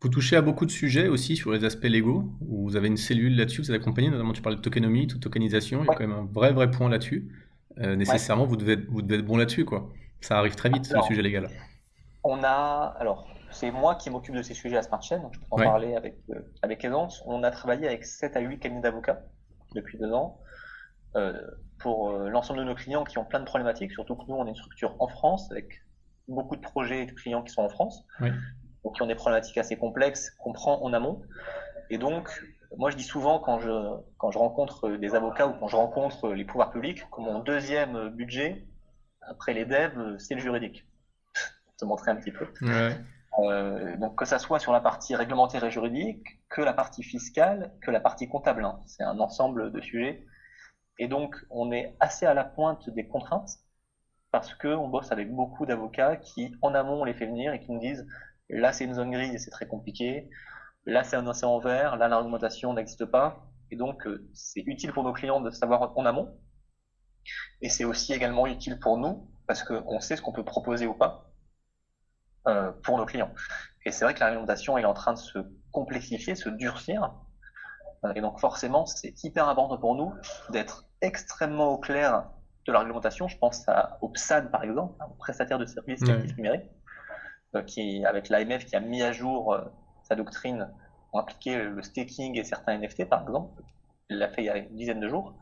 Vous 0.01 0.09
touchez 0.09 0.35
à 0.35 0.41
beaucoup 0.41 0.65
de 0.65 0.71
sujets 0.71 1.07
aussi 1.07 1.35
sur 1.37 1.51
les 1.51 1.63
aspects 1.63 1.85
légaux, 1.85 2.25
où 2.41 2.63
vous 2.69 2.75
avez 2.75 2.87
une 2.87 2.97
cellule 2.97 3.35
là-dessus, 3.35 3.61
vous 3.61 3.71
êtes 3.71 3.81
accompagné, 3.81 4.09
notamment 4.09 4.33
tu 4.33 4.41
parlais 4.43 4.57
de 4.57 4.61
tokenomie, 4.61 5.07
de 5.07 5.15
tokenisation, 5.15 5.79
il 5.79 5.85
y 5.85 5.87
a 5.87 5.89
Ouais. 5.91 5.95
quand 5.97 6.07
même 6.07 6.17
un 6.17 6.25
vrai 6.25 6.51
vrai 6.51 6.69
point 6.69 6.89
là-dessus. 6.89 7.31
Euh, 7.79 7.95
nécessairement, 7.95 8.45
vous, 8.45 8.57
devez 8.57 8.73
être, 8.73 8.85
vous 8.89 9.01
devez 9.01 9.19
être 9.19 9.25
bon 9.25 9.37
là-dessus, 9.37 9.65
quoi. 9.65 9.89
Ça 10.21 10.37
arrive 10.37 10.55
très 10.55 10.69
vite, 10.69 10.87
le 10.89 10.95
Alors, 10.95 11.05
sujet 11.05 11.21
légal. 11.21 11.49
On 12.23 12.43
a, 12.43 12.95
alors, 12.99 13.27
c'est 13.51 13.71
moi 13.71 13.95
qui 13.95 14.09
m'occupe 14.09 14.35
de 14.35 14.41
ces 14.41 14.53
sujets 14.53 14.77
à 14.77 14.81
Smart 14.81 15.01
Chain, 15.01 15.19
donc 15.19 15.33
je 15.35 15.39
peux 15.39 15.45
en 15.51 15.57
Ouais. 15.57 15.65
parler 15.65 15.95
avec, 15.95 16.17
euh, 16.31 16.39
avec 16.61 16.83
aisance. 16.83 17.23
On 17.25 17.43
a 17.43 17.51
travaillé 17.51 17.87
avec 17.87 18.03
7 18.05 18.35
à 18.35 18.39
8 18.39 18.59
cabinets 18.59 18.81
d'avocats 18.81 19.21
depuis 19.75 19.97
deux 19.97 20.11
ans 20.11 20.39
euh, 21.15 21.39
pour 21.79 22.09
euh, 22.11 22.29
l'ensemble 22.29 22.59
de 22.59 22.65
nos 22.65 22.75
clients 22.75 23.03
qui 23.03 23.17
ont 23.17 23.25
plein 23.25 23.39
de 23.39 23.45
problématiques, 23.45 23.91
surtout 23.91 24.15
que 24.15 24.25
nous, 24.27 24.35
on 24.35 24.45
est 24.45 24.49
une 24.49 24.55
structure 24.55 24.95
en 24.99 25.07
France 25.07 25.49
avec 25.51 25.81
beaucoup 26.27 26.55
de 26.55 26.61
projets 26.61 27.03
et 27.03 27.05
de 27.05 27.11
clients 27.13 27.43
qui 27.43 27.53
sont 27.53 27.61
en 27.61 27.69
France, 27.69 28.03
donc 28.83 28.95
qui 28.95 29.01
ont 29.01 29.07
des 29.07 29.15
problématiques 29.15 29.57
assez 29.57 29.77
complexes 29.77 30.31
qu'on 30.39 30.51
prend 30.51 30.81
en 30.83 30.91
amont. 30.93 31.21
Et 31.89 31.97
donc, 31.97 32.29
moi, 32.77 32.89
je 32.89 32.97
dis 32.97 33.03
souvent 33.03 33.39
quand 33.39 33.59
je, 33.59 33.69
quand 34.17 34.31
je 34.31 34.37
rencontre 34.37 34.89
des 34.91 35.15
avocats 35.15 35.47
ou 35.47 35.53
quand 35.53 35.67
je 35.67 35.75
rencontre 35.75 36.29
les 36.29 36.45
pouvoirs 36.45 36.71
publics, 36.71 37.09
que 37.11 37.21
mon 37.21 37.39
deuxième 37.39 38.09
budget, 38.09 38.65
après 39.21 39.53
les 39.53 39.65
devs, 39.65 40.17
c'est 40.19 40.35
le 40.35 40.41
juridique. 40.41 40.85
Pour 41.65 41.75
te 41.75 41.85
montrer 41.85 42.11
un 42.11 42.15
petit 42.15 42.31
peu. 42.31 42.47
Ouais. 42.61 42.97
Euh, 43.39 43.95
donc 43.97 44.17
que 44.17 44.25
ça 44.25 44.39
soit 44.39 44.57
sur 44.59 44.71
la 44.71 44.79
partie 44.79 45.15
réglementaire 45.15 45.63
et 45.63 45.69
juridique, 45.69 46.25
que 46.49 46.61
la 46.61 46.73
partie 46.73 47.03
fiscale, 47.03 47.71
que 47.81 47.91
la 47.91 47.99
partie 47.99 48.27
comptable. 48.27 48.65
hein. 48.65 48.79
C'est 48.87 49.03
un 49.03 49.19
ensemble 49.19 49.71
de 49.71 49.81
sujets. 49.81 50.25
Et 50.97 51.07
donc 51.07 51.35
on 51.51 51.71
est 51.71 51.95
assez 51.99 52.25
à 52.25 52.33
la 52.33 52.43
pointe 52.43 52.89
des 52.89 53.07
contraintes 53.07 53.59
parce 54.31 54.53
que 54.55 54.67
on 54.67 54.87
bosse 54.87 55.11
avec 55.11 55.31
beaucoup 55.31 55.65
d'avocats 55.65 56.17
qui 56.17 56.55
en 56.61 56.73
amont 56.73 57.01
on 57.01 57.03
les 57.03 57.13
fait 57.13 57.27
venir 57.27 57.53
et 57.53 57.59
qui 57.59 57.71
nous 57.71 57.79
disent 57.79 58.07
là 58.49 58.73
c'est 58.73 58.85
une 58.85 58.95
zone 58.95 59.11
grise 59.11 59.33
et 59.35 59.37
c'est 59.37 59.51
très 59.51 59.67
compliqué, 59.67 60.29
là 60.87 61.03
c'est 61.03 61.15
un 61.15 61.27
océan 61.27 61.59
vert, 61.59 61.97
là 61.97 62.07
l'argumentation 62.07 62.73
n'existe 62.73 63.05
pas. 63.05 63.45
Et 63.69 63.75
donc 63.75 64.07
euh, 64.07 64.27
c'est 64.33 64.63
utile 64.65 64.93
pour 64.93 65.03
nos 65.03 65.13
clients 65.13 65.41
de 65.41 65.51
savoir 65.51 65.93
en 65.95 66.05
amont. 66.05 66.39
Et 67.61 67.69
c'est 67.69 67.83
aussi 67.83 68.13
également 68.13 68.47
utile 68.47 68.79
pour 68.79 68.97
nous 68.97 69.29
parce 69.47 69.63
qu'on 69.63 69.99
sait 69.99 70.15
ce 70.15 70.21
qu'on 70.21 70.31
peut 70.31 70.45
proposer 70.45 70.87
ou 70.87 70.93
pas 70.93 71.31
euh, 72.47 72.71
pour 72.83 72.97
nos 72.97 73.05
clients. 73.05 73.33
Et 73.85 73.91
c'est 73.91 74.05
vrai 74.05 74.13
que 74.13 74.19
la 74.19 74.27
réglementation 74.27 74.77
est 74.77 74.85
en 74.85 74.93
train 74.93 75.13
de 75.13 75.19
se 75.19 75.39
complexifier, 75.71 76.35
se 76.35 76.49
durcir. 76.49 77.13
Euh, 78.05 78.13
et 78.15 78.21
donc 78.21 78.39
forcément, 78.39 78.85
c'est 78.85 79.13
hyper 79.23 79.47
important 79.49 79.77
pour 79.77 79.95
nous 79.95 80.13
d'être 80.49 80.85
extrêmement 81.01 81.73
au 81.73 81.77
clair 81.77 82.29
de 82.65 82.71
la 82.71 82.79
réglementation. 82.79 83.27
Je 83.27 83.37
pense 83.37 83.67
à, 83.67 83.97
au 84.01 84.09
PSAN, 84.09 84.47
par 84.47 84.63
exemple, 84.63 84.95
un 85.01 85.09
prestataire 85.17 85.59
de 85.59 85.65
services 85.65 86.03
actifs 86.07 86.35
numériques, 86.37 86.69
euh, 87.55 87.63
qui, 87.63 88.05
avec 88.05 88.29
l'AMF, 88.29 88.65
qui 88.65 88.75
a 88.75 88.79
mis 88.79 89.01
à 89.01 89.11
jour 89.11 89.57
sa 90.07 90.15
doctrine 90.15 90.69
pour 91.09 91.19
impliquer 91.19 91.57
le 91.57 91.81
staking 91.81 92.37
et 92.37 92.43
certains 92.43 92.77
NFT, 92.77 93.05
par 93.05 93.21
exemple. 93.21 93.61
Il 94.09 94.17
l'a 94.17 94.29
fait 94.29 94.41
il 94.41 94.45
y 94.45 94.49
a 94.49 94.57
une 94.57 94.75
dizaine 94.75 94.99
de 94.99 95.07
jours. 95.07 95.33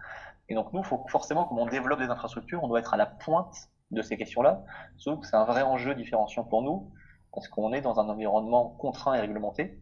Et 0.49 0.55
donc 0.55 0.73
nous, 0.73 0.83
faut 0.83 1.03
forcément, 1.07 1.45
comme 1.45 1.59
on 1.59 1.65
développe 1.65 1.99
des 1.99 2.09
infrastructures, 2.09 2.63
on 2.63 2.67
doit 2.67 2.79
être 2.79 2.93
à 2.93 2.97
la 2.97 3.05
pointe 3.05 3.55
de 3.91 4.01
ces 4.01 4.17
questions-là. 4.17 4.63
Sauf 4.97 5.19
que 5.19 5.27
c'est 5.27 5.35
un 5.35 5.45
vrai 5.45 5.61
enjeu 5.61 5.95
différenciant 5.95 6.43
pour 6.43 6.61
nous, 6.61 6.91
parce 7.33 7.47
qu'on 7.47 7.73
est 7.73 7.81
dans 7.81 7.99
un 7.99 8.09
environnement 8.09 8.69
contraint 8.69 9.13
et 9.15 9.19
réglementé, 9.19 9.79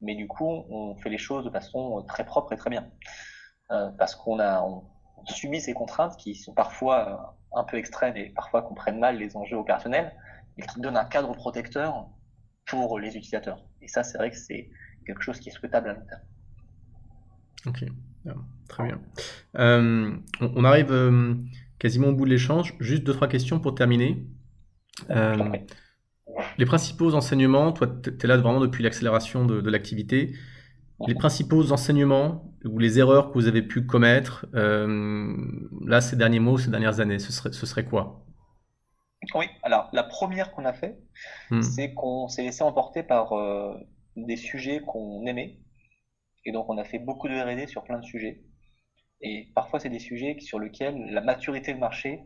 mais 0.00 0.14
du 0.14 0.28
coup, 0.28 0.46
on 0.46 0.94
fait 0.96 1.10
les 1.10 1.18
choses 1.18 1.44
de 1.44 1.50
façon 1.50 2.02
très 2.06 2.24
propre 2.24 2.52
et 2.52 2.56
très 2.56 2.70
bien. 2.70 2.90
Euh, 3.70 3.90
parce 3.98 4.14
qu'on 4.14 4.38
a 4.38 4.62
on 4.62 4.84
subit 5.24 5.60
ces 5.60 5.74
contraintes 5.74 6.16
qui 6.16 6.34
sont 6.34 6.52
parfois 6.52 7.36
un 7.52 7.64
peu 7.64 7.78
extrêmes 7.78 8.16
et 8.16 8.30
parfois 8.30 8.62
comprennent 8.62 8.98
mal 8.98 9.16
les 9.16 9.36
enjeux 9.36 9.56
opérationnels, 9.56 10.14
et 10.58 10.62
qui 10.62 10.80
donnent 10.80 10.96
un 10.96 11.04
cadre 11.04 11.34
protecteur 11.34 12.08
pour 12.66 12.98
les 12.98 13.08
utilisateurs. 13.08 13.64
Et 13.80 13.88
ça, 13.88 14.02
c'est 14.02 14.18
vrai 14.18 14.30
que 14.30 14.36
c'est 14.36 14.68
quelque 15.06 15.22
chose 15.22 15.38
qui 15.38 15.48
est 15.48 15.52
souhaitable 15.52 15.88
à 15.90 15.92
long 15.94 16.06
terme. 16.08 16.22
Ok, 17.66 17.84
ah, 18.28 18.34
très 18.68 18.84
bien. 18.84 19.00
Euh, 19.58 20.16
on, 20.40 20.64
arrive 20.64 20.92
euh, 20.92 21.34
quasiment 21.78 22.08
au 22.08 22.12
bout 22.12 22.24
de 22.24 22.30
l'échange. 22.30 22.74
Juste 22.80 23.04
deux, 23.04 23.14
trois 23.14 23.28
questions 23.28 23.58
pour 23.60 23.74
terminer. 23.74 24.26
Euh, 25.10 25.36
les 26.58 26.66
principaux 26.66 27.14
enseignements, 27.14 27.72
toi, 27.72 27.86
tu 28.02 28.10
es 28.10 28.26
là 28.26 28.36
vraiment 28.36 28.60
depuis 28.60 28.82
l'accélération 28.82 29.46
de, 29.46 29.68
l'activité. 29.70 30.34
Les 31.06 31.14
principaux 31.14 31.72
enseignements 31.72 32.54
ou 32.64 32.78
les 32.78 32.98
erreurs 32.98 33.28
que 33.28 33.34
vous 33.34 33.48
avez 33.48 33.62
pu 33.62 33.84
commettre, 33.84 34.46
là, 34.54 36.00
ces 36.00 36.16
derniers 36.16 36.40
mots, 36.40 36.58
ces 36.58 36.70
dernières 36.70 37.00
années, 37.00 37.18
ce 37.18 37.32
serait, 37.32 37.52
ce 37.52 37.66
serait 37.66 37.84
quoi? 37.84 38.25
Oui, 39.34 39.46
alors 39.62 39.88
la 39.92 40.02
première 40.02 40.52
qu'on 40.52 40.64
a 40.64 40.72
fait, 40.72 40.98
hmm. 41.50 41.62
c'est 41.62 41.94
qu'on 41.94 42.28
s'est 42.28 42.42
laissé 42.42 42.62
emporter 42.62 43.02
par 43.02 43.32
des 44.16 44.36
sujets 44.36 44.80
qu'on 44.80 45.24
aimait. 45.26 45.58
Et 46.44 46.52
donc, 46.52 46.66
on 46.68 46.78
a 46.78 46.84
fait 46.84 46.98
beaucoup 46.98 47.28
de 47.28 47.34
RD 47.34 47.68
sur 47.68 47.82
plein 47.82 47.98
de 47.98 48.04
sujets. 48.04 48.40
Et 49.20 49.48
parfois, 49.54 49.80
c'est 49.80 49.88
des 49.88 49.98
sujets 49.98 50.36
sur 50.40 50.58
lesquels 50.58 51.10
la 51.10 51.20
maturité 51.20 51.74
de 51.74 51.78
marché 51.78 52.20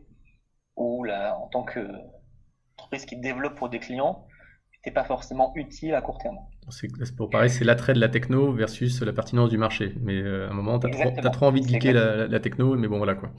ou 0.75 1.03
la, 1.03 1.37
en 1.37 1.47
tant 1.47 1.63
qu'entreprise 1.63 3.05
qui 3.05 3.17
développe 3.17 3.55
pour 3.55 3.69
des 3.69 3.79
clients 3.79 4.27
n'était 4.75 4.93
pas 4.93 5.03
forcément 5.03 5.53
utile 5.55 5.93
à 5.93 6.01
court 6.01 6.17
terme. 6.17 6.37
C'est 6.69 7.15
pour 7.15 7.29
pareil, 7.29 7.49
c'est 7.49 7.65
l'attrait 7.65 7.93
de 7.93 7.99
la 7.99 8.09
techno 8.09 8.51
versus 8.53 9.01
la 9.01 9.13
pertinence 9.13 9.49
du 9.49 9.57
marché. 9.57 9.93
Mais 10.01 10.15
euh, 10.15 10.47
à 10.47 10.51
un 10.51 10.53
moment, 10.53 10.79
tu 10.79 10.87
as, 10.87 11.29
trop 11.29 11.47
envie 11.47 11.61
de 11.61 11.67
geeker 11.67 11.93
la, 12.29 12.39
techno, 12.39 12.75
mais 12.75 12.87
bon, 12.87 12.97
voilà 12.97 13.15
quoi. 13.15 13.31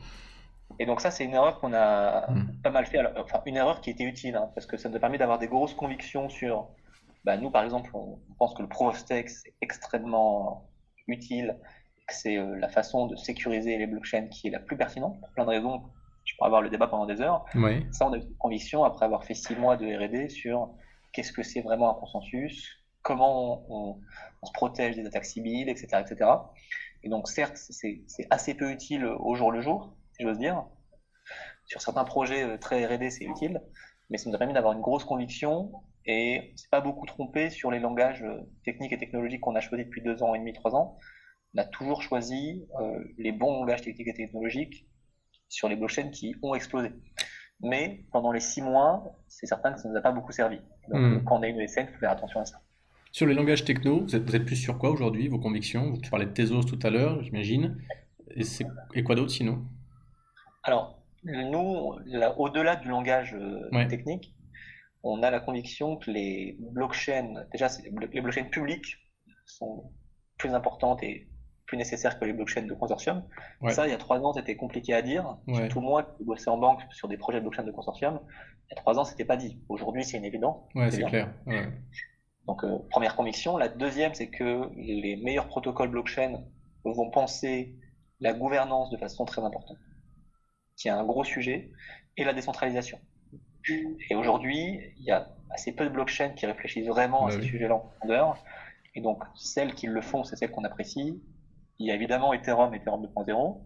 Et 0.78 0.86
donc 0.86 1.00
ça, 1.00 1.10
c'est 1.10 1.24
une 1.24 1.34
erreur 1.34 1.60
qu'on 1.60 1.72
a 1.72 2.30
hmm. 2.30 2.60
pas 2.62 2.70
mal 2.70 2.86
fait. 2.86 3.00
enfin, 3.16 3.42
une 3.46 3.56
erreur 3.56 3.80
qui 3.80 3.90
était 3.90 4.04
utile, 4.04 4.36
hein, 4.36 4.50
parce 4.54 4.66
que 4.66 4.76
ça 4.76 4.88
nous 4.88 4.96
a 4.96 5.00
permis 5.00 5.18
d'avoir 5.18 5.38
des 5.38 5.48
grosses 5.48 5.74
convictions 5.74 6.28
sur... 6.28 6.68
Bah, 7.24 7.36
nous, 7.36 7.50
par 7.50 7.62
exemple, 7.62 7.90
on 7.94 8.18
pense 8.38 8.52
que 8.54 8.62
le 8.62 8.68
proof 8.68 8.88
of 8.88 8.98
stake, 8.98 9.28
c'est 9.28 9.54
extrêmement 9.60 10.68
utile 11.06 11.56
c'est 12.12 12.36
euh, 12.36 12.56
la 12.56 12.68
façon 12.68 13.06
de 13.06 13.16
sécuriser 13.16 13.78
les 13.78 13.86
blockchains 13.86 14.28
qui 14.28 14.48
est 14.48 14.50
la 14.50 14.60
plus 14.60 14.76
pertinente, 14.76 15.18
pour 15.20 15.30
plein 15.30 15.44
de 15.44 15.50
raisons. 15.50 15.82
Tu 16.24 16.36
pourrais 16.36 16.48
avoir 16.48 16.62
le 16.62 16.70
débat 16.70 16.86
pendant 16.86 17.06
des 17.06 17.20
heures. 17.20 17.44
Ça, 17.90 18.06
on 18.06 18.12
a 18.12 18.16
eu 18.16 18.20
une 18.20 18.36
conviction 18.36 18.84
après 18.84 19.04
avoir 19.04 19.24
fait 19.24 19.34
six 19.34 19.56
mois 19.56 19.76
de 19.76 19.86
R&D 19.86 20.28
sur 20.28 20.70
qu'est-ce 21.12 21.32
que 21.32 21.42
c'est 21.42 21.62
vraiment 21.62 21.90
un 21.90 21.94
consensus, 21.94 22.78
comment 23.02 23.64
on, 23.68 24.00
se 24.44 24.52
protège 24.52 24.96
des 24.96 25.06
attaques 25.06 25.24
civiles, 25.24 25.68
etc., 25.68 26.00
etc. 26.00 26.30
Et 27.02 27.08
donc, 27.08 27.28
certes, 27.28 27.56
c'est 27.56 28.04
assez 28.30 28.54
peu 28.54 28.70
utile 28.70 29.04
au 29.04 29.34
jour 29.34 29.50
le 29.50 29.60
jour, 29.60 29.92
si 30.22 30.28
j'ose 30.28 30.38
dire. 30.38 30.64
Sur 31.66 31.80
certains 31.80 32.04
projets 32.04 32.44
euh, 32.44 32.58
très 32.58 32.84
R&D, 32.84 33.10
c'est 33.10 33.24
utile, 33.24 33.60
mais 34.10 34.18
ça 34.18 34.28
nous 34.28 34.36
a 34.36 34.38
permis 34.38 34.54
d'avoir 34.54 34.72
une 34.72 34.80
grosse 34.80 35.04
conviction 35.04 35.72
et 36.04 36.50
on 36.52 36.56
s'est 36.56 36.68
pas 36.70 36.80
beaucoup 36.80 37.06
trompé 37.06 37.50
sur 37.50 37.70
les 37.70 37.78
langages 37.78 38.22
euh, 38.22 38.40
techniques 38.64 38.92
et 38.92 38.98
technologiques 38.98 39.40
qu'on 39.40 39.54
a 39.54 39.60
choisis 39.60 39.86
depuis 39.86 40.02
deux 40.02 40.22
ans 40.22 40.34
et 40.34 40.38
demi, 40.38 40.52
trois 40.52 40.74
ans 40.74 40.96
on 41.54 41.60
a 41.60 41.64
toujours 41.64 42.02
choisi 42.02 42.64
euh, 42.80 43.04
les 43.18 43.32
bons 43.32 43.60
langages 43.60 43.82
techniques 43.82 44.08
et 44.08 44.14
technologiques 44.14 44.86
sur 45.48 45.68
les 45.68 45.76
blockchains 45.76 46.08
qui 46.08 46.34
ont 46.42 46.54
explosé. 46.54 46.90
Mais 47.60 48.04
pendant 48.10 48.32
les 48.32 48.40
six 48.40 48.62
mois, 48.62 49.04
c'est 49.28 49.46
certain 49.46 49.72
que 49.72 49.78
ça 49.78 49.88
ne 49.88 49.92
nous 49.92 49.98
a 49.98 50.02
pas 50.02 50.12
beaucoup 50.12 50.32
servi. 50.32 50.56
Donc, 50.88 51.00
hmm. 51.00 51.24
quand 51.24 51.38
on 51.38 51.42
a 51.42 51.48
une 51.48 51.60
ESN, 51.60 51.82
il 51.82 51.92
faut 51.92 51.98
faire 51.98 52.10
attention 52.10 52.40
à 52.40 52.46
ça. 52.46 52.60
Sur 53.12 53.26
les 53.26 53.34
langages 53.34 53.64
techno, 53.64 54.00
vous 54.00 54.16
êtes, 54.16 54.22
vous 54.22 54.34
êtes 54.34 54.46
plus 54.46 54.56
sur 54.56 54.78
quoi 54.78 54.90
aujourd'hui, 54.90 55.28
vos 55.28 55.38
convictions? 55.38 55.98
Tu 55.98 56.10
parlais 56.10 56.24
de 56.24 56.30
Tezos 56.30 56.62
tout 56.62 56.78
à 56.82 56.88
l'heure, 56.88 57.22
j'imagine. 57.22 57.76
Et, 58.34 58.44
et 58.94 59.02
quoi 59.04 59.14
d'autre 59.14 59.30
sinon? 59.30 59.62
Alors, 60.62 61.02
nous, 61.24 61.94
au-delà 62.36 62.76
du 62.76 62.88
langage 62.88 63.34
euh, 63.34 63.68
technique, 63.88 64.34
on 65.02 65.22
a 65.22 65.30
la 65.30 65.40
conviction 65.40 65.96
que 65.96 66.10
les 66.10 66.56
blockchains, 66.60 67.44
déjà, 67.52 67.68
les 67.84 68.20
blockchains 68.20 68.44
publiques 68.44 68.96
sont 69.46 69.92
plus 70.38 70.54
importantes 70.54 71.02
et 71.02 71.28
plus 71.66 71.76
nécessaire 71.76 72.18
que 72.18 72.24
les 72.24 72.32
blockchains 72.32 72.62
de 72.62 72.74
consortium. 72.74 73.24
Ça, 73.70 73.86
il 73.86 73.90
y 73.90 73.94
a 73.94 73.98
trois 73.98 74.20
ans, 74.20 74.32
c'était 74.32 74.56
compliqué 74.56 74.94
à 74.94 75.02
dire. 75.02 75.36
Surtout 75.54 75.80
moi 75.80 76.02
qui 76.04 76.24
bossais 76.24 76.50
en 76.50 76.58
banque 76.58 76.80
sur 76.92 77.08
des 77.08 77.16
projets 77.16 77.38
de 77.38 77.42
blockchain 77.42 77.64
de 77.64 77.72
consortium, 77.72 78.20
il 78.70 78.74
y 78.74 78.78
a 78.78 78.80
trois 78.80 78.98
ans, 78.98 79.04
c'était 79.04 79.24
pas 79.24 79.36
dit. 79.36 79.60
Aujourd'hui, 79.68 80.04
c'est 80.04 80.16
une 80.18 80.24
évidence. 80.24 80.56
Ouais, 80.74 80.90
c'est 80.90 81.02
clair. 81.04 81.32
Donc, 82.46 82.64
euh, 82.64 82.78
première 82.90 83.14
conviction. 83.16 83.56
La 83.56 83.68
deuxième, 83.68 84.14
c'est 84.14 84.28
que 84.28 84.68
les 84.76 85.16
meilleurs 85.16 85.46
protocoles 85.46 85.90
blockchain 85.90 86.42
vont 86.84 87.10
penser 87.10 87.76
la 88.20 88.32
gouvernance 88.32 88.90
de 88.90 88.96
façon 88.96 89.24
très 89.24 89.42
importante, 89.42 89.78
qui 90.82 90.88
est 90.88 90.90
un 90.90 91.04
gros 91.04 91.22
sujet, 91.22 91.70
et 92.16 92.24
la 92.24 92.32
décentralisation. 92.32 92.98
Et 94.10 94.16
aujourd'hui, 94.16 94.80
il 94.98 95.04
y 95.04 95.12
a 95.12 95.28
assez 95.50 95.72
peu 95.72 95.84
de 95.84 95.90
blockchains 95.90 96.30
qui 96.30 96.44
réfléchissent 96.44 96.88
vraiment 96.88 97.26
à 97.26 97.28
bah 97.28 97.36
ces 97.36 97.42
sujets-là 97.42 97.76
en 97.76 97.78
profondeur. 97.78 98.36
Et 98.96 99.00
donc, 99.00 99.22
celles 99.36 99.74
qui 99.74 99.86
le 99.86 100.00
font, 100.00 100.24
c'est 100.24 100.34
celles 100.34 100.50
qu'on 100.50 100.64
apprécie. 100.64 101.22
Il 101.78 101.86
y 101.86 101.92
a 101.92 101.94
évidemment 101.94 102.32
Ethereum, 102.32 102.74
Ethereum 102.74 103.06
2.0. 103.06 103.60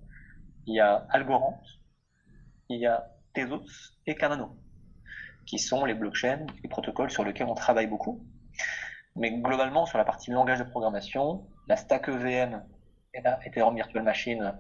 Il 0.67 0.75
y 0.75 0.81
a 0.81 1.07
Algorand. 1.09 1.59
Il 2.69 2.81
y 2.81 2.87
a 2.87 3.07
Tezos 3.33 3.97
et 4.07 4.15
Cardano, 4.15 4.55
qui 5.47 5.59
sont 5.59 5.87
les 5.87 5.95
blockchains, 5.95 6.45
les 6.63 6.69
protocoles 6.69 7.11
sur 7.11 7.25
lesquels 7.25 7.47
on 7.47 7.55
travaille 7.55 7.87
beaucoup. 7.87 8.27
Mais 9.15 9.31
globalement, 9.31 9.87
sur 9.87 9.97
la 9.97 10.05
partie 10.05 10.31
langage 10.31 10.59
de 10.59 10.65
programmation, 10.65 11.47
la 11.67 11.77
stack 11.77 12.09
EVM 12.09 12.63
et 13.15 13.23
la 13.23 13.39
Ethereum 13.47 13.75
Virtual 13.75 14.05
Machine 14.05 14.55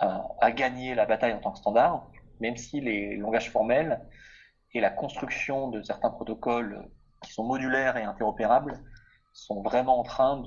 a, 0.00 0.50
gagné 0.52 0.94
la 0.94 1.06
bataille 1.06 1.32
en 1.32 1.40
tant 1.40 1.52
que 1.52 1.58
standard, 1.58 2.06
même 2.40 2.56
si 2.56 2.80
les 2.80 3.16
langages 3.16 3.50
formels 3.50 4.00
et 4.72 4.80
la 4.80 4.90
construction 4.90 5.68
de 5.68 5.82
certains 5.82 6.10
protocoles 6.10 6.88
qui 7.22 7.32
sont 7.32 7.44
modulaires 7.44 7.96
et 7.96 8.02
interopérables 8.02 8.82
sont 9.32 9.62
vraiment 9.62 9.98
en 9.98 10.02
train 10.02 10.42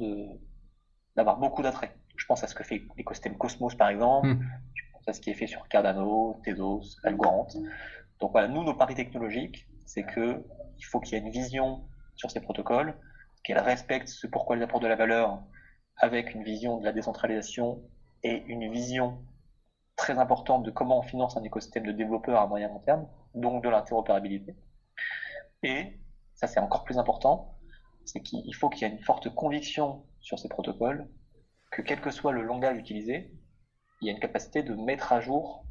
d'avoir 1.16 1.38
beaucoup 1.38 1.62
d'attrait. 1.62 1.96
Je 2.16 2.26
pense 2.26 2.44
à 2.44 2.48
ce 2.48 2.56
que 2.56 2.64
fait 2.64 2.84
l'écosystème 2.98 3.38
Cosmos, 3.38 3.76
par 3.76 3.90
exemple. 3.90 4.28
Hmm. 4.28 4.48
Je 4.74 4.84
pense 4.92 5.08
à 5.08 5.14
ce 5.14 5.22
qui 5.22 5.30
est 5.30 5.36
fait 5.36 5.48
sur 5.48 5.68
Cardano, 5.68 6.42
Tezos, 6.44 6.98
Algorand. 7.04 7.48
Donc 8.20 8.32
voilà, 8.32 8.48
nous, 8.48 8.64
nos 8.64 8.74
paris 8.74 8.96
technologiques, 8.96 9.68
c'est 9.86 10.04
que 10.04 10.44
il 10.80 10.84
faut 10.84 11.00
qu'il 11.00 11.14
y 11.14 11.16
ait 11.22 11.24
une 11.24 11.32
vision 11.32 11.88
sur 12.16 12.32
ces 12.32 12.42
protocoles, 12.42 12.96
qu'elles 13.44 13.60
respectent 13.60 14.10
ce 14.10 14.28
pourquoi 14.28 14.56
elles 14.56 14.64
apportent 14.64 14.84
de 14.84 14.88
la 14.88 14.96
valeur 14.96 15.42
avec 15.98 16.34
une 16.34 16.44
vision 16.44 16.78
de 16.78 16.86
la 16.86 16.92
décentralisation 16.92 17.82
et 18.24 18.44
une 18.48 18.72
vision 18.72 19.20
très 19.98 20.20
importante 20.20 20.64
de 20.64 20.72
comment 20.72 21.00
on 21.00 21.02
finance 21.02 21.36
un 21.36 21.44
écosystème 21.44 21.86
de 21.86 21.92
développeurs 21.92 22.40
à 22.40 22.48
moyen 22.48 22.70
long 22.70 22.80
terme, 22.80 23.08
donc 23.34 23.64
de 23.64 23.70
l'interopérabilité. 23.70 24.56
Et, 25.64 26.00
ça 26.36 26.48
c'est 26.48 26.60
encore 26.60 26.86
plus 26.86 26.98
important, 26.98 27.58
c'est 28.06 28.22
qu'il 28.22 28.56
faut 28.56 28.70
qu'il 28.70 28.88
y 28.88 28.92
ait 28.92 28.94
une 28.94 29.04
forte 29.04 29.34
conviction 29.34 30.06
sur 30.22 30.40
ces 30.40 30.48
protocoles 30.48 31.10
que 31.72 31.82
quel 31.82 32.00
que 32.00 32.12
soit 32.12 32.32
le 32.32 32.44
langage 32.44 32.78
utilisé, 32.78 33.34
il 34.00 34.08
y 34.08 34.10
a 34.10 34.14
une 34.14 34.20
capacité 34.20 34.64
de 34.64 34.74
mettre 34.76 35.12
à 35.12 35.20
jour, 35.20 35.66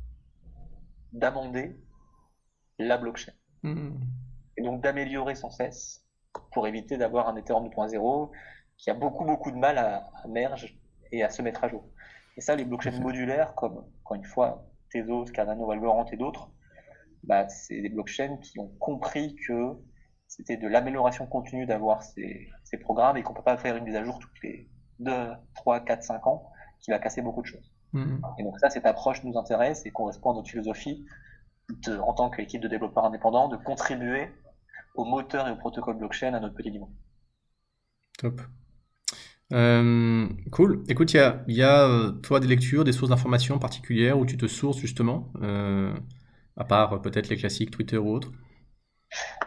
d'amender 1.12 1.80
la 2.78 2.98
blockchain. 2.98 3.32
Hmm. 3.62 3.94
Et 4.58 4.62
donc 4.62 4.82
d'améliorer 4.82 5.34
sans 5.34 5.50
cesse 5.50 6.04
pour 6.52 6.66
éviter 6.66 6.98
d'avoir 6.98 7.28
un 7.28 7.36
Ethereum 7.36 7.68
2.0 7.68 8.30
qui 8.76 8.90
a 8.90 8.94
beaucoup 8.94 9.24
beaucoup 9.24 9.50
de 9.50 9.56
mal 9.56 9.78
à, 9.78 10.10
à 10.22 10.28
merge 10.28 10.78
et 11.12 11.22
à 11.22 11.30
se 11.30 11.40
mettre 11.40 11.64
à 11.64 11.68
jour. 11.68 11.88
Et 12.36 12.40
ça, 12.40 12.54
les 12.54 12.64
blockchains 12.64 12.98
modulaires, 13.00 13.54
comme 13.54 13.84
encore 14.04 14.16
une 14.16 14.24
fois 14.24 14.64
Tezos, 14.90 15.26
Cardano, 15.26 15.70
Algorand 15.70 16.04
et 16.06 16.16
d'autres, 16.16 16.50
bah, 17.24 17.48
c'est 17.48 17.80
des 17.80 17.88
blockchains 17.88 18.36
qui 18.38 18.58
ont 18.58 18.68
compris 18.78 19.36
que 19.46 19.76
c'était 20.28 20.56
de 20.56 20.68
l'amélioration 20.68 21.26
continue 21.26 21.66
d'avoir 21.66 22.02
ces, 22.02 22.48
ces, 22.64 22.78
programmes 22.78 23.16
et 23.16 23.22
qu'on 23.22 23.32
peut 23.32 23.42
pas 23.42 23.56
faire 23.56 23.76
une 23.76 23.84
mise 23.84 23.96
à 23.96 24.04
jour 24.04 24.18
toutes 24.18 24.42
les 24.42 24.68
2, 24.98 25.12
3, 25.54 25.80
4, 25.80 26.02
5 26.02 26.26
ans 26.26 26.50
qui 26.80 26.90
va 26.90 26.98
casser 26.98 27.22
beaucoup 27.22 27.42
de 27.42 27.46
choses. 27.46 27.72
Mm-hmm. 27.94 28.20
Et 28.38 28.42
donc 28.42 28.58
ça, 28.58 28.70
cette 28.70 28.86
approche 28.86 29.22
nous 29.24 29.38
intéresse 29.38 29.86
et 29.86 29.90
correspond 29.90 30.32
à 30.32 30.34
notre 30.34 30.50
philosophie 30.50 31.06
de, 31.86 31.98
en 31.98 32.12
tant 32.12 32.30
qu'équipe 32.30 32.60
de 32.60 32.68
développeurs 32.68 33.04
indépendants, 33.04 33.48
de 33.48 33.56
contribuer 33.56 34.30
au 34.94 35.04
moteur 35.04 35.48
et 35.48 35.50
au 35.50 35.56
protocole 35.56 35.96
blockchain 35.96 36.34
à 36.34 36.40
notre 36.40 36.54
petit 36.54 36.70
niveau. 36.70 36.90
Top. 38.18 38.40
Euh, 39.52 40.28
cool. 40.50 40.82
Écoute, 40.88 41.12
il 41.12 41.18
y 41.18 41.20
a, 41.20 41.44
y 41.46 41.62
a, 41.62 41.86
euh, 41.88 42.10
toi 42.10 42.40
des 42.40 42.48
lectures, 42.48 42.84
des 42.84 42.92
sources 42.92 43.10
d'informations 43.10 43.58
particulières 43.58 44.18
où 44.18 44.26
tu 44.26 44.36
te 44.36 44.46
sources 44.46 44.78
justement, 44.78 45.32
euh, 45.42 45.94
à 46.56 46.64
part 46.64 47.00
peut-être 47.02 47.28
les 47.28 47.36
classiques 47.36 47.70
Twitter 47.70 47.98
ou 47.98 48.12
autres? 48.12 48.32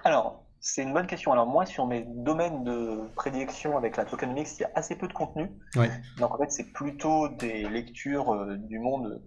Alors, 0.03 0.45
c'est 0.59 0.83
une 0.83 0.93
bonne 0.93 1.07
question. 1.07 1.31
Alors 1.31 1.47
moi, 1.47 1.65
sur 1.65 1.85
mes 1.87 2.05
domaines 2.07 2.63
de 2.63 3.09
prédilection 3.15 3.77
avec 3.77 3.97
la 3.97 4.05
tokenomics, 4.05 4.47
il 4.59 4.61
y 4.61 4.65
a 4.65 4.71
assez 4.75 4.95
peu 4.97 5.07
de 5.07 5.13
contenu. 5.13 5.49
Ouais. 5.75 5.89
Donc 6.17 6.33
en 6.33 6.37
fait, 6.37 6.51
c'est 6.51 6.71
plutôt 6.73 7.29
des 7.29 7.67
lectures 7.69 8.57
du 8.57 8.79
monde 8.79 9.21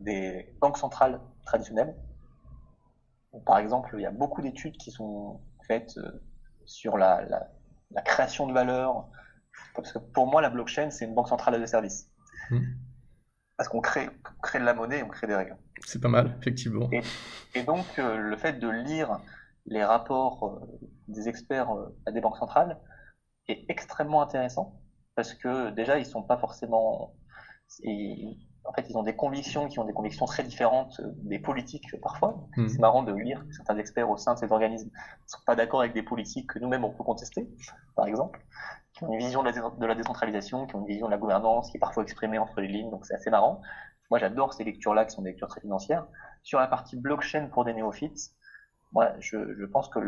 des 0.00 0.46
banques 0.60 0.78
centrales 0.78 1.20
traditionnelles. 1.44 1.94
par 3.46 3.58
exemple, 3.58 3.94
il 3.98 4.02
y 4.02 4.06
a 4.06 4.10
beaucoup 4.10 4.42
d'études 4.42 4.76
qui 4.76 4.90
sont 4.90 5.40
faites 5.66 5.98
sur 6.64 6.96
la, 6.96 7.22
la, 7.24 7.48
la 7.90 8.02
création 8.02 8.46
de 8.46 8.52
valeur, 8.52 9.08
parce 9.82 9.92
que 9.92 9.98
pour 9.98 10.26
moi, 10.26 10.42
la 10.42 10.50
blockchain, 10.50 10.90
c'est 10.90 11.04
une 11.04 11.14
banque 11.14 11.28
centrale 11.28 11.60
de 11.60 11.66
service. 11.66 12.10
Hmm. 12.50 12.60
Parce 13.56 13.68
qu'on 13.68 13.80
crée, 13.80 14.08
crée 14.42 14.60
de 14.60 14.64
la 14.64 14.74
monnaie, 14.74 15.02
on 15.02 15.08
crée 15.08 15.26
des 15.26 15.34
règles. 15.34 15.56
C'est 15.84 16.00
pas 16.00 16.08
mal, 16.08 16.36
effectivement. 16.40 16.88
Et, 17.54 17.62
donc, 17.62 17.86
euh, 17.98 18.16
le 18.16 18.36
fait 18.36 18.54
de 18.54 18.68
lire 18.68 19.20
les 19.66 19.84
rapports 19.84 20.44
euh, 20.44 20.88
des 21.08 21.28
experts 21.28 21.70
euh, 21.70 21.96
à 22.06 22.12
des 22.12 22.20
banques 22.20 22.38
centrales 22.38 22.78
est 23.48 23.64
extrêmement 23.68 24.22
intéressant 24.22 24.80
parce 25.14 25.34
que 25.34 25.70
déjà, 25.70 25.98
ils 25.98 26.06
sont 26.06 26.22
pas 26.22 26.38
forcément. 26.38 27.14
En 28.64 28.72
fait, 28.72 28.84
ils 28.90 28.96
ont 28.98 29.02
des 29.02 29.16
convictions 29.16 29.68
qui 29.68 29.78
ont 29.78 29.84
des 29.84 29.92
convictions 29.92 30.26
très 30.26 30.42
différentes 30.42 31.00
des 31.22 31.38
politiques 31.38 31.86
parfois. 32.02 32.46
Hmm. 32.56 32.68
C'est 32.68 32.78
marrant 32.78 33.02
de 33.02 33.12
lire 33.12 33.46
que 33.46 33.54
certains 33.54 33.78
experts 33.78 34.10
au 34.10 34.16
sein 34.16 34.34
de 34.34 34.38
ces 34.38 34.52
organismes 34.52 34.90
ne 34.90 35.28
sont 35.28 35.40
pas 35.46 35.56
d'accord 35.56 35.80
avec 35.80 35.94
des 35.94 36.02
politiques 36.02 36.50
que 36.50 36.58
nous-mêmes 36.58 36.84
on 36.84 36.90
peut 36.90 37.04
contester, 37.04 37.48
par 37.96 38.06
exemple 38.06 38.44
qui 38.98 39.04
ont 39.04 39.12
une 39.12 39.18
vision 39.18 39.42
de 39.42 39.86
la, 39.86 39.94
décentralisation, 39.94 40.66
qui 40.66 40.74
ont 40.74 40.80
une 40.80 40.86
vision 40.86 41.06
de 41.06 41.12
la 41.12 41.18
gouvernance, 41.18 41.70
qui 41.70 41.76
est 41.76 41.80
parfois 41.80 42.02
exprimée 42.02 42.38
entre 42.38 42.60
les 42.60 42.68
lignes, 42.68 42.90
donc 42.90 43.06
c'est 43.06 43.14
assez 43.14 43.30
marrant. 43.30 43.62
Moi, 44.10 44.18
j'adore 44.18 44.54
ces 44.54 44.64
lectures-là, 44.64 45.04
qui 45.04 45.14
sont 45.14 45.22
des 45.22 45.30
lectures 45.30 45.48
très 45.48 45.60
financières. 45.60 46.06
Sur 46.42 46.58
la 46.58 46.66
partie 46.66 46.96
blockchain 46.96 47.48
pour 47.52 47.64
des 47.64 47.74
néophytes, 47.74 48.32
moi, 48.92 49.12
je, 49.20 49.54
je 49.54 49.64
pense 49.66 49.88
que 49.88 50.00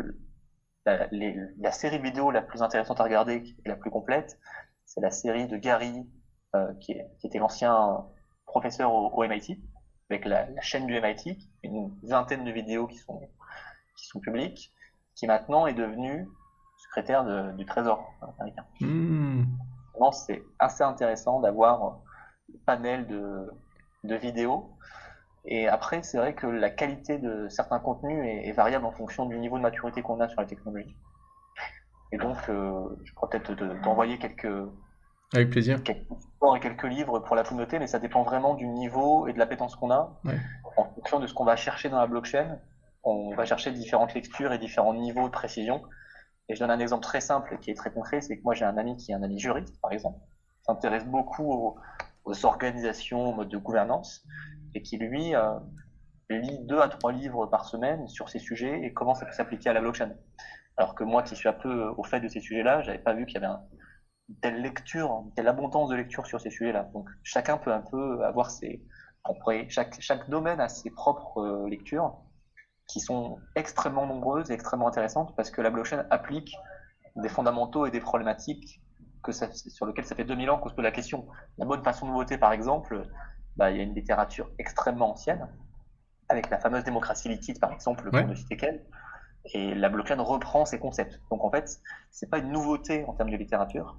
la, 0.87 1.09
la, 1.13 1.73
série 1.73 1.99
vidéo 1.99 2.31
la 2.31 2.43
plus 2.43 2.63
intéressante 2.63 3.01
à 3.01 3.05
regarder 3.05 3.55
et 3.65 3.69
la 3.69 3.77
plus 3.77 3.91
complète, 3.91 4.41
c'est 4.87 5.01
la 5.01 5.11
série 5.11 5.47
de 5.47 5.57
Gary, 5.57 6.09
euh, 6.57 6.73
qui, 6.81 6.93
est, 6.93 7.07
qui, 7.21 7.29
était 7.29 7.39
l'ancien 7.39 8.05
professeur 8.51 8.93
au, 8.93 9.09
au, 9.09 9.27
MIT, 9.27 9.59
avec 10.11 10.25
la, 10.25 10.47
la, 10.51 10.61
chaîne 10.61 10.87
du 10.87 11.01
MIT, 11.01 11.39
une 11.63 11.97
vingtaine 12.03 12.45
de 12.45 12.51
vidéos 12.51 12.87
qui 12.87 12.99
sont, 12.99 13.21
qui 13.97 14.07
sont 14.07 14.21
publiques, 14.21 14.73
qui 15.15 15.27
maintenant 15.27 15.67
est 15.67 15.75
devenue 15.75 16.29
secrétaire 16.77 17.55
du 17.55 17.65
Trésor 17.67 18.13
américain. 18.39 18.65
Mmh. 18.81 19.45
C'est 20.13 20.43
assez 20.59 20.83
intéressant 20.83 21.41
d'avoir 21.41 22.01
le 22.49 22.59
panel 22.65 23.07
de, 23.07 23.51
de 24.05 24.15
vidéos. 24.17 24.75
Et 25.45 25.69
après, 25.69 26.03
c'est 26.03 26.19
vrai 26.19 26.35
que 26.35 26.47
la 26.47 26.71
qualité 26.71 27.19
de 27.19 27.49
certains 27.49 27.79
contenus 27.79 28.25
est, 28.45 28.53
variable 28.53 28.87
en 28.87 28.93
fonction 28.93 29.27
du 29.27 29.39
niveau 29.39 29.59
de 29.59 29.63
maturité 29.63 30.03
qu'on 30.03 30.21
a 30.21 30.29
sur 30.29 30.41
la 30.41 30.47
technologie. 30.47 30.97
Et 32.13 32.19
donc, 32.19 32.37
euh, 32.49 32.89
je 33.05 33.13
pourrais 33.15 33.39
peut-être 33.39 33.83
t'envoyer 33.83 34.19
quelques, 34.19 34.49
avec 35.33 35.51
plaisir. 35.51 35.83
Quelques, 35.83 36.07
et 36.57 36.61
quelques 36.61 36.85
livres 36.85 37.21
pour 37.21 37.37
la 37.37 37.43
communauté, 37.43 37.79
mais 37.79 37.87
ça 37.87 37.99
dépend 37.99 38.23
vraiment 38.23 38.55
du 38.55 38.67
niveau 38.67 39.29
et 39.29 39.33
de 39.33 39.39
l'appétence 39.39 39.77
qu'on 39.77 39.91
a. 39.91 40.21
En 40.77 40.85
fonction 40.85 41.21
de 41.21 41.27
ce 41.27 41.35
qu'on 41.35 41.45
va 41.45 41.57
chercher 41.57 41.89
dans 41.89 41.99
la 41.99 42.07
blockchain, 42.07 42.59
on 43.05 43.35
va 43.35 43.45
chercher 43.45 43.73
différentes 43.73 44.15
lectures 44.15 44.53
et 44.53 44.59
différents 44.59 44.95
niveaux 44.95 45.27
de 45.27 45.33
précision. 45.33 45.83
Et 46.49 46.55
je 46.55 46.61
donne 46.61 46.71
un 46.71 46.81
exemple 46.81 47.05
très 47.05 47.21
simple 47.21 47.59
qui 47.61 47.71
est 47.71 47.75
très 47.75 47.93
concret, 47.93 48.21
c'est 48.21 48.37
que 48.37 48.43
moi 48.43 48.55
j'ai 48.55 48.65
un 48.65 48.77
ami 48.77 48.97
qui 48.97 49.13
est 49.13 49.15
un 49.15 49.23
ami 49.23 49.39
juriste, 49.39 49.81
par 49.81 49.93
exemple, 49.93 50.19
qui 50.59 50.65
s'intéresse 50.65 51.05
beaucoup 51.05 51.77
aux, 52.25 52.45
organisations, 52.45 53.31
aux 53.31 53.35
modes 53.35 53.49
de 53.49 53.57
gouvernance, 53.57 54.25
et 54.75 54.83
qui 54.83 54.99
lui 54.99 55.35
euh, 55.35 55.59
lit 56.29 56.59
deux 56.67 56.81
à 56.81 56.89
trois 56.89 57.13
livres 57.13 57.47
par 57.47 57.65
semaine 57.65 58.07
sur 58.09 58.29
ces 58.29 58.39
sujets 58.39 58.83
et 58.83 58.93
comment 58.93 59.15
ça 59.15 59.27
peut 59.27 59.33
s'appliquer 59.33 59.71
à 59.71 59.73
la 59.73 59.81
blockchain. 59.81 60.13
Alors 60.77 60.95
que 60.95 61.05
moi 61.05 61.23
qui 61.23 61.37
suis 61.37 61.49
un 61.49 61.53
peu 61.53 61.89
au 61.97 62.05
fait 62.05 62.21
de 62.21 62.29
ces 62.29 62.41
sujets-là, 62.41 62.83
j'avais 62.83 62.99
pas 62.99 63.15
vu 63.15 63.27
qu'il 63.27 63.41
y 63.41 63.45
avait 63.45 63.53
une 63.53 63.80
telle 64.41 64.61
lecture, 64.63 65.25
telle 65.37 65.49
abondance 65.49 65.89
de 65.89 65.97
lecture 65.97 66.27
sur 66.27 66.41
ces 66.41 66.51
sujets-là. 66.51 66.91
Donc 66.93 67.09
chacun 67.23 67.59
peut 67.59 67.73
un 67.73 67.83
peu 67.83 68.25
avoir 68.25 68.51
ses, 68.51 68.83
chaque, 69.69 70.01
chaque 70.01 70.29
domaine 70.29 70.61
a 70.61 70.69
ses 70.69 70.91
propres 70.91 71.39
euh, 71.39 71.69
lectures 71.69 72.17
qui 72.87 73.01
sont 73.01 73.39
extrêmement 73.55 74.07
nombreuses 74.07 74.51
et 74.51 74.55
extrêmement 74.55 74.89
intéressantes 74.89 75.35
parce 75.37 75.51
que 75.51 75.61
la 75.61 75.71
blockchain 75.71 76.07
applique 76.11 76.55
des 77.17 77.29
fondamentaux 77.29 77.87
et 77.87 77.91
des 77.91 78.01
problématiques 78.01 78.81
que 79.23 79.33
ça, 79.33 79.53
sur 79.53 79.87
lesquelles 79.87 80.07
ça 80.07 80.15
fait 80.15 80.25
2000 80.25 80.51
ans 80.51 80.59
qu'on 80.59 80.71
se 80.71 80.75
pose 80.75 80.85
la 80.85 80.91
question. 80.91 81.27
La 81.59 81.67
bonne 81.67 81.83
façon 81.83 82.09
de 82.09 82.13
voter, 82.13 82.39
par 82.39 82.53
exemple, 82.53 83.07
bah, 83.57 83.71
il 83.71 83.77
y 83.77 83.81
a 83.81 83.83
une 83.83 83.95
littérature 83.95 84.51
extrêmement 84.59 85.11
ancienne, 85.11 85.47
avec 86.29 86.49
la 86.51 86.59
fameuse 86.59 86.85
démocratie 86.85 87.29
liquide, 87.29 87.61
par 87.61 87.73
exemple, 87.73 88.11
pour 88.11 88.27
ne 88.27 88.35
citer 88.35 88.57
qu'elle, 88.57 88.85
et 89.53 89.75
la 89.75 89.89
blockchain 89.89 90.21
reprend 90.23 90.65
ces 90.65 90.79
concepts. 90.79 91.21
Donc 91.31 91.45
en 91.45 91.51
fait, 91.51 91.81
c'est 92.11 92.31
pas 92.31 92.39
une 92.39 92.51
nouveauté 92.51 93.05
en 93.05 93.13
termes 93.13 93.31
de 93.31 93.37
littérature, 93.37 93.99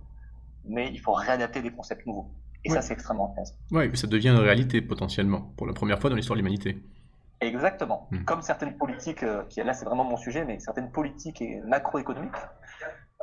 mais 0.65 0.89
il 0.91 0.99
faut 0.99 1.13
réadapter 1.13 1.61
des 1.61 1.71
concepts 1.71 2.05
nouveaux. 2.05 2.31
Et 2.63 2.69
ça, 2.69 2.81
c'est 2.81 2.93
extrêmement 2.93 3.31
intéressant. 3.31 3.55
Oui, 3.71 3.97
ça 3.97 4.05
devient 4.05 4.29
une 4.29 4.37
réalité 4.37 4.81
potentiellement, 4.81 5.51
pour 5.57 5.65
la 5.65 5.73
première 5.73 5.99
fois 5.99 6.09
dans 6.09 6.15
l'histoire 6.15 6.35
de 6.35 6.41
l'humanité. 6.41 6.77
Exactement. 7.39 8.07
Hmm. 8.11 8.23
Comme 8.23 8.43
certaines 8.43 8.77
politiques, 8.77 9.23
euh, 9.23 9.43
qui, 9.49 9.63
là 9.63 9.73
c'est 9.73 9.85
vraiment 9.85 10.03
mon 10.03 10.17
sujet, 10.17 10.45
mais 10.45 10.59
certaines 10.59 10.91
politiques 10.91 11.43
macroéconomiques, 11.65 12.35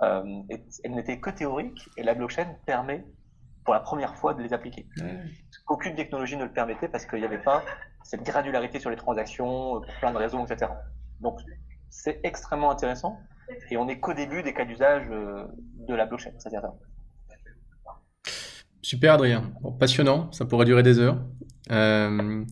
euh, 0.02 0.42
elles 0.48 0.90
n'étaient 0.90 1.20
que 1.20 1.30
théoriques 1.30 1.88
et 1.96 2.02
la 2.02 2.14
blockchain 2.14 2.48
permet 2.66 3.04
pour 3.64 3.74
la 3.74 3.80
première 3.80 4.16
fois 4.16 4.34
de 4.34 4.42
les 4.42 4.52
appliquer. 4.52 4.88
Aucune 5.68 5.94
technologie 5.94 6.36
ne 6.36 6.44
le 6.44 6.52
permettait 6.52 6.88
parce 6.88 7.04
qu'il 7.04 7.18
n'y 7.18 7.24
avait 7.26 7.42
pas 7.42 7.62
cette 8.02 8.22
granularité 8.22 8.80
sur 8.80 8.88
les 8.88 8.96
transactions, 8.96 9.76
euh, 9.76 9.80
pour 9.80 9.94
plein 10.00 10.12
de 10.12 10.16
raisons, 10.16 10.46
etc. 10.46 10.72
Donc 11.20 11.38
c'est 11.90 12.20
extrêmement 12.22 12.70
intéressant 12.70 13.18
et 13.70 13.76
on 13.76 13.84
n'est 13.84 14.00
qu'au 14.00 14.14
début 14.14 14.42
des 14.42 14.54
cas 14.54 14.64
d'usage 14.64 15.06
euh, 15.10 15.44
de 15.86 15.94
la 15.94 16.06
blockchain, 16.06 16.30
cest 16.38 16.54
à 16.54 16.72
Super 18.82 19.14
Adrien, 19.14 19.50
passionnant, 19.78 20.30
ça 20.32 20.44
pourrait 20.44 20.64
durer 20.64 20.82
des 20.82 20.98
heures. 20.98 21.20
Euh, 21.70 22.44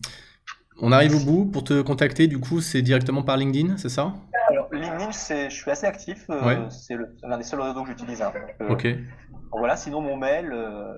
on 0.81 0.91
arrive 0.91 1.15
au 1.15 1.25
bout. 1.25 1.45
Pour 1.45 1.63
te 1.63 1.81
contacter, 1.81 2.27
du 2.27 2.39
coup, 2.39 2.61
c'est 2.61 2.81
directement 2.81 3.23
par 3.23 3.37
LinkedIn, 3.37 3.77
c'est 3.77 3.89
ça? 3.89 4.13
Alors, 4.49 4.67
LinkedIn, 4.71 5.11
je 5.11 5.53
suis 5.53 5.71
assez 5.71 5.85
actif. 5.85 6.25
Euh, 6.29 6.69
c'est 6.69 6.95
l'un 7.23 7.37
des 7.37 7.43
seuls 7.43 7.61
réseaux 7.61 7.83
que 7.83 7.89
j'utilise. 7.89 8.21
Hein. 8.21 8.33
Euh, 8.61 8.69
ok. 8.69 8.87
Voilà, 9.51 9.77
sinon 9.77 10.01
mon 10.01 10.17
mail 10.17 10.53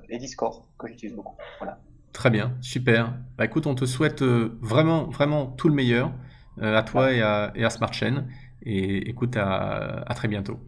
et 0.10 0.18
Discord, 0.18 0.64
que 0.78 0.88
j'utilise 0.88 1.16
beaucoup. 1.16 1.36
Voilà. 1.60 1.80
Très 2.12 2.32
bien, 2.32 2.58
super. 2.62 3.14
Bah 3.38 3.46
écoute, 3.46 3.68
on 3.68 3.76
te 3.76 3.86
souhaite 3.86 4.24
vraiment, 4.24 5.06
vraiment 5.10 5.46
tout 5.46 5.70
le 5.70 5.76
meilleur 5.76 6.12
à 6.60 6.82
toi 6.84 7.14
et 7.14 7.22
à, 7.22 7.52
et 7.56 7.64
à 7.64 7.70
Smart 7.70 7.94
Chain. 7.94 8.26
Et 8.64 9.10
écoute, 9.10 9.38
à, 9.38 10.04
à 10.06 10.14
très 10.16 10.28
bientôt. 10.28 10.60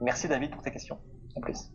Merci 0.00 0.28
David 0.28 0.50
pour 0.52 0.62
tes 0.62 0.70
questions. 0.70 0.98
En 1.34 1.40
plus. 1.40 1.70